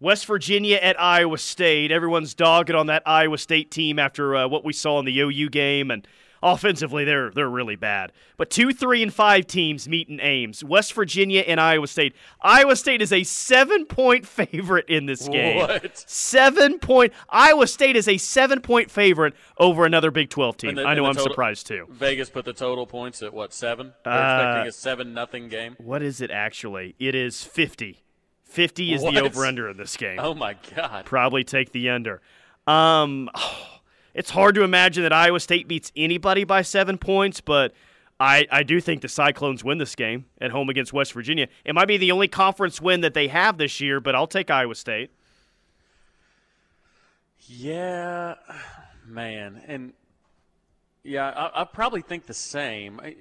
West 0.00 0.26
Virginia 0.26 0.76
at 0.76 1.00
Iowa 1.00 1.38
State. 1.38 1.90
Everyone's 1.90 2.34
dogging 2.34 2.76
on 2.76 2.86
that 2.88 3.02
Iowa 3.06 3.38
State 3.38 3.70
team 3.70 3.98
after 3.98 4.36
uh, 4.36 4.48
what 4.48 4.64
we 4.64 4.72
saw 4.72 4.98
in 4.98 5.04
the 5.06 5.18
OU 5.20 5.48
game, 5.50 5.90
and 5.90 6.06
offensively 6.42 7.02
they're 7.04 7.30
they're 7.30 7.48
really 7.48 7.76
bad. 7.76 8.12
But 8.36 8.50
two, 8.50 8.72
three, 8.74 9.02
and 9.02 9.12
five 9.12 9.46
teams 9.46 9.88
meet 9.88 10.08
in 10.10 10.20
Ames. 10.20 10.62
West 10.62 10.92
Virginia 10.92 11.40
and 11.40 11.58
Iowa 11.58 11.86
State. 11.86 12.14
Iowa 12.42 12.76
State 12.76 13.00
is 13.00 13.10
a 13.10 13.22
seven 13.24 13.86
point 13.86 14.26
favorite 14.26 14.86
in 14.90 15.06
this 15.06 15.26
game. 15.28 15.56
What? 15.56 15.96
Seven 16.08 16.78
point. 16.78 17.14
Iowa 17.30 17.66
State 17.66 17.96
is 17.96 18.06
a 18.06 18.18
seven 18.18 18.60
point 18.60 18.90
favorite 18.90 19.32
over 19.56 19.86
another 19.86 20.10
Big 20.10 20.28
Twelve 20.28 20.58
team. 20.58 20.74
The- 20.74 20.84
I 20.84 20.92
know 20.94 21.06
I'm 21.06 21.14
total- 21.14 21.32
surprised 21.32 21.66
too. 21.68 21.86
Vegas 21.88 22.28
put 22.28 22.44
the 22.44 22.52
total 22.52 22.86
points 22.86 23.22
at 23.22 23.32
what 23.32 23.54
seven? 23.54 23.94
They're 24.04 24.12
Uh, 24.12 24.36
expecting 24.42 24.68
a 24.68 24.72
seven 24.72 25.14
nothing 25.14 25.48
game. 25.48 25.76
What 25.78 26.02
is 26.02 26.20
it 26.20 26.30
actually? 26.30 26.94
It 26.98 27.14
is 27.14 27.42
fifty. 27.44 28.02
Fifty 28.56 28.94
is 28.94 29.02
What? 29.02 29.12
the 29.14 29.20
over 29.20 29.44
under 29.44 29.68
in 29.68 29.76
this 29.76 29.98
game. 29.98 30.18
Oh 30.18 30.32
my 30.32 30.56
God! 30.74 31.04
probably 31.04 31.44
take 31.44 31.72
the 31.72 31.90
under. 31.90 32.22
Um, 32.66 33.28
it's 34.14 34.30
hard 34.30 34.54
to 34.54 34.62
imagine 34.62 35.02
that 35.02 35.12
Iowa 35.12 35.40
State 35.40 35.68
beats 35.68 35.92
anybody 35.94 36.44
by 36.44 36.62
seven 36.62 36.96
points, 36.96 37.42
but 37.42 37.74
I, 38.18 38.46
I 38.50 38.62
do 38.62 38.80
think 38.80 39.02
the 39.02 39.08
Cyclones 39.08 39.62
win 39.62 39.76
this 39.76 39.94
game 39.94 40.24
at 40.40 40.52
home 40.52 40.70
against 40.70 40.94
West 40.94 41.12
Virginia. 41.12 41.48
It 41.66 41.74
might 41.74 41.84
be 41.86 41.98
the 41.98 42.10
only 42.12 42.28
conference 42.28 42.80
win 42.80 43.02
that 43.02 43.12
they 43.12 43.28
have 43.28 43.58
this 43.58 43.78
year, 43.78 44.00
but 44.00 44.14
I'll 44.14 44.26
take 44.26 44.50
Iowa 44.50 44.74
State. 44.74 45.10
Yeah, 47.48 48.36
man, 49.06 49.62
and 49.68 49.92
yeah, 51.04 51.28
I, 51.28 51.60
I 51.60 51.64
probably 51.64 52.00
think 52.00 52.24
the 52.24 52.32
same. 52.34 53.00
I, 53.00 53.16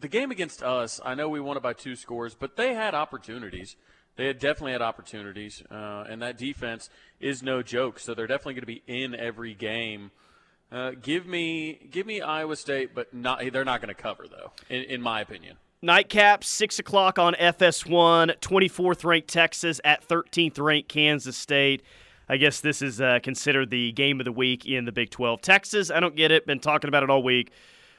the 0.00 0.08
game 0.08 0.30
against 0.30 0.62
us, 0.62 0.98
I 1.04 1.14
know 1.14 1.28
we 1.28 1.40
won 1.40 1.58
it 1.58 1.62
by 1.62 1.74
two 1.74 1.94
scores, 1.94 2.34
but 2.34 2.56
they 2.56 2.72
had 2.72 2.94
opportunities. 2.94 3.76
They 4.18 4.26
had 4.26 4.40
definitely 4.40 4.72
had 4.72 4.82
opportunities, 4.82 5.62
uh, 5.70 6.04
and 6.08 6.20
that 6.22 6.36
defense 6.36 6.90
is 7.20 7.40
no 7.40 7.62
joke. 7.62 8.00
So 8.00 8.14
they're 8.14 8.26
definitely 8.26 8.54
going 8.54 8.62
to 8.62 8.66
be 8.66 8.82
in 8.88 9.14
every 9.14 9.54
game. 9.54 10.10
Uh, 10.72 10.90
give 11.00 11.24
me, 11.24 11.78
give 11.88 12.04
me 12.04 12.20
Iowa 12.20 12.56
State, 12.56 12.96
but 12.96 13.14
not. 13.14 13.40
They're 13.52 13.64
not 13.64 13.80
going 13.80 13.94
to 13.94 14.00
cover 14.00 14.26
though, 14.28 14.50
in, 14.68 14.82
in 14.82 15.00
my 15.00 15.20
opinion. 15.20 15.56
Nightcap, 15.80 16.42
6 16.42 16.80
o'clock 16.80 17.20
on 17.20 17.34
FS1, 17.34 18.40
24th 18.40 19.04
ranked 19.04 19.28
Texas 19.28 19.80
at 19.84 20.06
13th 20.06 20.58
ranked 20.58 20.88
Kansas 20.88 21.36
State. 21.36 21.84
I 22.28 22.38
guess 22.38 22.60
this 22.60 22.82
is 22.82 23.00
uh, 23.00 23.20
considered 23.22 23.70
the 23.70 23.92
game 23.92 24.20
of 24.20 24.24
the 24.24 24.32
week 24.32 24.66
in 24.66 24.84
the 24.84 24.90
Big 24.90 25.10
12. 25.10 25.40
Texas, 25.40 25.92
I 25.92 26.00
don't 26.00 26.16
get 26.16 26.32
it. 26.32 26.44
Been 26.44 26.58
talking 26.58 26.88
about 26.88 27.04
it 27.04 27.10
all 27.10 27.22
week. 27.22 27.52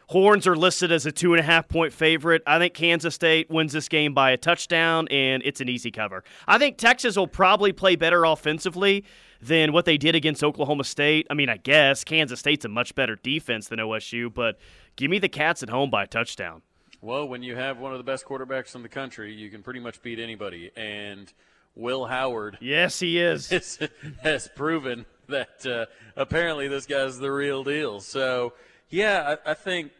Horns 0.10 0.48
are 0.48 0.56
listed 0.56 0.91
as 0.91 1.06
a 1.06 1.12
two 1.12 1.36
and 1.36 1.39
a 1.39 1.43
half 1.43 1.67
point 1.67 1.93
favorite. 1.93 2.41
I 2.48 2.58
think 2.58 2.74
Kansas 2.74 3.13
State 3.13 3.48
wins 3.52 3.74
this 3.74 3.88
game 3.88 4.15
by 4.15 4.32
a 4.32 4.38
touchdown, 4.38 5.08
and 5.10 5.43
it's 5.45 5.62
an 5.62 5.69
easy 5.69 5.91
cover. 5.91 6.24
I 6.48 6.58
think 6.58 6.80
Texas 6.80 7.15
will 7.15 7.28
probably 7.28 7.74
play 7.74 7.95
better 7.95 8.26
offensively 8.26 9.06
than 9.39 9.72
what 9.72 9.86
they 9.86 10.00
did 10.00 10.15
against 10.15 10.43
Oklahoma 10.43 10.86
State. 10.86 11.28
I 11.30 11.36
mean, 11.36 11.48
I 11.48 11.58
guess 11.58 12.04
Kansas 12.04 12.39
State's 12.39 12.65
a 12.65 12.69
much 12.69 12.95
better 12.95 13.17
defense 13.17 13.67
than 13.67 13.78
OSU, 13.78 14.34
but 14.34 14.58
give 14.95 15.12
me 15.12 15.19
the 15.19 15.30
Cats 15.30 15.62
at 15.62 15.69
home 15.69 15.91
by 15.91 16.06
a 16.06 16.08
touchdown. 16.08 16.63
Well, 17.02 17.28
when 17.28 17.43
you 17.43 17.56
have 17.56 17.78
one 17.78 17.91
of 17.91 18.00
the 18.00 18.04
best 18.04 18.26
quarterbacks 18.26 18.74
in 18.74 18.82
the 18.82 18.89
country, 18.89 19.32
you 19.32 19.52
can 19.52 19.62
pretty 19.62 19.80
much 19.80 20.02
beat 20.02 20.17
anybody. 20.17 20.72
And 20.76 21.32
Will 21.76 22.08
Howard 22.08 22.58
Yes, 22.62 23.00
he 23.00 23.19
is. 23.19 23.50
has, 23.52 23.78
has 24.24 24.50
proven 24.56 25.06
that 25.28 25.63
uh, 25.67 25.86
apparently 26.15 26.67
this 26.67 26.88
guy's 26.88 27.19
the 27.19 27.32
real 27.32 27.63
deal. 27.63 28.00
So, 28.00 28.54
yeah, 28.89 29.36
I, 29.45 29.52
I 29.52 29.54
think 29.54 29.91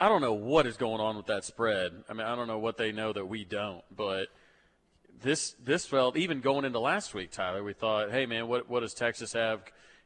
I 0.00 0.08
don't 0.08 0.20
know 0.20 0.32
what 0.32 0.66
is 0.66 0.76
going 0.76 1.00
on 1.00 1.16
with 1.16 1.26
that 1.26 1.44
spread. 1.44 1.92
I 2.08 2.12
mean, 2.12 2.26
I 2.26 2.34
don't 2.34 2.48
know 2.48 2.58
what 2.58 2.76
they 2.76 2.92
know 2.92 3.12
that 3.12 3.26
we 3.26 3.44
don't, 3.44 3.82
but 3.94 4.28
this 5.22 5.54
this 5.62 5.86
felt 5.86 6.16
even 6.16 6.40
going 6.40 6.64
into 6.64 6.80
last 6.80 7.14
week, 7.14 7.30
Tyler. 7.30 7.62
We 7.62 7.72
thought, 7.72 8.10
hey 8.10 8.26
man, 8.26 8.48
what 8.48 8.68
what 8.68 8.80
does 8.80 8.94
Texas 8.94 9.32
have? 9.32 9.62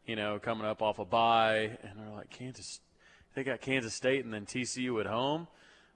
You 0.06 0.16
know, 0.16 0.38
coming 0.38 0.66
up 0.66 0.82
off 0.82 0.98
a 0.98 1.04
bye, 1.04 1.78
and 1.82 1.98
they're 1.98 2.14
like 2.14 2.30
Kansas. 2.30 2.80
They 3.34 3.44
got 3.44 3.60
Kansas 3.60 3.94
State 3.94 4.24
and 4.24 4.32
then 4.32 4.46
TCU 4.46 5.00
at 5.00 5.06
home. 5.06 5.48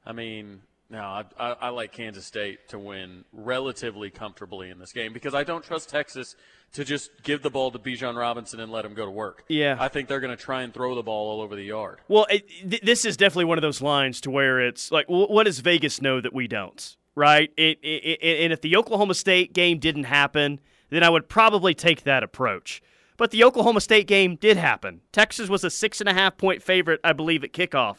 I 0.04 0.12
mean, 0.12 0.62
no, 0.90 1.00
I, 1.00 1.24
I, 1.38 1.52
I 1.52 1.68
like 1.70 1.92
Kansas 1.92 2.26
State 2.26 2.68
to 2.68 2.78
win 2.78 3.24
relatively 3.32 4.10
comfortably 4.10 4.70
in 4.70 4.78
this 4.78 4.92
game 4.92 5.12
because 5.12 5.34
I 5.34 5.42
don't 5.42 5.64
trust 5.64 5.88
Texas 5.88 6.36
to 6.72 6.84
just 6.84 7.10
give 7.22 7.42
the 7.42 7.50
ball 7.50 7.70
to 7.70 7.78
Bijan 7.78 8.16
Robinson 8.16 8.58
and 8.60 8.72
let 8.72 8.84
him 8.84 8.94
go 8.94 9.04
to 9.04 9.10
work. 9.10 9.44
Yeah. 9.48 9.76
I 9.78 9.88
think 9.88 10.08
they're 10.08 10.20
going 10.20 10.36
to 10.36 10.42
try 10.42 10.62
and 10.62 10.72
throw 10.72 10.94
the 10.94 11.02
ball 11.02 11.30
all 11.30 11.40
over 11.42 11.54
the 11.54 11.62
yard. 11.62 12.00
Well, 12.08 12.26
it, 12.30 12.48
th- 12.48 12.82
this 12.82 13.04
is 13.04 13.16
definitely 13.16 13.44
one 13.46 13.58
of 13.58 13.62
those 13.62 13.82
lines 13.82 14.20
to 14.22 14.30
where 14.30 14.60
it's 14.60 14.90
like, 14.90 15.06
wh- 15.06 15.30
what 15.30 15.44
does 15.44 15.60
Vegas 15.60 16.00
know 16.00 16.20
that 16.20 16.32
we 16.32 16.48
don't? 16.48 16.96
Right? 17.14 17.52
It, 17.58 17.78
it, 17.82 18.18
it, 18.22 18.44
and 18.44 18.52
if 18.52 18.62
the 18.62 18.76
Oklahoma 18.76 19.14
State 19.14 19.52
game 19.52 19.78
didn't 19.78 20.04
happen, 20.04 20.60
then 20.88 21.02
I 21.02 21.10
would 21.10 21.28
probably 21.28 21.74
take 21.74 22.04
that 22.04 22.22
approach. 22.22 22.80
But 23.18 23.30
the 23.30 23.44
Oklahoma 23.44 23.82
State 23.82 24.06
game 24.06 24.36
did 24.36 24.56
happen. 24.56 25.02
Texas 25.12 25.50
was 25.50 25.62
a 25.64 25.70
six 25.70 26.00
and 26.00 26.08
a 26.08 26.14
half 26.14 26.38
point 26.38 26.62
favorite, 26.62 27.00
I 27.04 27.12
believe, 27.12 27.44
at 27.44 27.52
kickoff. 27.52 27.96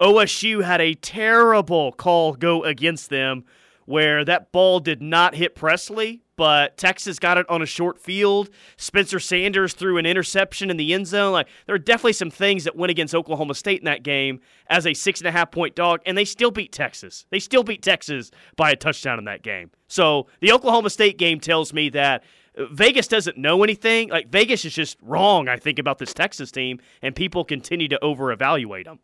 OSU 0.00 0.64
had 0.64 0.80
a 0.80 0.94
terrible 0.94 1.92
call 1.92 2.34
go 2.34 2.62
against 2.64 3.10
them 3.10 3.44
where 3.84 4.24
that 4.24 4.52
ball 4.52 4.80
did 4.80 5.02
not 5.02 5.34
hit 5.34 5.54
Presley, 5.54 6.21
but 6.36 6.76
Texas 6.76 7.18
got 7.18 7.38
it 7.38 7.48
on 7.48 7.62
a 7.62 7.66
short 7.66 7.98
field. 7.98 8.50
Spencer 8.76 9.20
Sanders 9.20 9.74
threw 9.74 9.98
an 9.98 10.06
interception 10.06 10.70
in 10.70 10.76
the 10.76 10.94
end 10.94 11.06
zone. 11.06 11.32
Like 11.32 11.48
there 11.66 11.74
are 11.74 11.78
definitely 11.78 12.14
some 12.14 12.30
things 12.30 12.64
that 12.64 12.76
went 12.76 12.90
against 12.90 13.14
Oklahoma 13.14 13.54
State 13.54 13.80
in 13.80 13.84
that 13.84 14.02
game 14.02 14.40
as 14.68 14.86
a 14.86 14.94
six 14.94 15.20
and 15.20 15.28
a 15.28 15.32
half 15.32 15.50
point 15.50 15.74
dog, 15.74 16.00
and 16.06 16.16
they 16.16 16.24
still 16.24 16.50
beat 16.50 16.72
Texas. 16.72 17.26
They 17.30 17.38
still 17.38 17.62
beat 17.62 17.82
Texas 17.82 18.30
by 18.56 18.70
a 18.70 18.76
touchdown 18.76 19.18
in 19.18 19.24
that 19.26 19.42
game. 19.42 19.70
So 19.88 20.26
the 20.40 20.52
Oklahoma 20.52 20.90
State 20.90 21.18
game 21.18 21.40
tells 21.40 21.72
me 21.72 21.90
that 21.90 22.24
Vegas 22.56 23.08
doesn't 23.08 23.36
know 23.36 23.62
anything. 23.62 24.08
Like 24.08 24.28
Vegas 24.28 24.64
is 24.64 24.74
just 24.74 24.98
wrong, 25.02 25.48
I 25.48 25.56
think, 25.56 25.78
about 25.78 25.98
this 25.98 26.12
Texas 26.12 26.50
team, 26.50 26.80
and 27.00 27.14
people 27.14 27.44
continue 27.44 27.88
to 27.88 28.02
over 28.04 28.32
evaluate 28.32 28.86
them. 28.86 28.98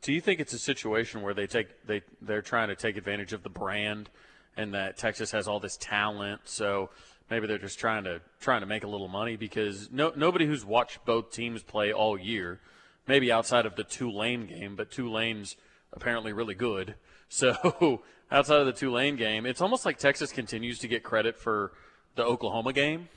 Do 0.00 0.12
you 0.12 0.20
think 0.20 0.38
it's 0.38 0.52
a 0.52 0.58
situation 0.58 1.22
where 1.22 1.34
they 1.34 1.46
take 1.46 1.68
they 1.86 2.02
they're 2.22 2.42
trying 2.42 2.68
to 2.68 2.76
take 2.76 2.96
advantage 2.96 3.32
of 3.32 3.42
the 3.42 3.48
brand 3.48 4.10
and 4.58 4.74
that 4.74 4.98
Texas 4.98 5.30
has 5.30 5.46
all 5.46 5.60
this 5.60 5.78
talent, 5.78 6.40
so 6.44 6.90
maybe 7.30 7.46
they're 7.46 7.58
just 7.58 7.78
trying 7.78 8.04
to 8.04 8.20
trying 8.40 8.60
to 8.60 8.66
make 8.66 8.82
a 8.82 8.88
little 8.88 9.08
money 9.08 9.36
because 9.36 9.90
no 9.90 10.12
nobody 10.14 10.46
who's 10.46 10.64
watched 10.64 11.04
both 11.06 11.30
teams 11.32 11.62
play 11.62 11.92
all 11.92 12.18
year, 12.18 12.60
maybe 13.06 13.30
outside 13.30 13.64
of 13.64 13.76
the 13.76 13.84
Tulane 13.84 14.46
game, 14.46 14.74
but 14.74 14.90
Tulane's 14.90 15.56
apparently 15.92 16.34
really 16.34 16.54
good. 16.54 16.96
So 17.30 18.00
outside 18.32 18.60
of 18.60 18.64
the 18.64 18.72
Tulane 18.72 19.16
game, 19.16 19.44
it's 19.44 19.60
almost 19.60 19.84
like 19.84 19.98
Texas 19.98 20.32
continues 20.32 20.78
to 20.78 20.88
get 20.88 21.02
credit 21.02 21.36
for 21.38 21.72
the 22.14 22.24
Oklahoma 22.24 22.72
game, 22.72 23.10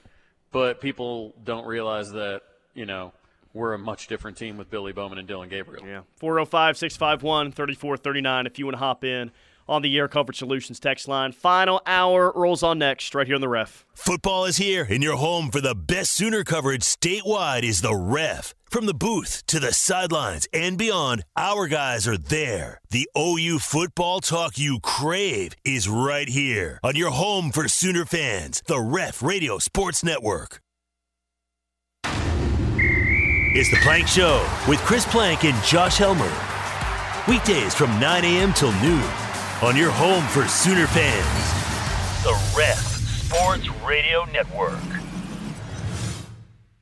but 0.51 0.81
people 0.81 1.33
don't 1.41 1.65
realize 1.65 2.11
that 2.11 2.41
you 2.73 2.85
know 2.85 3.13
we're 3.53 3.73
a 3.73 3.79
much 3.79 4.07
different 4.07 4.35
team 4.35 4.57
with 4.57 4.69
Billy 4.69 4.91
Bowman 4.91 5.17
and 5.17 5.29
Dillon 5.29 5.47
Gabriel. 5.47 5.87
Yeah. 5.87 6.01
405 6.17 6.77
651 6.77 7.53
3439 7.53 8.47
if 8.47 8.59
you 8.59 8.65
want 8.65 8.73
to 8.73 8.79
hop 8.79 9.05
in 9.05 9.31
on 9.71 9.81
the 9.81 9.97
Air 9.97 10.07
Comfort 10.07 10.35
Solutions 10.35 10.79
text 10.79 11.07
line. 11.07 11.31
Final 11.31 11.81
hour 11.87 12.31
rolls 12.35 12.61
on 12.61 12.77
next, 12.77 13.15
right 13.15 13.25
here 13.25 13.35
on 13.35 13.41
the 13.41 13.47
ref. 13.47 13.85
Football 13.95 14.45
is 14.45 14.57
here, 14.57 14.85
and 14.89 15.01
your 15.01 15.15
home 15.15 15.49
for 15.49 15.61
the 15.61 15.73
best 15.73 16.13
Sooner 16.13 16.43
coverage 16.43 16.81
statewide 16.81 17.63
is 17.63 17.81
the 17.81 17.95
Ref. 17.95 18.53
From 18.69 18.85
the 18.85 18.93
booth 18.93 19.43
to 19.47 19.59
the 19.59 19.73
sidelines 19.73 20.47
and 20.53 20.77
beyond, 20.77 21.23
our 21.35 21.67
guys 21.67 22.07
are 22.07 22.17
there. 22.17 22.79
The 22.89 23.09
OU 23.17 23.59
football 23.59 24.19
talk 24.19 24.57
you 24.57 24.79
crave 24.81 25.55
is 25.63 25.89
right 25.89 26.27
here 26.27 26.79
on 26.83 26.95
your 26.95 27.11
home 27.11 27.51
for 27.51 27.67
Sooner 27.67 28.05
fans, 28.05 28.61
the 28.67 28.79
Ref 28.79 29.23
Radio 29.23 29.57
Sports 29.57 30.03
Network. 30.03 30.61
It's 33.53 33.69
the 33.69 33.77
Plank 33.83 34.07
Show 34.07 34.47
with 34.67 34.79
Chris 34.79 35.05
Plank 35.05 35.43
and 35.43 35.61
Josh 35.63 35.97
Helmer. 35.97 36.31
Weekdays 37.27 37.75
from 37.75 37.99
9 37.99 38.23
a.m. 38.23 38.53
till 38.53 38.71
noon 38.81 39.20
on 39.63 39.77
your 39.77 39.91
home 39.91 40.25
for 40.29 40.47
Sooner 40.47 40.87
fans, 40.87 42.23
the 42.23 42.33
Ref 42.57 42.79
Sports 42.79 43.69
Radio 43.85 44.25
Network. 44.33 44.79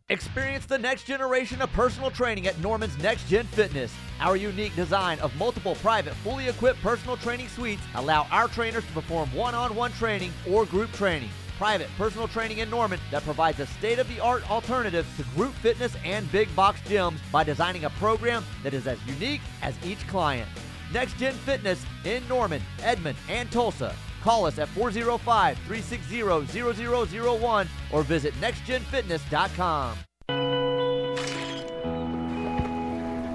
Experience 0.07 0.65
the 0.65 0.77
next 0.77 1.03
generation 1.03 1.61
of 1.61 1.69
personal 1.73 2.09
training 2.09 2.47
at 2.47 2.57
Norman's 2.59 2.97
Next 2.99 3.27
Gen 3.27 3.45
Fitness. 3.47 3.93
Our 4.21 4.37
unique 4.37 4.73
design 4.77 5.19
of 5.19 5.35
multiple 5.35 5.75
private, 5.75 6.13
fully 6.15 6.47
equipped 6.47 6.81
personal 6.81 7.17
training 7.17 7.49
suites 7.49 7.81
allow 7.95 8.25
our 8.31 8.47
trainers 8.47 8.85
to 8.85 8.93
perform 8.93 9.27
one-on-one 9.35 9.91
training 9.91 10.31
or 10.49 10.65
group 10.65 10.89
training. 10.93 11.29
Private 11.57 11.89
personal 11.97 12.29
training 12.29 12.59
in 12.59 12.69
Norman 12.69 13.01
that 13.11 13.23
provides 13.23 13.59
a 13.59 13.67
state-of-the-art 13.67 14.49
alternative 14.49 15.05
to 15.17 15.23
group 15.35 15.53
fitness 15.55 15.97
and 16.05 16.31
big 16.31 16.53
box 16.55 16.79
gyms 16.87 17.19
by 17.29 17.43
designing 17.43 17.83
a 17.83 17.89
program 17.91 18.45
that 18.63 18.73
is 18.73 18.87
as 18.87 18.97
unique 19.05 19.41
as 19.61 19.75
each 19.85 20.07
client. 20.07 20.47
Next 20.93 21.17
Gen 21.17 21.33
Fitness 21.33 21.85
in 22.03 22.27
Norman, 22.27 22.61
Edmond, 22.81 23.17
and 23.29 23.51
Tulsa. 23.51 23.95
Call 24.21 24.45
us 24.45 24.59
at 24.59 24.67
405 24.69 25.57
360 25.59 27.19
0001 27.19 27.69
or 27.91 28.03
visit 28.03 28.33
nextgenfitness.com. 28.35 29.97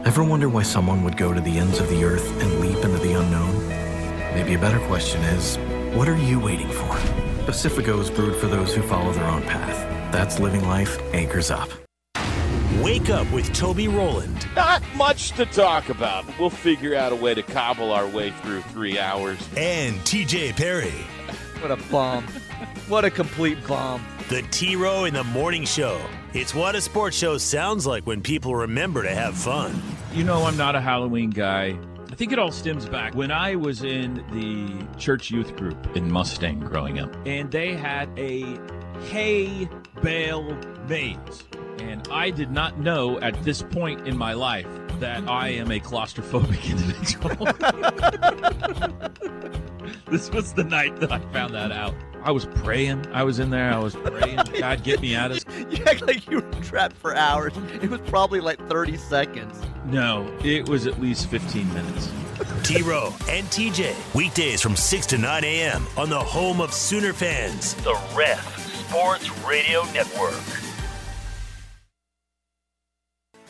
Ever 0.04 0.22
wonder 0.22 0.48
why 0.48 0.62
someone 0.62 1.02
would 1.02 1.16
go 1.16 1.32
to 1.32 1.40
the 1.40 1.58
ends 1.58 1.80
of 1.80 1.88
the 1.88 2.04
earth 2.04 2.28
and 2.42 2.60
leap 2.60 2.84
into 2.84 2.98
the 2.98 3.18
unknown? 3.18 3.68
Maybe 4.34 4.54
a 4.54 4.58
better 4.58 4.78
question 4.86 5.22
is 5.22 5.56
what 5.96 6.08
are 6.08 6.16
you 6.16 6.38
waiting 6.38 6.68
for? 6.68 6.88
Pacifico 7.46 8.00
is 8.00 8.10
brewed 8.10 8.36
for 8.36 8.46
those 8.46 8.74
who 8.74 8.82
follow 8.82 9.12
their 9.12 9.28
own 9.28 9.42
path. 9.42 10.12
That's 10.12 10.38
living 10.38 10.66
life 10.68 11.00
anchors 11.12 11.50
up. 11.50 11.70
Wake 12.84 13.08
up 13.08 13.30
with 13.32 13.50
Toby 13.54 13.88
Rowland. 13.88 14.46
Not 14.54 14.82
much 14.94 15.30
to 15.32 15.46
talk 15.46 15.88
about. 15.88 16.26
We'll 16.38 16.50
figure 16.50 16.94
out 16.94 17.12
a 17.12 17.16
way 17.16 17.32
to 17.32 17.42
cobble 17.42 17.90
our 17.90 18.06
way 18.06 18.30
through 18.42 18.60
three 18.60 18.98
hours. 18.98 19.38
And 19.56 19.96
TJ 20.00 20.54
Perry. 20.54 20.92
What 21.62 21.70
a 21.70 21.76
bomb. 21.90 22.24
what 22.88 23.06
a 23.06 23.10
complete 23.10 23.56
bomb. 23.66 24.04
The 24.28 24.42
T 24.50 24.76
Row 24.76 25.04
in 25.04 25.14
the 25.14 25.24
Morning 25.24 25.64
Show. 25.64 25.98
It's 26.34 26.54
what 26.54 26.74
a 26.74 26.80
sports 26.82 27.16
show 27.16 27.38
sounds 27.38 27.86
like 27.86 28.06
when 28.06 28.20
people 28.20 28.54
remember 28.54 29.02
to 29.02 29.14
have 29.14 29.34
fun. 29.34 29.80
You 30.12 30.24
know, 30.24 30.44
I'm 30.44 30.58
not 30.58 30.76
a 30.76 30.80
Halloween 30.82 31.30
guy. 31.30 31.78
I 32.12 32.14
think 32.16 32.32
it 32.32 32.38
all 32.38 32.52
stems 32.52 32.86
back 32.86 33.14
when 33.14 33.30
I 33.30 33.56
was 33.56 33.82
in 33.82 34.16
the 34.30 34.98
church 34.98 35.30
youth 35.30 35.56
group 35.56 35.96
in 35.96 36.12
Mustang 36.12 36.60
growing 36.60 36.98
up, 36.98 37.16
and 37.24 37.50
they 37.50 37.74
had 37.74 38.10
a 38.18 38.58
hay 39.10 39.68
bale 40.02 40.56
maze. 40.88 41.44
And 41.78 42.06
I 42.08 42.30
did 42.30 42.50
not 42.50 42.78
know 42.78 43.18
at 43.20 43.42
this 43.42 43.62
point 43.62 44.06
in 44.06 44.16
my 44.16 44.32
life 44.32 44.68
that 45.00 45.28
I 45.28 45.48
am 45.48 45.70
a 45.70 45.80
claustrophobic 45.80 46.70
individual. 46.70 47.34
this 50.10 50.30
was 50.30 50.54
the 50.54 50.64
night 50.64 51.00
that 51.00 51.12
I 51.12 51.18
found 51.32 51.54
that 51.54 51.72
out. 51.72 51.94
I 52.22 52.30
was 52.30 52.46
praying. 52.46 53.06
I 53.12 53.22
was 53.22 53.38
in 53.38 53.50
there. 53.50 53.72
I 53.72 53.78
was 53.78 53.94
praying. 53.94 54.38
God, 54.58 54.82
get 54.82 55.00
me 55.00 55.14
out 55.14 55.30
of 55.30 55.44
this. 55.44 55.78
You 55.78 55.84
act 55.84 56.06
like 56.06 56.28
you 56.30 56.40
were 56.40 56.62
trapped 56.62 56.96
for 56.96 57.14
hours. 57.14 57.52
It 57.82 57.90
was 57.90 58.00
probably 58.02 58.40
like 58.40 58.66
30 58.68 58.96
seconds. 58.96 59.60
No, 59.86 60.34
it 60.42 60.66
was 60.68 60.86
at 60.86 61.00
least 61.00 61.28
15 61.28 61.72
minutes. 61.74 62.10
T 62.62 62.80
Row 62.80 63.14
and 63.28 63.46
TJ. 63.48 64.14
Weekdays 64.14 64.62
from 64.62 64.74
6 64.74 65.06
to 65.08 65.18
9 65.18 65.44
a.m. 65.44 65.86
on 65.98 66.08
the 66.08 66.18
home 66.18 66.62
of 66.62 66.72
Sooner 66.72 67.12
fans. 67.12 67.74
The 67.74 67.92
Ref 68.16 68.53
Sports 68.94 69.28
Radio 69.44 69.82
Network. 69.92 70.40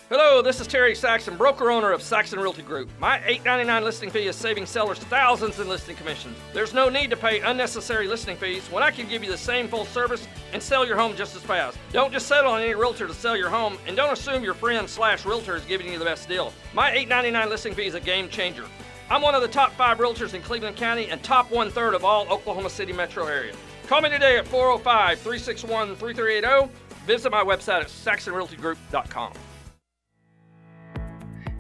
Hello, 0.09 0.41
this 0.41 0.59
is 0.59 0.67
Terry 0.67 0.95
Saxon, 0.95 1.37
broker 1.37 1.71
owner 1.71 1.93
of 1.93 2.01
Saxon 2.01 2.41
Realty 2.41 2.63
Group. 2.63 2.89
My 2.99 3.19
$8.99 3.19 3.83
listing 3.83 4.09
fee 4.09 4.27
is 4.27 4.37
saving 4.37 4.65
sellers 4.65 5.01
thousands 5.01 5.61
in 5.61 5.69
listing 5.69 5.97
commissions. 5.97 6.39
There's 6.55 6.73
no 6.73 6.89
need 6.89 7.11
to 7.11 7.17
pay 7.19 7.41
unnecessary 7.41 8.09
listing 8.09 8.39
fees 8.39 8.67
when 8.71 8.83
I 8.83 8.91
can 8.91 9.07
give 9.07 9.23
you 9.23 9.31
the 9.31 9.37
same 9.37 9.69
full 9.69 9.85
service 9.85 10.27
and 10.55 10.63
sell 10.63 10.87
your 10.87 10.97
home 10.97 11.15
just 11.15 11.37
as 11.37 11.43
fast. 11.43 11.77
Don't 11.93 12.11
just 12.11 12.27
settle 12.27 12.53
on 12.53 12.63
any 12.63 12.75
realtor 12.75 13.07
to 13.07 13.13
sell 13.13 13.37
your 13.37 13.51
home 13.51 13.77
and 13.87 13.95
don't 13.95 14.15
assume 14.15 14.43
your 14.43 14.55
friend 14.55 14.89
slash 14.89 15.27
realtor 15.27 15.57
is 15.57 15.65
giving 15.67 15.93
you 15.93 15.99
the 15.99 16.07
best 16.07 16.27
deal. 16.27 16.55
My 16.73 16.91
$8.99 16.93 17.51
listing 17.51 17.75
fee 17.75 17.85
is 17.85 17.95
a 17.95 18.01
game 18.01 18.31
changer. 18.31 18.65
I'm 19.11 19.21
one 19.21 19.35
of 19.35 19.43
the 19.43 19.49
top 19.49 19.73
five 19.73 19.99
realtors 19.99 20.33
in 20.33 20.41
Cleveland 20.41 20.77
County 20.77 21.11
and 21.11 21.23
top 21.23 21.51
one 21.51 21.71
third 21.71 21.93
of 21.93 22.03
all 22.03 22.27
Oklahoma 22.33 22.71
City 22.71 22.95
metro 22.95 23.27
area. 23.27 23.53
Call 23.87 24.01
me 24.01 24.09
today 24.09 24.39
at 24.39 24.49
405 24.49 25.19
361 25.19 25.97
3380. 25.97 26.73
Visit 27.07 27.31
my 27.31 27.45
website 27.45 27.83
at 27.83 27.89
saxonrealtygroup.com. 27.89 29.33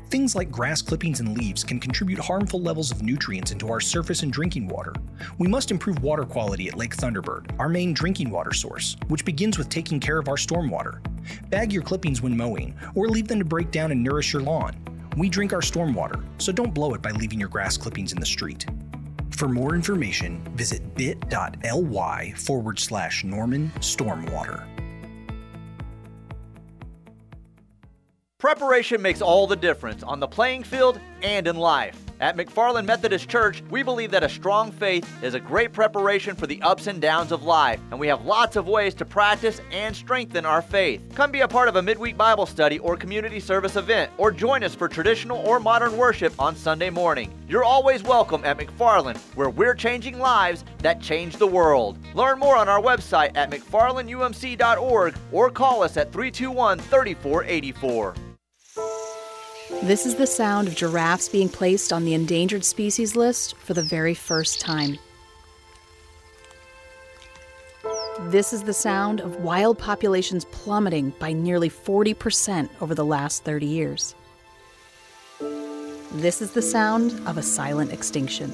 Things 0.08 0.36
like 0.36 0.50
grass 0.50 0.80
clippings 0.80 1.18
and 1.20 1.36
leaves 1.36 1.64
can 1.64 1.80
contribute 1.80 2.20
harmful 2.20 2.62
levels 2.62 2.92
of 2.92 3.02
nutrients 3.02 3.50
into 3.50 3.68
our 3.68 3.80
surface 3.80 4.22
and 4.22 4.32
drinking 4.32 4.68
water. 4.68 4.94
We 5.38 5.48
must 5.48 5.72
improve 5.72 6.02
water 6.02 6.22
quality 6.24 6.68
at 6.68 6.76
Lake 6.76 6.96
Thunderbird, 6.96 7.50
our 7.58 7.68
main 7.68 7.92
drinking 7.92 8.30
water 8.30 8.52
source, 8.52 8.96
which 9.08 9.24
begins 9.24 9.58
with 9.58 9.68
taking 9.68 9.98
care 9.98 10.18
of 10.18 10.28
our 10.28 10.36
stormwater. 10.36 11.00
Bag 11.50 11.72
your 11.72 11.82
clippings 11.82 12.22
when 12.22 12.36
mowing, 12.36 12.76
or 12.94 13.08
leave 13.08 13.26
them 13.26 13.40
to 13.40 13.44
break 13.44 13.72
down 13.72 13.90
and 13.90 14.02
nourish 14.02 14.32
your 14.32 14.42
lawn. 14.42 14.76
We 15.16 15.28
drink 15.28 15.52
our 15.52 15.60
stormwater, 15.60 16.24
so 16.38 16.52
don't 16.52 16.72
blow 16.72 16.94
it 16.94 17.02
by 17.02 17.10
leaving 17.10 17.40
your 17.40 17.48
grass 17.48 17.76
clippings 17.76 18.12
in 18.12 18.20
the 18.20 18.26
street. 18.26 18.66
For 19.34 19.48
more 19.48 19.74
information, 19.74 20.40
visit 20.54 20.94
bit.ly 20.94 22.34
forward 22.36 22.78
slash 22.78 23.24
Norman 23.24 23.70
Stormwater. 23.80 24.64
Preparation 28.38 29.02
makes 29.02 29.20
all 29.20 29.46
the 29.46 29.56
difference 29.56 30.02
on 30.02 30.20
the 30.20 30.28
playing 30.28 30.62
field 30.62 31.00
and 31.22 31.48
in 31.48 31.56
life. 31.56 32.03
At 32.20 32.36
McFarland 32.36 32.84
Methodist 32.84 33.28
Church, 33.28 33.62
we 33.70 33.82
believe 33.82 34.12
that 34.12 34.22
a 34.22 34.28
strong 34.28 34.70
faith 34.70 35.08
is 35.22 35.34
a 35.34 35.40
great 35.40 35.72
preparation 35.72 36.36
for 36.36 36.46
the 36.46 36.62
ups 36.62 36.86
and 36.86 37.00
downs 37.00 37.32
of 37.32 37.42
life, 37.42 37.80
and 37.90 37.98
we 37.98 38.06
have 38.06 38.24
lots 38.24 38.54
of 38.54 38.68
ways 38.68 38.94
to 38.94 39.04
practice 39.04 39.60
and 39.72 39.94
strengthen 39.96 40.46
our 40.46 40.62
faith. 40.62 41.02
Come 41.14 41.32
be 41.32 41.40
a 41.40 41.48
part 41.48 41.68
of 41.68 41.76
a 41.76 41.82
midweek 41.82 42.16
Bible 42.16 42.46
study 42.46 42.78
or 42.78 42.96
community 42.96 43.40
service 43.40 43.74
event, 43.74 44.12
or 44.16 44.30
join 44.30 44.62
us 44.62 44.76
for 44.76 44.88
traditional 44.88 45.38
or 45.38 45.58
modern 45.58 45.96
worship 45.96 46.32
on 46.38 46.54
Sunday 46.54 46.88
morning. 46.88 47.34
You're 47.48 47.64
always 47.64 48.04
welcome 48.04 48.44
at 48.44 48.58
McFarland, 48.58 49.18
where 49.34 49.50
we're 49.50 49.74
changing 49.74 50.18
lives 50.18 50.64
that 50.78 51.00
change 51.00 51.36
the 51.36 51.46
world. 51.46 51.98
Learn 52.14 52.38
more 52.38 52.56
on 52.56 52.68
our 52.68 52.80
website 52.80 53.36
at 53.36 53.50
mcfarlandumc.org 53.50 55.14
or 55.32 55.50
call 55.50 55.82
us 55.82 55.96
at 55.96 56.12
321 56.12 56.78
3484. 56.78 58.14
This 59.70 60.04
is 60.04 60.16
the 60.16 60.26
sound 60.26 60.68
of 60.68 60.74
giraffes 60.74 61.28
being 61.28 61.48
placed 61.48 61.90
on 61.90 62.04
the 62.04 62.12
endangered 62.12 62.64
species 62.64 63.16
list 63.16 63.56
for 63.56 63.72
the 63.72 63.82
very 63.82 64.12
first 64.12 64.60
time. 64.60 64.98
This 68.24 68.52
is 68.52 68.62
the 68.62 68.74
sound 68.74 69.20
of 69.20 69.36
wild 69.36 69.78
populations 69.78 70.44
plummeting 70.46 71.14
by 71.18 71.32
nearly 71.32 71.70
40% 71.70 72.68
over 72.80 72.94
the 72.94 73.04
last 73.04 73.44
30 73.44 73.66
years. 73.66 74.14
This 76.12 76.42
is 76.42 76.52
the 76.52 76.62
sound 76.62 77.18
of 77.26 77.38
a 77.38 77.42
silent 77.42 77.90
extinction. 77.90 78.52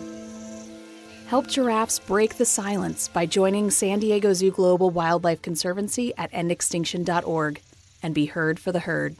Help 1.27 1.49
giraffes 1.49 1.99
break 1.99 2.37
the 2.37 2.45
silence 2.45 3.09
by 3.09 3.27
joining 3.27 3.71
San 3.71 3.99
Diego 3.99 4.33
Zoo 4.33 4.51
Global 4.51 4.91
Wildlife 4.91 5.43
Conservancy 5.43 6.13
at 6.17 6.33
endextinction.org 6.33 7.61
and 8.03 8.15
be 8.15 8.27
heard 8.27 8.59
for 8.61 8.71
the 8.73 8.81
herd. 8.81 9.17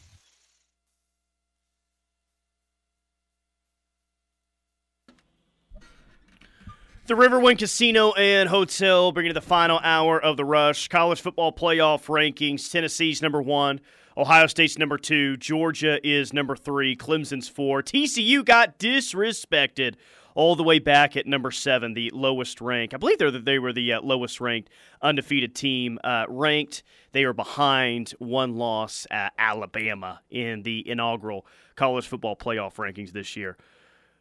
The 7.11 7.17
Riverwind 7.17 7.59
Casino 7.59 8.13
and 8.13 8.49
Hotel 8.49 9.11
bringing 9.11 9.31
you 9.31 9.35
the 9.35 9.41
final 9.41 9.81
hour 9.83 10.23
of 10.23 10.37
the 10.37 10.45
rush. 10.45 10.87
College 10.87 11.21
football 11.21 11.51
playoff 11.51 12.05
rankings 12.07 12.71
Tennessee's 12.71 13.21
number 13.21 13.43
one, 13.43 13.81
Ohio 14.17 14.47
State's 14.47 14.79
number 14.79 14.97
two, 14.97 15.37
Georgia 15.37 15.99
is 16.07 16.33
number 16.33 16.55
three, 16.55 16.95
Clemson's 16.95 17.49
four. 17.49 17.83
TCU 17.83 18.45
got 18.45 18.79
disrespected 18.79 19.97
all 20.37 20.55
the 20.55 20.63
way 20.63 20.79
back 20.79 21.17
at 21.17 21.27
number 21.27 21.51
seven, 21.51 21.95
the 21.95 22.13
lowest 22.15 22.61
rank. 22.61 22.95
I 22.95 22.97
believe 22.97 23.19
they 23.19 23.29
they 23.29 23.59
were 23.59 23.73
the 23.73 23.95
uh, 23.95 24.03
lowest 24.03 24.41
ranked 24.41 24.71
undefeated 25.03 25.53
team 25.53 25.99
uh, 26.05 26.27
ranked. 26.29 26.85
They 27.11 27.25
are 27.25 27.33
behind 27.33 28.11
one 28.21 28.55
loss 28.55 29.09
at 29.11 29.33
Alabama 29.37 30.21
in 30.31 30.63
the 30.63 30.89
inaugural 30.89 31.45
college 31.75 32.07
football 32.07 32.37
playoff 32.37 32.77
rankings 32.77 33.11
this 33.11 33.37
year. 33.37 33.57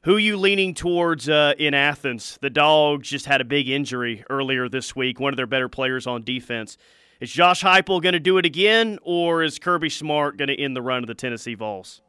Who 0.03 0.15
you 0.15 0.37
leaning 0.37 0.73
towards 0.73 1.27
uh, 1.27 1.53
in 1.57 1.73
Athens? 1.73 2.37
The 2.41 2.49
Dogs 2.49 3.09
just 3.09 3.25
had 3.25 3.41
a 3.41 3.43
big 3.43 3.67
injury 3.67 4.23
earlier 4.29 4.69
this 4.69 4.95
week. 4.95 5.19
One 5.19 5.33
of 5.33 5.37
their 5.37 5.45
better 5.45 5.67
players 5.67 6.07
on 6.07 6.23
defense. 6.23 6.77
Is 7.19 7.29
Josh 7.29 7.63
Heupel 7.63 8.01
going 8.01 8.13
to 8.13 8.19
do 8.19 8.37
it 8.37 8.45
again, 8.45 8.97
or 9.01 9.43
is 9.43 9.59
Kirby 9.59 9.89
Smart 9.89 10.37
going 10.37 10.47
to 10.47 10.57
end 10.57 10.73
the 10.73 10.81
run 10.81 11.03
of 11.03 11.07
the 11.07 11.15
Tennessee 11.15 11.53
Vols? 11.53 12.01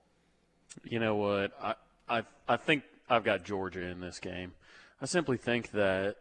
You 0.85 1.01
know 1.01 1.17
what? 1.17 1.53
I, 1.61 1.75
I 2.09 2.23
I 2.49 2.57
think 2.57 2.85
I've 3.09 3.25
got 3.25 3.45
Georgia 3.45 3.83
in 3.83 4.01
this 4.01 4.21
game. 4.21 4.53
I 5.03 5.07
simply 5.07 5.37
think 5.37 5.73
that 5.73 6.15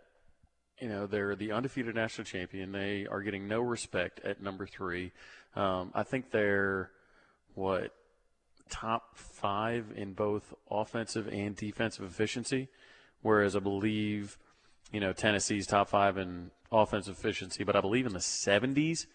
you 0.80 0.90
know 0.90 1.06
they're 1.06 1.36
the 1.36 1.52
undefeated 1.52 1.94
national 1.94 2.26
champion. 2.26 2.72
They 2.72 3.06
are 3.06 3.22
getting 3.22 3.48
no 3.48 3.62
respect 3.62 4.22
at 4.22 4.42
number 4.42 4.66
three. 4.66 5.12
Um, 5.56 5.92
I 5.94 6.02
think 6.02 6.32
they're 6.32 6.90
what 7.54 7.94
top 8.70 9.18
five 9.18 9.92
in 9.96 10.14
both 10.14 10.54
offensive 10.70 11.28
and 11.28 11.56
defensive 11.56 12.06
efficiency, 12.06 12.70
whereas 13.22 13.56
I 13.56 13.60
believe, 13.60 14.38
you 14.92 15.00
know, 15.00 15.14
Tennessee's 15.14 15.68
top 15.68 15.90
five 15.90 16.18
in 16.18 16.52
offensive 16.72 17.18
efficiency, 17.18 17.64
but 17.64 17.76
I 17.76 17.82
believe 17.82 18.06
in 18.06 18.14
the 18.14 18.20
70s 18.20 19.06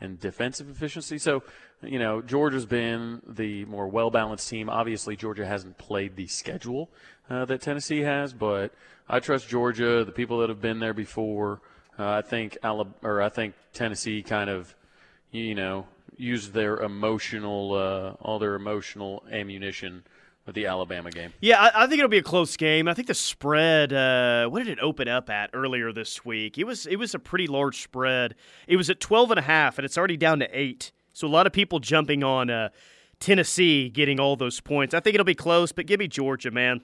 in 0.00 0.16
defensive 0.16 0.68
efficiency. 0.68 1.18
So, 1.18 1.42
you 1.82 1.98
know, 1.98 2.22
Georgia's 2.22 2.66
been 2.66 3.22
the 3.26 3.64
more 3.66 3.88
well 3.88 4.10
balanced 4.10 4.48
team. 4.48 4.68
Obviously, 4.68 5.16
Georgia 5.16 5.46
hasn't 5.46 5.78
played 5.78 6.16
the 6.16 6.26
schedule 6.26 6.90
uh, 7.30 7.44
that 7.44 7.60
Tennessee 7.60 8.00
has, 8.00 8.32
but 8.32 8.74
I 9.08 9.20
trust 9.20 9.48
Georgia, 9.48 10.04
the 10.04 10.12
people 10.12 10.38
that 10.38 10.48
have 10.48 10.60
been 10.60 10.80
there 10.80 10.94
before. 10.94 11.60
Uh, 11.98 12.08
I 12.08 12.22
think 12.22 12.56
Alabama, 12.62 12.96
or 13.02 13.22
I 13.22 13.28
think 13.28 13.54
Tennessee 13.74 14.22
kind 14.22 14.48
of, 14.50 14.74
you 15.30 15.54
know, 15.54 15.86
use 16.16 16.50
their 16.50 16.78
emotional, 16.78 17.74
uh, 17.74 18.24
all 18.24 18.38
their 18.38 18.54
emotional 18.54 19.24
ammunition 19.30 20.04
with 20.46 20.54
the 20.54 20.66
Alabama 20.66 21.10
game. 21.10 21.32
Yeah, 21.40 21.60
I, 21.60 21.84
I, 21.84 21.86
think 21.86 21.98
it'll 21.98 22.08
be 22.08 22.18
a 22.18 22.22
close 22.22 22.56
game. 22.56 22.88
I 22.88 22.94
think 22.94 23.08
the 23.08 23.14
spread. 23.14 23.92
Uh, 23.92 24.48
what 24.48 24.64
did 24.64 24.68
it 24.68 24.80
open 24.80 25.08
up 25.08 25.30
at 25.30 25.50
earlier 25.54 25.92
this 25.92 26.24
week? 26.24 26.58
It 26.58 26.64
was 26.64 26.86
it 26.86 26.96
was 26.96 27.14
a 27.14 27.18
pretty 27.18 27.46
large 27.46 27.82
spread. 27.82 28.34
It 28.66 28.76
was 28.76 28.90
at 28.90 29.00
12 29.00 29.32
and 29.32 29.38
a 29.38 29.42
half, 29.42 29.78
and 29.78 29.84
it's 29.84 29.96
already 29.96 30.16
down 30.16 30.40
to 30.40 30.48
eight. 30.58 30.92
So 31.12 31.26
a 31.26 31.28
lot 31.28 31.46
of 31.46 31.52
people 31.52 31.78
jumping 31.78 32.24
on 32.24 32.50
uh, 32.50 32.70
Tennessee 33.20 33.88
getting 33.88 34.18
all 34.18 34.36
those 34.36 34.60
points. 34.60 34.94
I 34.94 35.00
think 35.00 35.14
it'll 35.14 35.24
be 35.24 35.34
close, 35.34 35.72
but 35.72 35.86
give 35.86 36.00
me 36.00 36.08
Georgia, 36.08 36.50
man. 36.50 36.80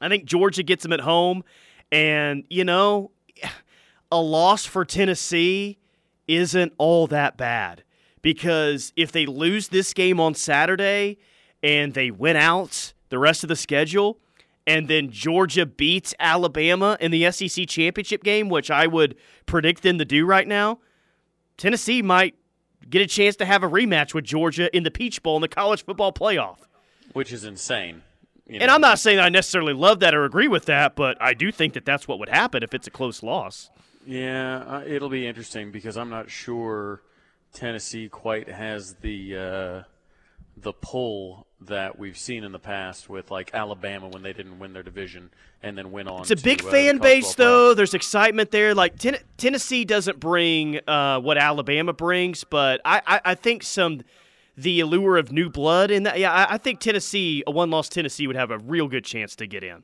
I 0.00 0.08
think 0.08 0.24
Georgia 0.24 0.62
gets 0.62 0.84
them 0.84 0.92
at 0.92 1.00
home, 1.00 1.42
and 1.90 2.44
you 2.48 2.64
know, 2.64 3.10
a 4.12 4.20
loss 4.20 4.64
for 4.64 4.84
Tennessee 4.84 5.78
isn't 6.28 6.72
all 6.78 7.06
that 7.08 7.36
bad 7.36 7.82
because 8.22 8.92
if 8.96 9.12
they 9.12 9.26
lose 9.26 9.68
this 9.68 9.92
game 9.92 10.20
on 10.20 10.34
Saturday 10.34 11.18
and 11.62 11.94
they 11.94 12.10
win 12.10 12.36
out 12.36 12.92
the 13.08 13.18
rest 13.18 13.42
of 13.42 13.48
the 13.48 13.56
schedule, 13.56 14.18
and 14.66 14.86
then 14.86 15.10
Georgia 15.10 15.64
beats 15.64 16.14
Alabama 16.20 16.96
in 17.00 17.10
the 17.10 17.30
SEC 17.32 17.66
championship 17.66 18.22
game, 18.22 18.48
which 18.48 18.70
I 18.70 18.86
would 18.86 19.16
predict 19.46 19.82
them 19.82 19.98
to 19.98 20.04
do 20.04 20.26
right 20.26 20.46
now, 20.46 20.78
Tennessee 21.56 22.02
might 22.02 22.34
get 22.88 23.02
a 23.02 23.06
chance 23.06 23.34
to 23.36 23.46
have 23.46 23.62
a 23.62 23.68
rematch 23.68 24.14
with 24.14 24.24
Georgia 24.24 24.74
in 24.76 24.82
the 24.82 24.90
Peach 24.90 25.22
Bowl 25.22 25.36
in 25.36 25.42
the 25.42 25.48
college 25.48 25.84
football 25.84 26.12
playoff. 26.12 26.58
Which 27.14 27.32
is 27.32 27.44
insane. 27.44 28.02
You 28.46 28.58
know. 28.58 28.62
And 28.62 28.70
I'm 28.70 28.80
not 28.80 28.98
saying 28.98 29.18
I 29.18 29.28
necessarily 29.28 29.72
love 29.74 30.00
that 30.00 30.14
or 30.14 30.24
agree 30.24 30.48
with 30.48 30.66
that, 30.66 30.96
but 30.96 31.20
I 31.20 31.34
do 31.34 31.50
think 31.50 31.74
that 31.74 31.84
that's 31.84 32.06
what 32.06 32.18
would 32.18 32.28
happen 32.28 32.62
if 32.62 32.74
it's 32.74 32.86
a 32.86 32.90
close 32.90 33.22
loss. 33.22 33.70
Yeah, 34.06 34.58
uh, 34.66 34.84
it'll 34.86 35.10
be 35.10 35.26
interesting 35.26 35.70
because 35.70 35.96
I'm 35.96 36.08
not 36.08 36.30
sure 36.30 37.02
Tennessee 37.52 38.08
quite 38.08 38.48
has 38.48 38.94
the 38.94 39.36
uh, 39.36 39.82
the 40.56 40.72
pull 40.72 41.46
that 41.60 41.98
we've 41.98 42.16
seen 42.16 42.44
in 42.44 42.52
the 42.52 42.58
past 42.58 43.08
with 43.08 43.30
like 43.30 43.52
Alabama 43.52 44.08
when 44.08 44.22
they 44.22 44.32
didn't 44.32 44.58
win 44.58 44.72
their 44.72 44.82
division 44.82 45.30
and 45.62 45.76
then 45.76 45.90
went 45.90 46.08
on. 46.08 46.20
It's 46.20 46.30
a 46.30 46.36
to, 46.36 46.42
big 46.42 46.64
uh, 46.64 46.70
fan 46.70 46.98
base 46.98 47.34
though. 47.34 47.74
There's 47.74 47.94
excitement 47.94 48.50
there. 48.50 48.74
Like 48.74 48.98
ten- 48.98 49.18
Tennessee 49.36 49.84
doesn't 49.84 50.20
bring 50.20 50.80
uh, 50.86 51.20
what 51.20 51.36
Alabama 51.36 51.92
brings, 51.92 52.44
but 52.44 52.80
I, 52.84 53.02
I, 53.06 53.20
I, 53.24 53.34
think 53.34 53.62
some 53.64 54.02
the 54.56 54.80
allure 54.80 55.16
of 55.16 55.32
new 55.32 55.50
blood 55.50 55.90
in 55.90 56.04
that. 56.04 56.18
Yeah, 56.18 56.32
I, 56.32 56.54
I 56.54 56.58
think 56.58 56.80
Tennessee, 56.80 57.42
a 57.46 57.50
one 57.50 57.70
loss 57.70 57.88
Tennessee, 57.88 58.26
would 58.26 58.36
have 58.36 58.50
a 58.50 58.58
real 58.58 58.88
good 58.88 59.04
chance 59.04 59.34
to 59.36 59.46
get 59.46 59.64
in. 59.64 59.82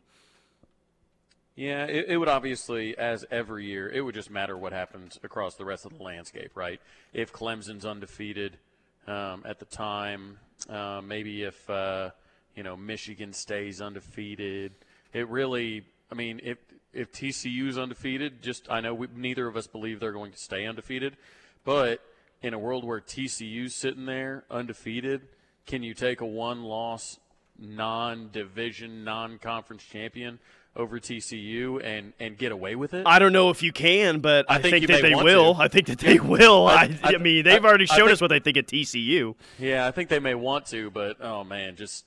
Yeah, 1.57 1.85
it, 1.85 2.07
it, 2.09 2.17
would 2.17 2.29
obviously, 2.29 2.99
as 2.99 3.25
every 3.31 3.67
year, 3.67 3.89
it 3.89 4.01
would 4.01 4.15
just 4.15 4.29
matter 4.29 4.57
what 4.57 4.73
happens 4.73 5.21
across 5.23 5.55
the 5.55 5.65
rest 5.65 5.87
of 5.87 5.97
the 5.97 6.03
landscape, 6.03 6.51
right? 6.57 6.81
If 7.13 7.33
Clemson's 7.33 7.87
undefeated 7.87 8.59
um, 9.07 9.45
at 9.47 9.61
the 9.61 9.65
time, 9.65 10.39
uh, 10.69 11.01
maybe 11.05 11.45
if 11.45 11.71
uh, 11.71 12.11
you 12.57 12.65
know 12.65 12.77
Michigan 12.77 13.33
stays 13.33 13.81
undefeated, 13.81 14.73
it 15.13 15.29
really. 15.29 15.85
I 16.11 16.17
mean, 16.17 16.41
if 16.43 16.59
if 16.93 17.13
TCU's 17.13 17.79
undefeated, 17.79 18.43
just 18.43 18.69
I 18.69 18.81
know 18.81 18.95
we, 18.95 19.07
neither 19.15 19.47
of 19.47 19.57
us 19.57 19.69
believe 19.69 20.01
they're 20.01 20.13
going 20.13 20.33
to 20.33 20.39
stay 20.39 20.67
undefeated, 20.67 21.17
but 21.65 22.01
in 22.43 22.53
a 22.53 22.59
world 22.59 22.85
where 22.85 23.01
TCU's 23.01 23.75
sitting 23.75 24.07
there 24.07 24.45
undefeated, 24.51 25.23
can 25.67 25.83
you 25.83 25.95
take 25.95 26.21
a 26.21 26.27
one-loss, 26.27 27.19
non-division, 27.59 29.03
non-conference 29.03 29.83
champion? 29.83 30.39
Over 30.77 30.99
TCU 30.99 31.83
and, 31.85 32.13
and 32.19 32.37
get 32.37 32.53
away 32.53 32.75
with 32.75 32.95
it? 32.95 33.07
I 33.07 33.19
don't 33.19 33.33
know 33.33 33.51
if 33.51 33.63
you 33.63 33.73
can, 33.73 34.21
but 34.21 34.47
I, 34.49 34.57
I 34.57 34.59
think, 34.59 34.75
think 34.75 34.87
that 34.89 35.03
they 35.03 35.15
will. 35.15 35.55
To. 35.55 35.61
I 35.61 35.69
think 35.69 35.87
that 35.87 35.99
they 35.99 36.19
will. 36.21 36.67
I, 36.67 36.99
I, 37.03 37.15
I 37.15 37.19
mean, 37.19 37.45
they've 37.45 37.65
already 37.65 37.87
shown 37.87 38.11
us 38.11 38.21
what 38.21 38.29
they 38.29 38.41
think 38.41 38.57
at 38.57 38.67
TCU. 38.67 39.35
Yeah, 39.59 39.87
I 39.87 39.91
think 39.91 40.09
they 40.09 40.21
may 40.21 40.35
want 40.35 40.67
to, 40.67 40.91
but 40.91 41.17
oh 41.21 41.45
man, 41.45 41.77
just 41.77 42.05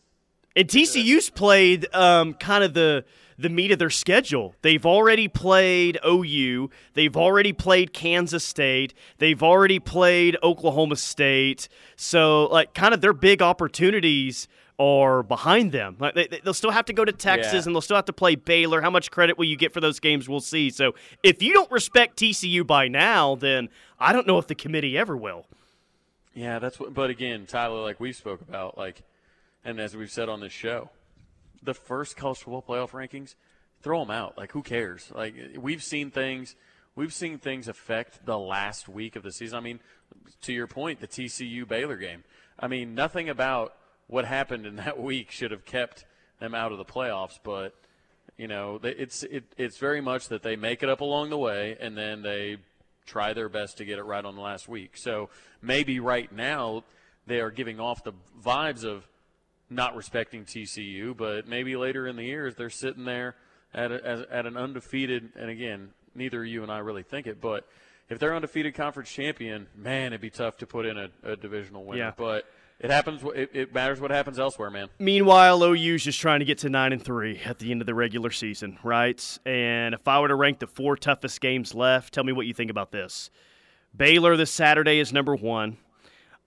and 0.55 0.67
TCU's 0.67 1.29
played 1.29 1.87
um, 1.93 2.33
kind 2.33 2.63
of 2.63 2.73
the 2.73 3.05
the 3.37 3.49
meat 3.49 3.71
of 3.71 3.77
their 3.77 3.91
schedule. 3.91 4.55
They've 4.63 4.85
already 4.85 5.27
played 5.27 5.99
OU. 6.05 6.71
They've 6.93 7.15
already 7.15 7.53
played 7.53 7.93
Kansas 7.93 8.43
State. 8.43 8.95
They've 9.19 9.43
already 9.43 9.79
played 9.79 10.37
Oklahoma 10.41 10.95
State. 10.95 11.69
So, 11.95 12.45
like, 12.45 12.73
kind 12.73 12.95
of 12.95 13.01
their 13.01 13.13
big 13.13 13.43
opportunities 13.43 14.47
are 14.79 15.23
behind 15.23 15.71
them. 15.71 15.97
Like 15.99 16.13
they, 16.13 16.41
will 16.45 16.53
still 16.53 16.71
have 16.71 16.85
to 16.85 16.93
go 16.93 17.03
to 17.03 17.11
Texas 17.11 17.53
yeah. 17.53 17.61
and 17.65 17.75
they'll 17.75 17.81
still 17.81 17.95
have 17.95 18.05
to 18.05 18.13
play 18.13 18.35
Baylor. 18.35 18.81
How 18.81 18.89
much 18.89 19.09
credit 19.09 19.37
will 19.37 19.45
you 19.45 19.57
get 19.57 19.73
for 19.73 19.81
those 19.81 19.99
games? 19.99 20.29
We'll 20.29 20.39
see. 20.39 20.69
So 20.69 20.93
if 21.23 21.41
you 21.41 21.53
don't 21.53 21.71
respect 21.71 22.17
TCU 22.17 22.65
by 22.65 22.87
now, 22.87 23.35
then 23.35 23.69
I 23.99 24.13
don't 24.13 24.27
know 24.27 24.37
if 24.37 24.47
the 24.47 24.55
committee 24.55 24.97
ever 24.97 25.17
will. 25.17 25.45
Yeah, 26.33 26.59
that's 26.59 26.79
what. 26.79 26.93
But 26.93 27.09
again, 27.09 27.47
Tyler, 27.47 27.81
like 27.81 27.99
we 27.99 28.13
spoke 28.13 28.41
about, 28.41 28.77
like, 28.77 29.01
and 29.65 29.79
as 29.79 29.97
we've 29.97 30.11
said 30.11 30.29
on 30.29 30.39
this 30.39 30.53
show, 30.53 30.91
the 31.63 31.73
first 31.73 32.15
college 32.15 32.37
football 32.37 32.61
playoff 32.61 32.91
rankings, 32.91 33.33
throw 33.81 34.01
them 34.01 34.11
out. 34.11 34.37
Like, 34.37 34.51
who 34.51 34.61
cares? 34.61 35.11
Like, 35.15 35.33
we've 35.57 35.81
seen 35.81 36.11
things. 36.11 36.55
We've 36.95 37.13
seen 37.13 37.39
things 37.39 37.67
affect 37.67 38.25
the 38.25 38.37
last 38.37 38.87
week 38.87 39.15
of 39.15 39.23
the 39.23 39.31
season. 39.31 39.57
I 39.57 39.61
mean, 39.61 39.79
to 40.41 40.53
your 40.53 40.67
point, 40.67 40.99
the 40.99 41.07
TCU 41.07 41.67
Baylor 41.67 41.97
game. 41.97 42.23
I 42.59 42.67
mean, 42.67 42.93
nothing 42.93 43.29
about 43.29 43.73
what 44.07 44.25
happened 44.25 44.65
in 44.65 44.77
that 44.77 44.99
week 45.01 45.31
should 45.31 45.51
have 45.51 45.65
kept 45.65 46.05
them 46.39 46.53
out 46.53 46.71
of 46.71 46.77
the 46.77 46.85
playoffs. 46.85 47.39
But 47.41 47.75
you 48.37 48.47
know, 48.47 48.79
it's 48.83 49.23
it, 49.23 49.43
it's 49.57 49.77
very 49.77 50.01
much 50.01 50.29
that 50.29 50.43
they 50.43 50.55
make 50.55 50.83
it 50.83 50.89
up 50.89 51.01
along 51.01 51.29
the 51.29 51.37
way, 51.37 51.77
and 51.79 51.97
then 51.97 52.21
they 52.21 52.57
try 53.05 53.33
their 53.33 53.49
best 53.49 53.77
to 53.77 53.85
get 53.85 53.97
it 53.97 54.03
right 54.03 54.23
on 54.23 54.35
the 54.35 54.41
last 54.41 54.67
week. 54.67 54.97
So 54.97 55.29
maybe 55.61 55.99
right 55.99 56.31
now 56.31 56.83
they 57.25 57.39
are 57.39 57.51
giving 57.51 57.79
off 57.79 58.03
the 58.03 58.13
vibes 58.43 58.83
of 58.83 59.07
not 59.69 59.95
respecting 59.95 60.45
TCU, 60.45 61.15
but 61.15 61.47
maybe 61.47 61.75
later 61.75 62.07
in 62.07 62.15
the 62.15 62.23
year, 62.23 62.47
as 62.47 62.55
they're 62.55 62.69
sitting 62.69 63.05
there 63.05 63.35
at 63.73 63.91
a, 63.91 64.27
at 64.31 64.45
an 64.45 64.55
undefeated, 64.55 65.29
and 65.35 65.49
again, 65.49 65.89
neither 66.15 66.43
you 66.43 66.63
and 66.63 66.71
I 66.71 66.79
really 66.79 67.03
think 67.03 67.27
it, 67.27 67.41
but 67.41 67.67
if 68.09 68.19
they're 68.19 68.35
undefeated 68.35 68.75
conference 68.75 69.11
champion, 69.11 69.67
man, 69.75 70.07
it'd 70.07 70.21
be 70.21 70.29
tough 70.29 70.57
to 70.57 70.67
put 70.67 70.85
in 70.85 70.97
a, 70.97 71.09
a 71.23 71.35
divisional 71.35 71.83
winner. 71.83 72.03
Yeah. 72.03 72.11
But 72.15 72.45
it 72.79 72.91
happens. 72.91 73.23
It, 73.35 73.49
it, 73.53 73.73
matters 73.73 73.99
what 73.99 74.11
happens 74.11 74.37
elsewhere, 74.37 74.69
man. 74.69 74.89
Meanwhile, 74.99 75.63
OU's 75.63 76.03
just 76.03 76.19
trying 76.19 76.39
to 76.39 76.45
get 76.45 76.59
to 76.59 76.69
nine 76.69 76.93
and 76.93 77.03
three 77.03 77.39
at 77.43 77.57
the 77.59 77.71
end 77.71 77.81
of 77.81 77.87
the 77.87 77.95
regular 77.95 78.29
season, 78.29 78.77
right? 78.83 79.39
And 79.45 79.95
if 79.95 80.07
I 80.07 80.19
were 80.19 80.27
to 80.27 80.35
rank 80.35 80.59
the 80.59 80.67
four 80.67 80.95
toughest 80.95 81.41
games 81.41 81.73
left, 81.73 82.13
tell 82.13 82.23
me 82.23 82.33
what 82.33 82.45
you 82.45 82.53
think 82.53 82.69
about 82.69 82.91
this. 82.91 83.31
Baylor 83.95 84.37
this 84.37 84.51
Saturday 84.51 84.99
is 84.99 85.11
number 85.11 85.35
one. 85.35 85.77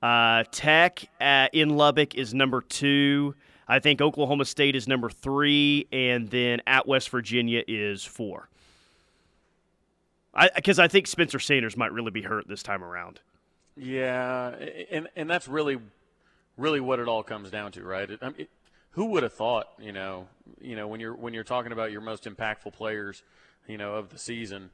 Uh, 0.00 0.44
Tech 0.50 1.08
at, 1.20 1.54
in 1.54 1.76
Lubbock 1.76 2.14
is 2.14 2.32
number 2.32 2.60
two. 2.60 3.34
I 3.66 3.80
think 3.80 4.00
Oklahoma 4.00 4.44
State 4.44 4.76
is 4.76 4.88
number 4.88 5.10
three, 5.10 5.86
and 5.92 6.28
then 6.30 6.62
at 6.66 6.86
West 6.86 7.10
Virginia 7.10 7.62
is 7.66 8.04
four. 8.04 8.48
Because 10.54 10.78
I, 10.78 10.84
I 10.84 10.88
think 10.88 11.06
Spencer 11.06 11.38
Sanders 11.38 11.76
might 11.76 11.92
really 11.92 12.10
be 12.10 12.22
hurt 12.22 12.48
this 12.48 12.62
time 12.62 12.84
around. 12.84 13.20
Yeah, 13.76 14.54
and 14.90 15.08
and 15.16 15.30
that's 15.30 15.48
really 15.48 15.78
really 16.56 16.80
what 16.80 16.98
it 16.98 17.08
all 17.08 17.22
comes 17.22 17.50
down 17.50 17.72
to, 17.72 17.82
right? 17.82 18.10
It, 18.10 18.18
I 18.22 18.26
mean, 18.26 18.34
it, 18.38 18.50
who 18.92 19.06
would 19.06 19.22
have 19.22 19.32
thought, 19.32 19.68
you 19.78 19.92
know, 19.92 20.28
you 20.60 20.76
know, 20.76 20.88
when 20.88 21.00
you're 21.00 21.14
when 21.14 21.32
you're 21.34 21.44
talking 21.44 21.72
about 21.72 21.92
your 21.92 22.00
most 22.00 22.24
impactful 22.24 22.72
players, 22.72 23.22
you 23.68 23.78
know, 23.78 23.94
of 23.94 24.10
the 24.10 24.18
season, 24.18 24.70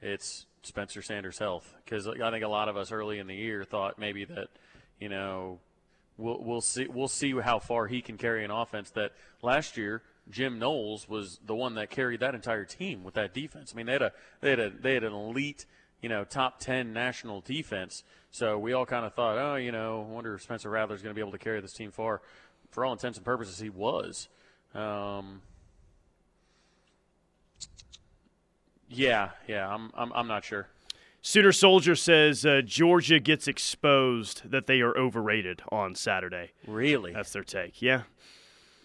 it's 0.00 0.46
Spencer 0.62 1.02
Sanders' 1.02 1.38
health 1.38 1.74
because 1.84 2.06
I 2.08 2.30
think 2.30 2.44
a 2.44 2.48
lot 2.48 2.68
of 2.68 2.76
us 2.76 2.90
early 2.92 3.18
in 3.18 3.26
the 3.26 3.34
year 3.34 3.64
thought 3.64 3.98
maybe 3.98 4.24
that, 4.24 4.48
you 4.98 5.08
know, 5.08 5.60
we'll 6.16 6.42
we'll 6.42 6.60
see 6.60 6.86
we'll 6.86 7.08
see 7.08 7.38
how 7.40 7.58
far 7.58 7.86
he 7.86 8.02
can 8.02 8.18
carry 8.18 8.44
an 8.44 8.50
offense 8.50 8.90
that 8.90 9.12
last 9.42 9.76
year 9.76 10.02
Jim 10.30 10.58
Knowles 10.58 11.08
was 11.08 11.38
the 11.44 11.54
one 11.54 11.74
that 11.74 11.90
carried 11.90 12.20
that 12.20 12.34
entire 12.34 12.64
team 12.64 13.02
with 13.04 13.14
that 13.14 13.34
defense. 13.34 13.72
I 13.72 13.76
mean, 13.76 13.86
they 13.86 13.92
had 13.92 14.02
a 14.02 14.12
they 14.40 14.50
had 14.50 14.60
a 14.60 14.70
they 14.70 14.94
had 14.94 15.04
an 15.04 15.12
elite 15.12 15.66
you 16.02 16.08
know, 16.08 16.24
top 16.24 16.58
10 16.58 16.92
national 16.92 17.40
defense. 17.40 18.04
So 18.30 18.58
we 18.58 18.72
all 18.72 18.84
kind 18.84 19.06
of 19.06 19.14
thought, 19.14 19.38
oh, 19.38 19.56
you 19.56 19.72
know, 19.72 20.04
I 20.06 20.12
wonder 20.12 20.34
if 20.34 20.42
Spencer 20.42 20.68
Rattler 20.68 20.96
is 20.96 21.02
going 21.02 21.14
to 21.14 21.14
be 21.14 21.20
able 21.20 21.32
to 21.32 21.38
carry 21.38 21.60
this 21.60 21.72
team 21.72 21.90
far. 21.90 22.20
For 22.70 22.84
all 22.84 22.92
intents 22.92 23.18
and 23.18 23.24
purposes, 23.24 23.58
he 23.58 23.70
was. 23.70 24.28
Um, 24.74 25.42
yeah, 28.88 29.30
yeah, 29.46 29.72
I'm, 29.72 29.90
I'm, 29.94 30.12
I'm 30.14 30.26
not 30.26 30.44
sure. 30.44 30.68
Sooner 31.20 31.52
Soldier 31.52 31.94
says 31.94 32.44
uh, 32.44 32.62
Georgia 32.64 33.20
gets 33.20 33.46
exposed 33.46 34.50
that 34.50 34.66
they 34.66 34.80
are 34.80 34.96
overrated 34.98 35.62
on 35.70 35.94
Saturday. 35.94 36.50
Really? 36.66 37.12
That's 37.12 37.32
their 37.32 37.44
take. 37.44 37.80
Yeah. 37.80 38.02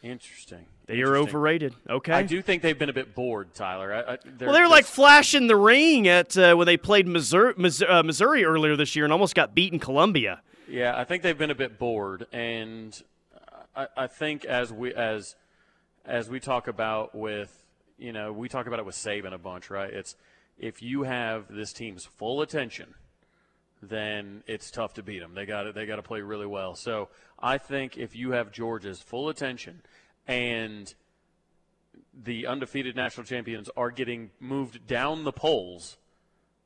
Interesting. 0.03 0.65
They 0.87 1.01
are 1.01 1.17
overrated. 1.17 1.75
Okay. 1.89 2.13
I 2.13 2.23
do 2.23 2.41
think 2.41 2.61
they've 2.61 2.77
been 2.77 2.89
a 2.89 2.93
bit 2.93 3.13
bored, 3.13 3.53
Tyler. 3.53 3.93
I, 3.93 4.13
I, 4.13 4.17
well, 4.39 4.53
they 4.53 4.61
were 4.61 4.69
like 4.69 4.85
flashing 4.85 5.47
the 5.47 5.57
ring 5.57 6.07
at 6.07 6.37
uh, 6.37 6.55
when 6.55 6.65
they 6.65 6.77
played 6.77 7.07
Missouri, 7.09 7.53
uh, 7.87 8.03
Missouri 8.03 8.45
earlier 8.45 8.77
this 8.77 8.95
year 8.95 9.03
and 9.03 9.11
almost 9.11 9.35
got 9.35 9.53
beaten 9.53 9.79
Columbia. 9.79 10.41
Yeah, 10.69 10.97
I 10.97 11.03
think 11.03 11.23
they've 11.23 11.37
been 11.37 11.51
a 11.51 11.55
bit 11.55 11.77
bored, 11.77 12.25
and 12.31 13.01
I, 13.75 13.87
I 13.97 14.07
think 14.07 14.45
as 14.45 14.71
we 14.71 14.93
as 14.93 15.35
as 16.05 16.29
we 16.29 16.39
talk 16.39 16.69
about 16.69 17.13
with 17.13 17.65
you 17.97 18.13
know 18.13 18.31
we 18.31 18.47
talk 18.47 18.65
about 18.65 18.79
it 18.79 18.85
with 18.85 18.95
Saban 18.95 19.33
a 19.33 19.37
bunch, 19.37 19.69
right? 19.69 19.93
It's 19.93 20.15
if 20.57 20.81
you 20.81 21.03
have 21.03 21.45
this 21.49 21.73
team's 21.73 22.05
full 22.05 22.41
attention, 22.41 22.95
then 23.81 24.43
it's 24.47 24.71
tough 24.71 24.93
to 24.95 25.03
beat 25.03 25.19
them. 25.19 25.35
They 25.35 25.45
got 25.45 25.73
They 25.75 25.85
got 25.85 25.97
to 25.97 26.03
play 26.03 26.21
really 26.21 26.47
well. 26.47 26.75
So 26.75 27.09
I 27.39 27.57
think 27.57 27.97
if 27.97 28.15
you 28.15 28.31
have 28.31 28.53
Georgia's 28.53 29.01
full 29.01 29.27
attention 29.27 29.81
and 30.27 30.93
the 32.23 32.47
undefeated 32.47 32.95
national 32.95 33.25
champions 33.25 33.69
are 33.77 33.91
getting 33.91 34.31
moved 34.39 34.85
down 34.87 35.23
the 35.23 35.31
polls, 35.31 35.97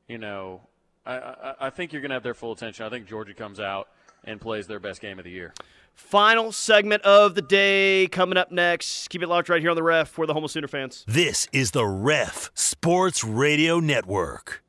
you 0.08 0.18
know, 0.18 0.62
I, 1.04 1.14
I, 1.16 1.54
I 1.60 1.70
think 1.70 1.92
you're 1.92 2.02
going 2.02 2.10
to 2.10 2.14
have 2.14 2.22
their 2.22 2.34
full 2.34 2.52
attention. 2.52 2.84
I 2.84 2.88
think 2.88 3.06
Georgia 3.06 3.34
comes 3.34 3.60
out 3.60 3.88
and 4.24 4.40
plays 4.40 4.66
their 4.66 4.80
best 4.80 5.00
game 5.00 5.18
of 5.18 5.24
the 5.24 5.30
year. 5.30 5.52
Final 5.94 6.52
segment 6.52 7.02
of 7.02 7.34
the 7.34 7.42
day 7.42 8.08
coming 8.08 8.38
up 8.38 8.50
next. 8.50 9.08
Keep 9.08 9.22
it 9.22 9.28
locked 9.28 9.48
right 9.48 9.60
here 9.60 9.70
on 9.70 9.76
the 9.76 9.82
ref. 9.82 10.16
We're 10.16 10.26
the 10.26 10.32
Homo 10.32 10.46
Sooner 10.46 10.68
fans. 10.68 11.04
This 11.06 11.48
is 11.52 11.72
the 11.72 11.84
Ref 11.84 12.50
Sports 12.54 13.22
Radio 13.22 13.78
Network. 13.78 14.62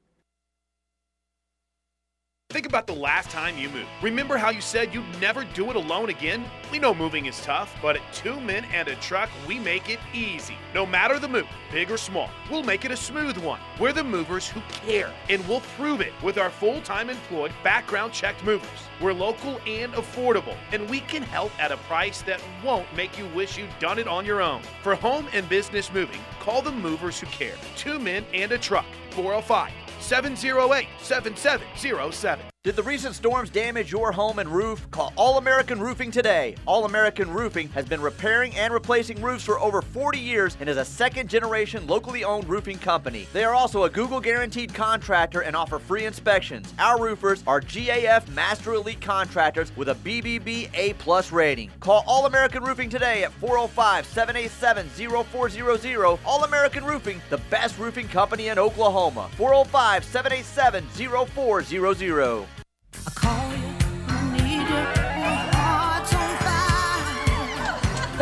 Think 2.53 2.67
about 2.67 2.85
the 2.85 2.93
last 2.93 3.31
time 3.31 3.57
you 3.57 3.67
moved. 3.69 3.87
Remember 4.03 4.37
how 4.37 4.51
you 4.51 4.61
said 4.61 4.93
you'd 4.93 5.19
never 5.19 5.43
do 5.43 5.71
it 5.71 5.75
alone 5.75 6.09
again? 6.09 6.45
We 6.71 6.77
know 6.77 6.93
moving 6.93 7.25
is 7.25 7.41
tough, 7.41 7.75
but 7.81 7.95
at 7.95 8.13
Two 8.13 8.39
Men 8.39 8.63
and 8.65 8.87
a 8.87 8.95
Truck, 8.97 9.31
we 9.47 9.57
make 9.57 9.89
it 9.89 9.97
easy. 10.13 10.55
No 10.71 10.85
matter 10.85 11.17
the 11.17 11.27
move, 11.27 11.47
big 11.71 11.89
or 11.89 11.97
small, 11.97 12.29
we'll 12.51 12.61
make 12.61 12.85
it 12.85 12.91
a 12.91 12.95
smooth 12.95 13.37
one. 13.37 13.59
We're 13.79 13.91
the 13.91 14.03
movers 14.03 14.47
who 14.47 14.61
care, 14.85 15.11
and 15.31 15.43
we'll 15.47 15.61
prove 15.77 15.99
it 15.99 16.13
with 16.21 16.37
our 16.37 16.51
full 16.51 16.79
time 16.81 17.09
employed, 17.09 17.51
background 17.63 18.13
checked 18.13 18.43
movers. 18.43 18.69
We're 19.01 19.13
local 19.13 19.59
and 19.65 19.91
affordable, 19.93 20.55
and 20.71 20.87
we 20.87 20.99
can 20.99 21.23
help 21.23 21.59
at 21.59 21.71
a 21.71 21.77
price 21.77 22.21
that 22.21 22.39
won't 22.63 22.85
make 22.95 23.17
you 23.17 23.25
wish 23.29 23.57
you'd 23.57 23.79
done 23.79 23.97
it 23.97 24.07
on 24.07 24.27
your 24.27 24.43
own. 24.43 24.61
For 24.83 24.93
home 24.93 25.27
and 25.33 25.49
business 25.49 25.91
moving, 25.91 26.21
call 26.39 26.61
the 26.61 26.71
movers 26.71 27.19
who 27.19 27.25
care. 27.25 27.55
Two 27.75 27.97
Men 27.97 28.23
and 28.31 28.51
a 28.51 28.59
Truck, 28.59 28.85
405 29.09 29.71
708 30.03 30.87
7707. 31.01 32.52
Did 32.63 32.77
the 32.77 32.83
recent 32.83 33.13
storms 33.13 33.49
damage 33.49 33.91
your 33.91 34.13
home 34.13 34.39
and 34.39 34.47
roof? 34.47 34.89
Call 34.89 35.11
All 35.17 35.37
American 35.37 35.81
Roofing 35.81 36.11
today. 36.11 36.55
All 36.65 36.85
American 36.85 37.29
Roofing 37.29 37.67
has 37.71 37.83
been 37.83 37.99
repairing 37.99 38.55
and 38.55 38.73
replacing 38.73 39.21
roofs 39.21 39.43
for 39.43 39.59
over 39.59 39.81
40 39.81 40.17
years 40.17 40.55
and 40.61 40.69
is 40.69 40.77
a 40.77 40.85
second 40.85 41.29
generation 41.29 41.85
locally 41.87 42.23
owned 42.23 42.47
roofing 42.47 42.77
company. 42.77 43.27
They 43.33 43.43
are 43.43 43.53
also 43.53 43.83
a 43.83 43.89
Google 43.89 44.21
guaranteed 44.21 44.73
contractor 44.73 45.41
and 45.41 45.57
offer 45.57 45.77
free 45.77 46.05
inspections. 46.05 46.73
Our 46.79 47.01
roofers 47.01 47.43
are 47.47 47.59
GAF 47.59 48.29
Master 48.29 48.75
Elite 48.75 49.01
contractors 49.01 49.75
with 49.75 49.89
a 49.89 49.95
BBB 49.95 50.69
A 50.73 50.93
plus 50.93 51.33
rating. 51.33 51.69
Call 51.81 52.05
All 52.07 52.27
American 52.27 52.63
Roofing 52.63 52.89
today 52.89 53.25
at 53.25 53.33
405 53.33 54.05
787 54.05 54.87
0400. 55.25 56.17
All 56.25 56.45
American 56.45 56.85
Roofing, 56.85 57.21
the 57.29 57.41
best 57.49 57.77
roofing 57.77 58.07
company 58.07 58.47
in 58.47 58.57
Oklahoma. 58.57 59.29
405 59.35 60.05
787 60.05 60.87
0400. 61.27 62.47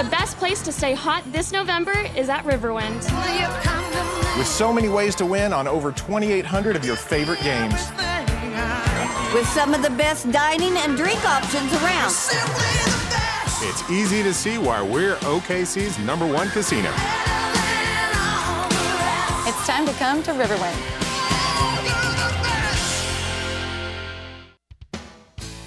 The 0.01 0.09
best 0.09 0.37
place 0.37 0.63
to 0.63 0.71
stay 0.71 0.95
hot 0.95 1.23
this 1.31 1.51
November 1.51 1.93
is 2.15 2.27
at 2.27 2.43
Riverwind. 2.43 3.05
With 4.35 4.47
so 4.47 4.73
many 4.73 4.89
ways 4.89 5.13
to 5.17 5.27
win 5.27 5.53
on 5.53 5.67
over 5.67 5.91
2,800 5.91 6.75
of 6.75 6.83
your 6.83 6.95
favorite 6.95 7.39
games. 7.41 7.75
With 9.31 9.45
some 9.49 9.75
of 9.75 9.83
the 9.83 9.91
best 9.91 10.31
dining 10.31 10.75
and 10.77 10.97
drink 10.97 11.23
options 11.23 11.71
around. 11.73 12.09
It's 13.61 13.87
easy 13.91 14.23
to 14.23 14.33
see 14.33 14.57
why 14.57 14.81
we're 14.81 15.17
OKC's 15.17 15.99
number 15.99 16.25
one 16.25 16.49
casino. 16.49 16.89
It's 19.45 19.67
time 19.67 19.85
to 19.85 19.93
come 19.99 20.23
to 20.23 20.31
Riverwind. 20.31 20.97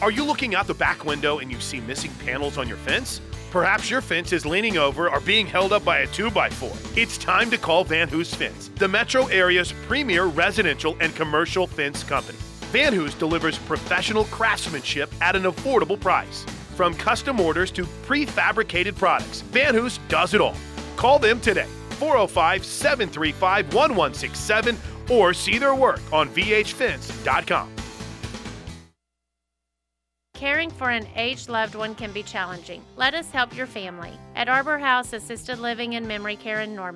Are 0.03 0.11
you 0.11 0.25
looking 0.25 0.57
out 0.57 0.67
the 0.67 0.75
back 0.75 1.05
window 1.05 1.39
and 1.39 1.53
you 1.53 1.61
see 1.61 1.81
missing 1.83 2.11
panels 2.25 2.59
on 2.59 2.67
your 2.67 2.79
fence? 2.79 3.21
Perhaps 3.55 3.89
your 3.89 4.01
fence 4.01 4.33
is 4.33 4.45
leaning 4.45 4.79
over 4.79 5.09
or 5.09 5.21
being 5.21 5.47
held 5.47 5.73
up 5.73 5.85
by 5.85 5.99
a 5.99 6.09
2x4. 6.09 6.99
It's 6.99 7.17
time 7.17 7.53
to 7.53 7.57
call 7.57 7.85
Van 7.85 8.09
Hoos 8.09 8.35
Fence, 8.35 8.69
the 8.75 8.89
metro 8.89 9.27
area's 9.27 9.73
premier 9.87 10.25
residential 10.25 10.97
and 11.01 11.15
commercial 11.15 11.69
fence 11.69 12.03
company. 12.03 12.37
Van 12.73 12.93
Hoos 12.93 13.15
delivers 13.15 13.59
professional 13.59 14.25
craftsmanship 14.25 15.09
at 15.21 15.37
an 15.37 15.45
affordable 15.45 16.01
price. 16.01 16.45
From 16.75 16.95
custom 16.95 17.39
orders 17.39 17.71
to 17.71 17.85
prefabricated 17.85 18.97
products, 18.97 19.43
Van 19.43 19.73
Hoos 19.73 20.01
does 20.09 20.35
it 20.35 20.41
all. 20.41 20.57
Call 20.97 21.21
them 21.21 21.41
today, 21.41 21.69
405 22.01 22.65
735 22.65 23.67
1167, 23.67 24.77
or 25.09 25.33
see 25.33 25.59
their 25.59 25.77
work 25.77 26.01
on 26.13 26.29
vhfence.com. 26.31 27.71
Caring 30.35 30.69
for 30.69 30.91
an 30.91 31.07
aged 31.15 31.49
loved 31.49 31.77
one 31.77 31.95
can 31.95 32.11
be 32.11 32.25
challenging. 32.25 32.83
Let 32.97 33.15
us 33.15 33.31
help 33.31 33.57
your 33.57 33.69
family. 33.69 34.11
At 34.35 34.49
Arbor 34.49 34.79
House 34.79 35.13
Assisted 35.13 35.61
Living 35.61 35.95
and 35.95 36.09
Memory 36.09 36.35
Care 36.35 36.63
in 36.63 36.75
Norman, 36.75 36.93